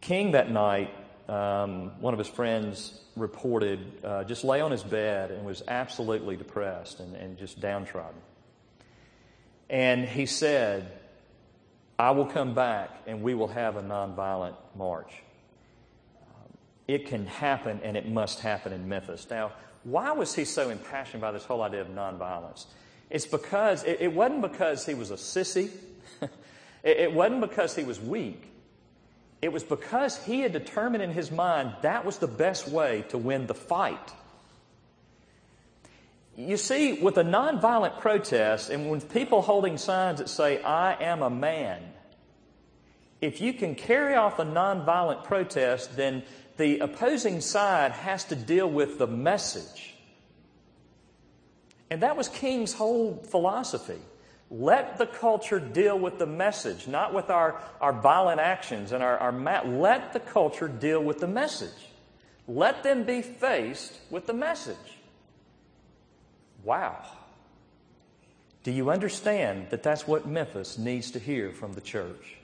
King 0.00 0.32
that 0.32 0.50
night, 0.50 0.92
um, 1.28 2.00
one 2.00 2.12
of 2.12 2.18
his 2.18 2.28
friends 2.28 3.00
reported, 3.16 4.04
uh, 4.04 4.24
just 4.24 4.44
lay 4.44 4.60
on 4.60 4.72
his 4.72 4.82
bed 4.82 5.30
and 5.30 5.46
was 5.46 5.62
absolutely 5.68 6.36
depressed 6.36 7.00
and, 7.00 7.14
and 7.14 7.38
just 7.38 7.60
downtrodden. 7.60 8.20
And 9.70 10.04
he 10.04 10.26
said, 10.26 10.90
I 11.98 12.10
will 12.10 12.26
come 12.26 12.54
back 12.54 12.90
and 13.06 13.22
we 13.22 13.34
will 13.34 13.48
have 13.48 13.76
a 13.76 13.82
nonviolent 13.82 14.56
march 14.74 15.12
it 16.94 17.06
can 17.06 17.26
happen 17.26 17.80
and 17.82 17.96
it 17.96 18.08
must 18.08 18.40
happen 18.40 18.72
in 18.72 18.88
Memphis. 18.88 19.26
Now, 19.30 19.52
why 19.84 20.12
was 20.12 20.34
he 20.34 20.44
so 20.44 20.70
impassioned 20.70 21.20
by 21.20 21.32
this 21.32 21.44
whole 21.44 21.62
idea 21.62 21.80
of 21.80 21.88
nonviolence? 21.88 22.66
It's 23.08 23.26
because, 23.26 23.82
it, 23.84 23.98
it 24.00 24.12
wasn't 24.12 24.42
because 24.42 24.86
he 24.86 24.94
was 24.94 25.10
a 25.10 25.14
sissy, 25.14 25.70
it, 26.20 26.30
it 26.82 27.12
wasn't 27.12 27.40
because 27.40 27.74
he 27.74 27.84
was 27.84 28.00
weak. 28.00 28.46
It 29.42 29.52
was 29.52 29.64
because 29.64 30.22
he 30.24 30.40
had 30.40 30.52
determined 30.52 31.02
in 31.02 31.12
his 31.12 31.30
mind 31.30 31.72
that 31.82 32.04
was 32.04 32.18
the 32.18 32.26
best 32.26 32.68
way 32.68 33.04
to 33.08 33.18
win 33.18 33.46
the 33.46 33.54
fight. 33.54 34.12
You 36.36 36.56
see, 36.56 36.94
with 36.94 37.18
a 37.18 37.24
nonviolent 37.24 38.00
protest 38.00 38.70
and 38.70 38.90
with 38.90 39.12
people 39.12 39.42
holding 39.42 39.78
signs 39.78 40.18
that 40.18 40.28
say, 40.28 40.62
I 40.62 41.02
am 41.02 41.22
a 41.22 41.30
man, 41.30 41.82
if 43.20 43.40
you 43.40 43.52
can 43.52 43.74
carry 43.74 44.14
off 44.14 44.38
a 44.38 44.44
nonviolent 44.44 45.24
protest, 45.24 45.96
then 45.96 46.22
the 46.60 46.80
opposing 46.80 47.40
side 47.40 47.90
has 47.90 48.24
to 48.24 48.36
deal 48.36 48.68
with 48.68 48.98
the 48.98 49.06
message. 49.06 49.94
And 51.90 52.02
that 52.02 52.18
was 52.18 52.28
King's 52.28 52.74
whole 52.74 53.14
philosophy. 53.30 53.98
Let 54.50 54.98
the 54.98 55.06
culture 55.06 55.58
deal 55.58 55.98
with 55.98 56.18
the 56.18 56.26
message, 56.26 56.86
not 56.86 57.14
with 57.14 57.30
our, 57.30 57.58
our 57.80 57.94
violent 57.94 58.40
actions 58.40 58.92
and 58.92 59.02
our, 59.02 59.16
our 59.16 59.32
ma- 59.32 59.62
let 59.62 60.12
the 60.12 60.20
culture 60.20 60.68
deal 60.68 61.02
with 61.02 61.20
the 61.20 61.26
message. 61.26 61.88
Let 62.46 62.82
them 62.82 63.04
be 63.04 63.22
faced 63.22 63.94
with 64.10 64.26
the 64.26 64.34
message. 64.34 64.98
Wow. 66.62 67.06
Do 68.64 68.70
you 68.70 68.90
understand 68.90 69.70
that 69.70 69.82
that's 69.82 70.06
what 70.06 70.26
Memphis 70.26 70.76
needs 70.76 71.10
to 71.12 71.18
hear 71.18 71.52
from 71.52 71.72
the 71.72 71.80
church? 71.80 72.36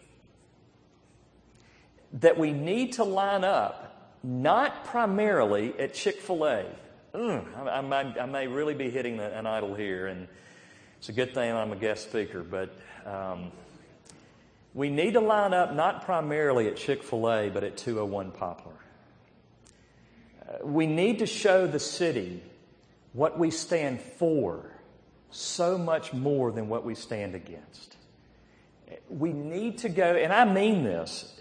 That 2.15 2.39
we 2.39 2.53
need 2.53 2.95
to 2.95 3.05
line 3.05 3.45
up 3.45 3.86
not 4.27 4.85
primarily 4.87 5.73
at 5.79 5.95
Chick 5.95 6.21
fil 6.21 6.45
A. 6.45 6.65
Mm, 7.15 7.45
I, 7.57 7.79
I, 7.81 8.23
I, 8.23 8.27
may 8.27 8.49
really 8.49 8.75
be 8.75 8.91
hitting 8.91 9.21
an 9.21 9.47
idol 9.47 9.75
here, 9.75 10.09
and 10.09 10.27
it's 10.99 11.09
a 11.09 11.13
good 11.13 11.33
thing 11.33 11.53
I'm 11.53 11.73
a 11.73 11.77
guest 11.77 12.11
speaker, 12.11 12.43
but 12.43 12.77
um, 13.07 13.53
we 14.75 14.91
need 14.91 15.15
to 15.15 15.21
line 15.21 15.55
up 15.55 15.75
not 15.75 16.05
primarily 16.05 16.67
at 16.67 16.77
Chick 16.77 17.05
fil 17.05 17.31
A, 17.31 17.49
but 17.49 17.63
at 17.63 17.77
201 17.77 18.33
Poplar. 18.33 18.73
Uh, 20.43 20.67
we 20.67 20.87
need 20.87 21.21
to 21.21 21.27
show 21.27 21.69
the 21.69 21.79
city 21.79 22.43
what 23.13 23.39
we 23.39 23.53
stand 23.53 24.01
for 24.01 24.73
so 25.31 25.79
much 25.79 26.13
more 26.13 26.51
than 26.51 26.69
what 26.69 26.85
we 26.85 26.97
stand 26.97 27.37
against. 27.37 27.97
We 29.09 29.33
need 29.33 29.79
to 29.79 29.89
go, 29.89 30.17
and 30.17 30.33
I 30.33 30.45
mean 30.45 30.83
this, 30.83 31.36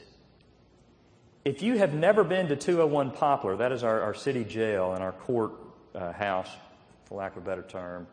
if 1.46 1.62
you 1.62 1.78
have 1.78 1.94
never 1.94 2.24
been 2.24 2.48
to 2.48 2.56
201 2.56 3.12
Poplar, 3.12 3.58
that 3.58 3.72
is 3.72 3.84
our, 3.84 4.02
our 4.02 4.16
city 4.16 4.44
jail 4.44 4.94
and 4.94 5.04
our 5.04 5.12
court 5.12 5.54
uh, 5.94 6.12
house, 6.12 6.50
for 7.06 7.16
lack 7.16 7.38
of 7.38 7.44
a 7.44 7.46
better 7.46 7.62
term, 7.62 8.08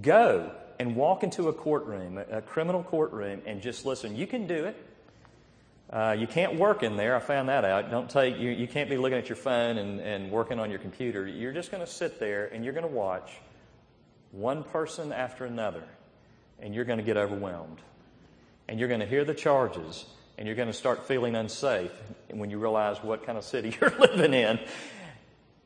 go 0.00 0.50
and 0.78 0.96
walk 0.96 1.22
into 1.22 1.48
a 1.48 1.52
courtroom, 1.52 2.16
a, 2.16 2.38
a 2.38 2.42
criminal 2.42 2.82
courtroom, 2.82 3.42
and 3.44 3.60
just 3.60 3.84
listen. 3.84 4.16
You 4.16 4.26
can 4.26 4.46
do 4.46 4.64
it. 4.64 4.84
Uh, 5.90 6.16
you 6.18 6.26
can't 6.26 6.56
work 6.56 6.82
in 6.82 6.96
there. 6.96 7.14
I 7.14 7.20
found 7.20 7.50
that 7.50 7.64
out. 7.64 7.90
Don't 7.90 8.08
take 8.08 8.38
you. 8.38 8.50
You 8.50 8.66
can't 8.66 8.88
be 8.88 8.96
looking 8.96 9.18
at 9.18 9.28
your 9.28 9.36
phone 9.36 9.78
and, 9.78 10.00
and 10.00 10.30
working 10.30 10.58
on 10.58 10.70
your 10.70 10.78
computer. 10.78 11.26
You're 11.26 11.52
just 11.52 11.70
going 11.70 11.84
to 11.84 11.90
sit 11.90 12.18
there 12.18 12.46
and 12.46 12.64
you're 12.64 12.74
going 12.74 12.88
to 12.88 12.94
watch 12.94 13.30
one 14.32 14.62
person 14.64 15.12
after 15.12 15.44
another, 15.44 15.84
and 16.58 16.74
you're 16.74 16.84
going 16.84 16.98
to 16.98 17.04
get 17.04 17.16
overwhelmed, 17.16 17.78
and 18.66 18.78
you're 18.78 18.88
going 18.88 19.00
to 19.00 19.06
hear 19.06 19.24
the 19.24 19.34
charges, 19.34 20.04
and 20.38 20.46
you're 20.46 20.56
going 20.56 20.68
to 20.68 20.74
start 20.74 21.04
feeling 21.06 21.34
unsafe 21.34 21.90
when 22.30 22.48
you 22.48 22.58
realize 22.58 23.02
what 23.02 23.26
kind 23.26 23.36
of 23.36 23.44
city 23.44 23.76
you're 23.80 23.92
living 23.98 24.32
in. 24.32 24.60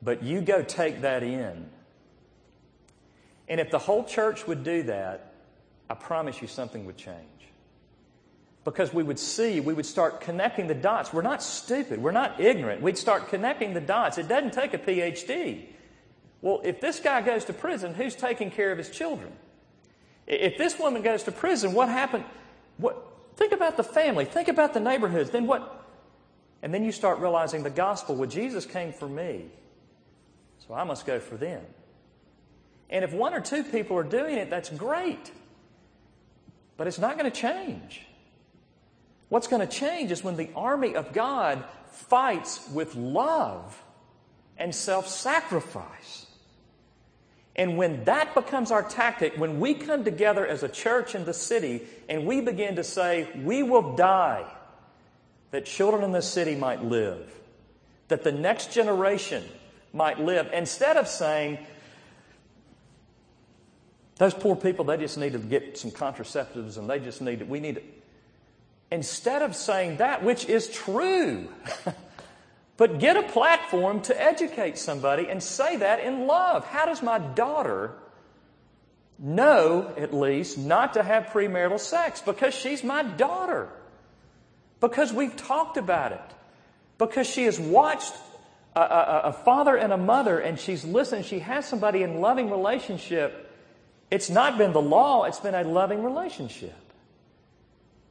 But 0.02 0.22
you 0.22 0.40
go 0.40 0.62
take 0.62 1.02
that 1.02 1.22
in. 1.22 1.68
And 3.48 3.60
if 3.60 3.70
the 3.70 3.78
whole 3.78 4.02
church 4.02 4.46
would 4.46 4.64
do 4.64 4.84
that, 4.84 5.34
I 5.90 5.94
promise 5.94 6.40
you 6.40 6.48
something 6.48 6.86
would 6.86 6.96
change. 6.96 7.18
Because 8.64 8.94
we 8.94 9.02
would 9.02 9.18
see, 9.18 9.60
we 9.60 9.74
would 9.74 9.84
start 9.84 10.22
connecting 10.22 10.68
the 10.68 10.74
dots. 10.74 11.12
We're 11.12 11.20
not 11.22 11.42
stupid, 11.42 12.02
we're 12.02 12.12
not 12.12 12.40
ignorant. 12.40 12.80
We'd 12.80 12.96
start 12.96 13.28
connecting 13.28 13.74
the 13.74 13.80
dots. 13.80 14.16
It 14.16 14.26
doesn't 14.26 14.54
take 14.54 14.72
a 14.72 14.78
PhD. 14.78 15.66
Well, 16.40 16.62
if 16.64 16.80
this 16.80 16.98
guy 16.98 17.20
goes 17.20 17.44
to 17.44 17.52
prison, 17.52 17.92
who's 17.92 18.16
taking 18.16 18.50
care 18.50 18.72
of 18.72 18.78
his 18.78 18.88
children? 18.88 19.32
If 20.26 20.56
this 20.56 20.78
woman 20.78 21.02
goes 21.02 21.24
to 21.24 21.32
prison, 21.32 21.74
what 21.74 21.88
happened? 21.88 22.24
What, 22.78 23.11
Think 23.36 23.52
about 23.52 23.76
the 23.76 23.84
family. 23.84 24.24
Think 24.24 24.48
about 24.48 24.74
the 24.74 24.80
neighborhoods. 24.80 25.30
Then 25.30 25.46
what? 25.46 25.86
And 26.62 26.72
then 26.72 26.84
you 26.84 26.92
start 26.92 27.18
realizing 27.18 27.62
the 27.62 27.70
gospel. 27.70 28.14
Well, 28.14 28.28
Jesus 28.28 28.66
came 28.66 28.92
for 28.92 29.08
me, 29.08 29.46
so 30.66 30.74
I 30.74 30.84
must 30.84 31.06
go 31.06 31.18
for 31.18 31.36
them. 31.36 31.62
And 32.88 33.04
if 33.04 33.12
one 33.12 33.34
or 33.34 33.40
two 33.40 33.64
people 33.64 33.96
are 33.96 34.04
doing 34.04 34.36
it, 34.36 34.50
that's 34.50 34.68
great. 34.68 35.32
But 36.76 36.86
it's 36.86 36.98
not 36.98 37.18
going 37.18 37.30
to 37.30 37.36
change. 37.36 38.02
What's 39.28 39.48
going 39.48 39.66
to 39.66 39.72
change 39.72 40.12
is 40.12 40.22
when 40.22 40.36
the 40.36 40.50
army 40.54 40.94
of 40.94 41.12
God 41.12 41.64
fights 41.90 42.68
with 42.70 42.94
love 42.94 43.82
and 44.58 44.74
self 44.74 45.08
sacrifice. 45.08 46.21
And 47.54 47.76
when 47.76 48.04
that 48.04 48.34
becomes 48.34 48.70
our 48.70 48.82
tactic, 48.82 49.36
when 49.36 49.60
we 49.60 49.74
come 49.74 50.04
together 50.04 50.46
as 50.46 50.62
a 50.62 50.68
church 50.68 51.14
in 51.14 51.24
the 51.24 51.34
city 51.34 51.82
and 52.08 52.26
we 52.26 52.40
begin 52.40 52.76
to 52.76 52.84
say, 52.84 53.28
we 53.44 53.62
will 53.62 53.94
die 53.94 54.46
that 55.50 55.66
children 55.66 56.02
in 56.02 56.12
this 56.12 56.28
city 56.28 56.54
might 56.54 56.82
live, 56.82 57.30
that 58.08 58.24
the 58.24 58.32
next 58.32 58.72
generation 58.72 59.44
might 59.92 60.18
live, 60.18 60.48
instead 60.54 60.96
of 60.96 61.06
saying, 61.06 61.58
those 64.16 64.32
poor 64.32 64.56
people, 64.56 64.84
they 64.86 64.96
just 64.96 65.18
need 65.18 65.32
to 65.32 65.38
get 65.38 65.76
some 65.76 65.90
contraceptives 65.90 66.78
and 66.78 66.88
they 66.88 67.00
just 67.00 67.20
need 67.20 67.40
to, 67.40 67.44
we 67.44 67.60
need 67.60 67.74
to. 67.76 67.82
Instead 68.90 69.42
of 69.42 69.56
saying 69.56 69.98
that, 69.98 70.22
which 70.22 70.46
is 70.46 70.68
true, 70.68 71.48
but 72.76 72.98
get 72.98 73.16
a 73.16 73.22
platform 73.22 74.00
to 74.02 74.20
educate 74.20 74.78
somebody 74.78 75.28
and 75.28 75.42
say 75.42 75.76
that 75.76 76.00
in 76.00 76.26
love. 76.26 76.64
How 76.66 76.86
does 76.86 77.02
my 77.02 77.18
daughter 77.18 77.92
know, 79.18 79.92
at 79.96 80.12
least, 80.14 80.58
not 80.58 80.94
to 80.94 81.02
have 81.02 81.26
premarital 81.26 81.78
sex? 81.78 82.22
Because 82.22 82.54
she's 82.54 82.82
my 82.82 83.02
daughter. 83.02 83.68
Because 84.80 85.12
we've 85.12 85.36
talked 85.36 85.76
about 85.76 86.12
it. 86.12 86.20
Because 86.98 87.26
she 87.26 87.44
has 87.44 87.60
watched 87.60 88.14
a, 88.74 88.80
a, 88.80 89.20
a 89.24 89.32
father 89.32 89.76
and 89.76 89.92
a 89.92 89.98
mother 89.98 90.38
and 90.38 90.58
she's 90.58 90.84
listened. 90.84 91.26
She 91.26 91.40
has 91.40 91.66
somebody 91.66 92.02
in 92.02 92.20
loving 92.20 92.50
relationship 92.50 93.50
it's 94.12 94.28
not 94.28 94.58
been 94.58 94.74
the 94.74 94.82
law, 94.82 95.24
it's 95.24 95.40
been 95.40 95.54
a 95.54 95.64
loving 95.64 96.02
relationship. 96.02 96.76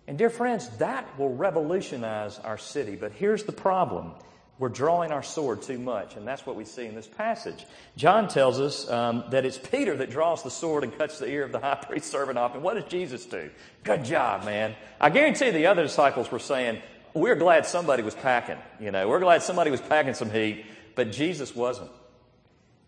And, 0.08 0.18
dear 0.18 0.32
friends, 0.32 0.68
that 0.80 1.08
will 1.20 1.36
revolutionize 1.36 2.40
our 2.40 2.58
city. 2.58 2.96
But 2.96 3.12
here's 3.12 3.44
the 3.44 3.52
problem 3.52 4.14
we're 4.62 4.70
drawing 4.70 5.12
our 5.12 5.24
sword 5.24 5.64
too 5.64 5.80
much, 5.80 6.16
and 6.16 6.28
that's 6.28 6.46
what 6.46 6.56
we 6.56 6.66
see 6.66 6.86
in 6.86 6.94
this 6.94 7.08
passage. 7.08 7.66
John 7.98 8.28
tells 8.28 8.60
us 8.60 8.88
um, 8.92 9.24
that 9.32 9.44
it's 9.44 9.58
Peter 9.58 9.98
that 9.98 10.12
draws 10.12 10.44
the 10.44 10.52
sword 10.52 10.84
and 10.84 10.96
cuts 10.96 11.18
the 11.18 11.26
ear 11.26 11.44
of 11.44 11.52
the 11.52 11.58
high 11.58 11.84
priest 11.88 12.12
servant 12.12 12.38
off. 12.38 12.54
And 12.54 12.62
what 12.62 12.76
does 12.76 12.84
Jesus 12.84 13.26
do? 13.26 13.50
Good 13.84 14.06
job, 14.06 14.46
man. 14.46 14.76
I 15.00 15.10
guarantee 15.10 15.50
the 15.50 15.66
other 15.66 15.82
disciples 15.82 16.32
were 16.32 16.38
saying, 16.38 16.80
We're 17.16 17.38
glad 17.38 17.66
somebody 17.66 18.04
was 18.04 18.14
packing. 18.14 18.60
You 18.80 18.92
know, 18.92 19.10
we're 19.10 19.20
glad 19.20 19.42
somebody 19.42 19.72
was 19.72 19.82
packing 19.82 20.14
some 20.14 20.30
heat, 20.30 20.64
but 20.94 21.12
Jesus 21.12 21.56
wasn't. 21.56 21.90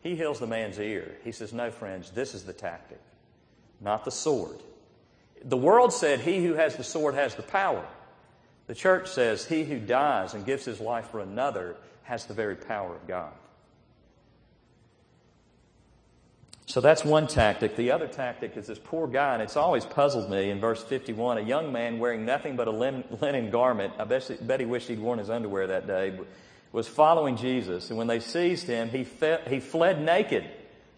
He 0.02 0.16
heals 0.16 0.40
the 0.40 0.46
man's 0.46 0.78
ear. 0.78 1.16
He 1.24 1.32
says, 1.32 1.54
No, 1.54 1.72
friends, 1.72 2.12
this 2.12 2.36
is 2.36 2.44
the 2.44 2.54
tactic, 2.54 3.02
not 3.82 4.06
the 4.06 4.12
sword. 4.12 4.60
The 5.44 5.58
world 5.58 5.92
said, 5.92 6.20
He 6.20 6.46
who 6.46 6.54
has 6.54 6.76
the 6.76 6.84
sword 6.84 7.16
has 7.16 7.34
the 7.34 7.42
power. 7.42 7.84
The 8.68 8.76
church 8.76 9.10
says, 9.10 9.46
He 9.46 9.64
who 9.64 9.80
dies 9.80 10.34
and 10.34 10.46
gives 10.46 10.66
his 10.66 10.80
life 10.80 11.10
for 11.10 11.20
another 11.20 11.76
has 12.04 12.26
the 12.26 12.34
very 12.34 12.56
power 12.56 12.96
of 12.96 13.08
God. 13.08 13.34
So 16.66 16.82
that's 16.82 17.04
one 17.04 17.28
tactic. 17.28 17.76
The 17.76 17.92
other 17.92 18.08
tactic 18.08 18.58
is 18.58 18.68
this 18.68 18.80
poor 18.80 19.06
guy, 19.08 19.34
and 19.34 19.44
it's 19.44 19.58
always 19.58 19.86
puzzled 19.86 20.32
me 20.32 20.50
in 20.50 20.60
verse 20.60 20.82
51 20.82 21.38
a 21.38 21.42
young 21.42 21.72
man 21.72 22.00
wearing 22.00 22.26
nothing 22.26 22.56
but 22.56 22.68
a 22.68 22.72
linen 22.72 23.52
garment. 23.52 23.94
I 24.00 24.06
bet 24.06 24.60
he 24.60 24.66
wished 24.66 24.88
he'd 24.88 25.00
worn 25.00 25.20
his 25.20 25.30
underwear 25.30 25.68
that 25.68 25.88
day 25.88 26.18
was 26.72 26.88
following 26.88 27.38
Jesus. 27.38 27.90
And 27.90 27.98
when 27.98 28.08
they 28.08 28.20
seized 28.20 28.66
him, 28.66 28.90
he, 28.90 29.06
he 29.48 29.60
fled 29.60 30.02
naked, 30.02 30.44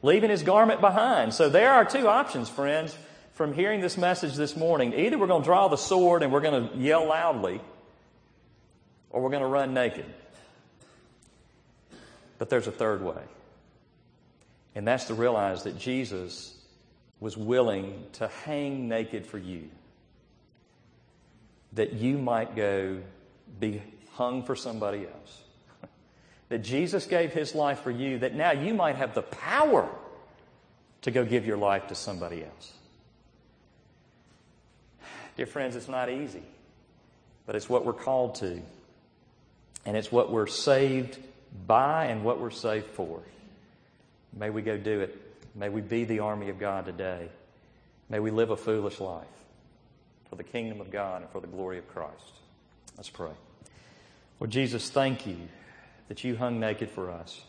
leaving 0.01 0.29
his 0.29 0.41
garment 0.41 0.81
behind. 0.81 1.33
So 1.33 1.49
there 1.49 1.73
are 1.73 1.83
two 1.83 2.07
options, 2.07 2.47
friends, 2.47 2.97
from 3.35 3.53
hearing 3.53 3.81
this 3.81 3.97
message 3.97 4.35
this 4.35 4.55
morning. 4.55 4.93
Either 4.93 5.17
we're 5.17 5.27
going 5.27 5.43
to 5.43 5.45
draw 5.45 5.67
the 5.67 5.77
sword 5.77 6.23
and 6.23 6.31
we're 6.31 6.41
going 6.41 6.69
to 6.69 6.77
yell 6.77 7.05
loudly, 7.05 7.61
or 9.09 9.21
we're 9.21 9.29
going 9.29 9.43
to 9.43 9.47
run 9.47 9.73
naked. 9.73 10.05
But 12.37 12.49
there's 12.49 12.67
a 12.67 12.71
third 12.71 13.03
way. 13.03 13.21
And 14.73 14.87
that's 14.87 15.05
to 15.05 15.13
realize 15.13 15.63
that 15.63 15.77
Jesus 15.77 16.53
was 17.19 17.37
willing 17.37 18.05
to 18.13 18.27
hang 18.27 18.87
naked 18.87 19.25
for 19.25 19.37
you. 19.37 19.69
That 21.73 21.93
you 21.93 22.17
might 22.17 22.55
go 22.55 22.99
be 23.59 23.81
hung 24.13 24.43
for 24.43 24.55
somebody 24.55 25.05
else 25.05 25.41
that 26.49 26.59
Jesus 26.59 27.05
gave 27.05 27.33
his 27.33 27.53
life 27.53 27.81
for 27.81 27.91
you, 27.91 28.19
that 28.19 28.33
now 28.33 28.51
you 28.51 28.73
might 28.73 28.95
have 28.95 29.13
the 29.13 29.21
power 29.21 29.89
to 31.01 31.11
go 31.11 31.25
give 31.25 31.45
your 31.45 31.57
life 31.57 31.87
to 31.87 31.95
somebody 31.95 32.43
else. 32.43 32.73
Dear 35.37 35.45
friends, 35.45 35.75
it's 35.75 35.87
not 35.87 36.09
easy, 36.09 36.43
but 37.45 37.55
it's 37.55 37.69
what 37.69 37.85
we're 37.85 37.93
called 37.93 38.35
to. 38.35 38.61
And 39.85 39.95
it's 39.95 40.11
what 40.11 40.31
we're 40.31 40.47
saved 40.47 41.17
by 41.67 42.05
and 42.05 42.23
what 42.23 42.39
we're 42.39 42.49
saved 42.49 42.87
for. 42.87 43.21
May 44.33 44.49
we 44.49 44.61
go 44.61 44.77
do 44.77 45.01
it. 45.01 45.21
May 45.53 45.69
we 45.69 45.81
be 45.81 46.05
the 46.05 46.19
army 46.19 46.49
of 46.49 46.59
God 46.59 46.85
today. 46.85 47.29
May 48.09 48.19
we 48.19 48.31
live 48.31 48.49
a 48.49 48.57
foolish 48.57 48.99
life 48.99 49.25
for 50.29 50.35
the 50.35 50.43
kingdom 50.43 50.81
of 50.81 50.91
God 50.91 51.21
and 51.21 51.31
for 51.31 51.39
the 51.39 51.47
glory 51.47 51.77
of 51.77 51.87
Christ. 51.87 52.33
Let's 52.97 53.09
pray. 53.09 53.31
Lord 54.39 54.51
Jesus, 54.51 54.89
thank 54.89 55.27
you 55.27 55.37
that 56.07 56.23
you 56.23 56.35
hung 56.35 56.59
naked 56.59 56.89
for 56.89 57.11
us. 57.11 57.41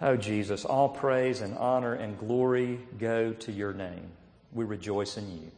Oh, 0.00 0.16
Jesus, 0.16 0.64
all 0.64 0.88
praise 0.88 1.40
and 1.40 1.56
honor 1.58 1.94
and 1.94 2.18
glory 2.18 2.80
go 2.98 3.32
to 3.32 3.52
your 3.52 3.72
name. 3.72 4.10
We 4.52 4.64
rejoice 4.64 5.16
in 5.16 5.30
you. 5.30 5.50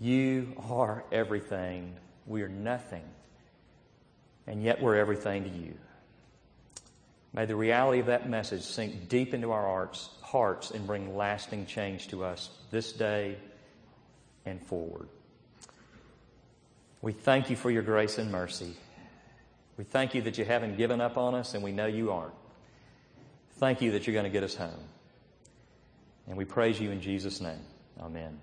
You 0.00 0.54
are 0.70 1.04
everything. 1.12 1.94
We 2.26 2.42
are 2.42 2.48
nothing. 2.48 3.04
And 4.46 4.62
yet 4.62 4.80
we're 4.80 4.96
everything 4.96 5.44
to 5.44 5.50
you. 5.50 5.74
May 7.32 7.44
the 7.44 7.54
reality 7.54 8.00
of 8.00 8.06
that 8.06 8.28
message 8.28 8.62
sink 8.62 9.08
deep 9.08 9.34
into 9.34 9.52
our 9.52 9.62
hearts, 9.62 10.08
hearts 10.22 10.70
and 10.72 10.86
bring 10.86 11.16
lasting 11.16 11.66
change 11.66 12.08
to 12.08 12.24
us 12.24 12.50
this 12.70 12.92
day 12.92 13.36
and 14.46 14.60
forward. 14.60 15.08
We 17.02 17.12
thank 17.12 17.50
you 17.50 17.56
for 17.56 17.70
your 17.70 17.82
grace 17.82 18.18
and 18.18 18.32
mercy. 18.32 18.74
We 19.76 19.84
thank 19.84 20.14
you 20.14 20.22
that 20.22 20.38
you 20.38 20.44
haven't 20.44 20.76
given 20.76 21.00
up 21.00 21.16
on 21.16 21.34
us, 21.34 21.54
and 21.54 21.62
we 21.62 21.72
know 21.72 21.86
you 21.86 22.10
aren't. 22.12 22.34
Thank 23.54 23.80
you 23.80 23.92
that 23.92 24.06
you're 24.06 24.14
going 24.14 24.24
to 24.24 24.30
get 24.30 24.42
us 24.42 24.54
home. 24.54 24.88
And 26.26 26.36
we 26.36 26.44
praise 26.44 26.78
you 26.78 26.90
in 26.90 27.00
Jesus' 27.00 27.40
name. 27.40 27.60
Amen. 27.98 28.38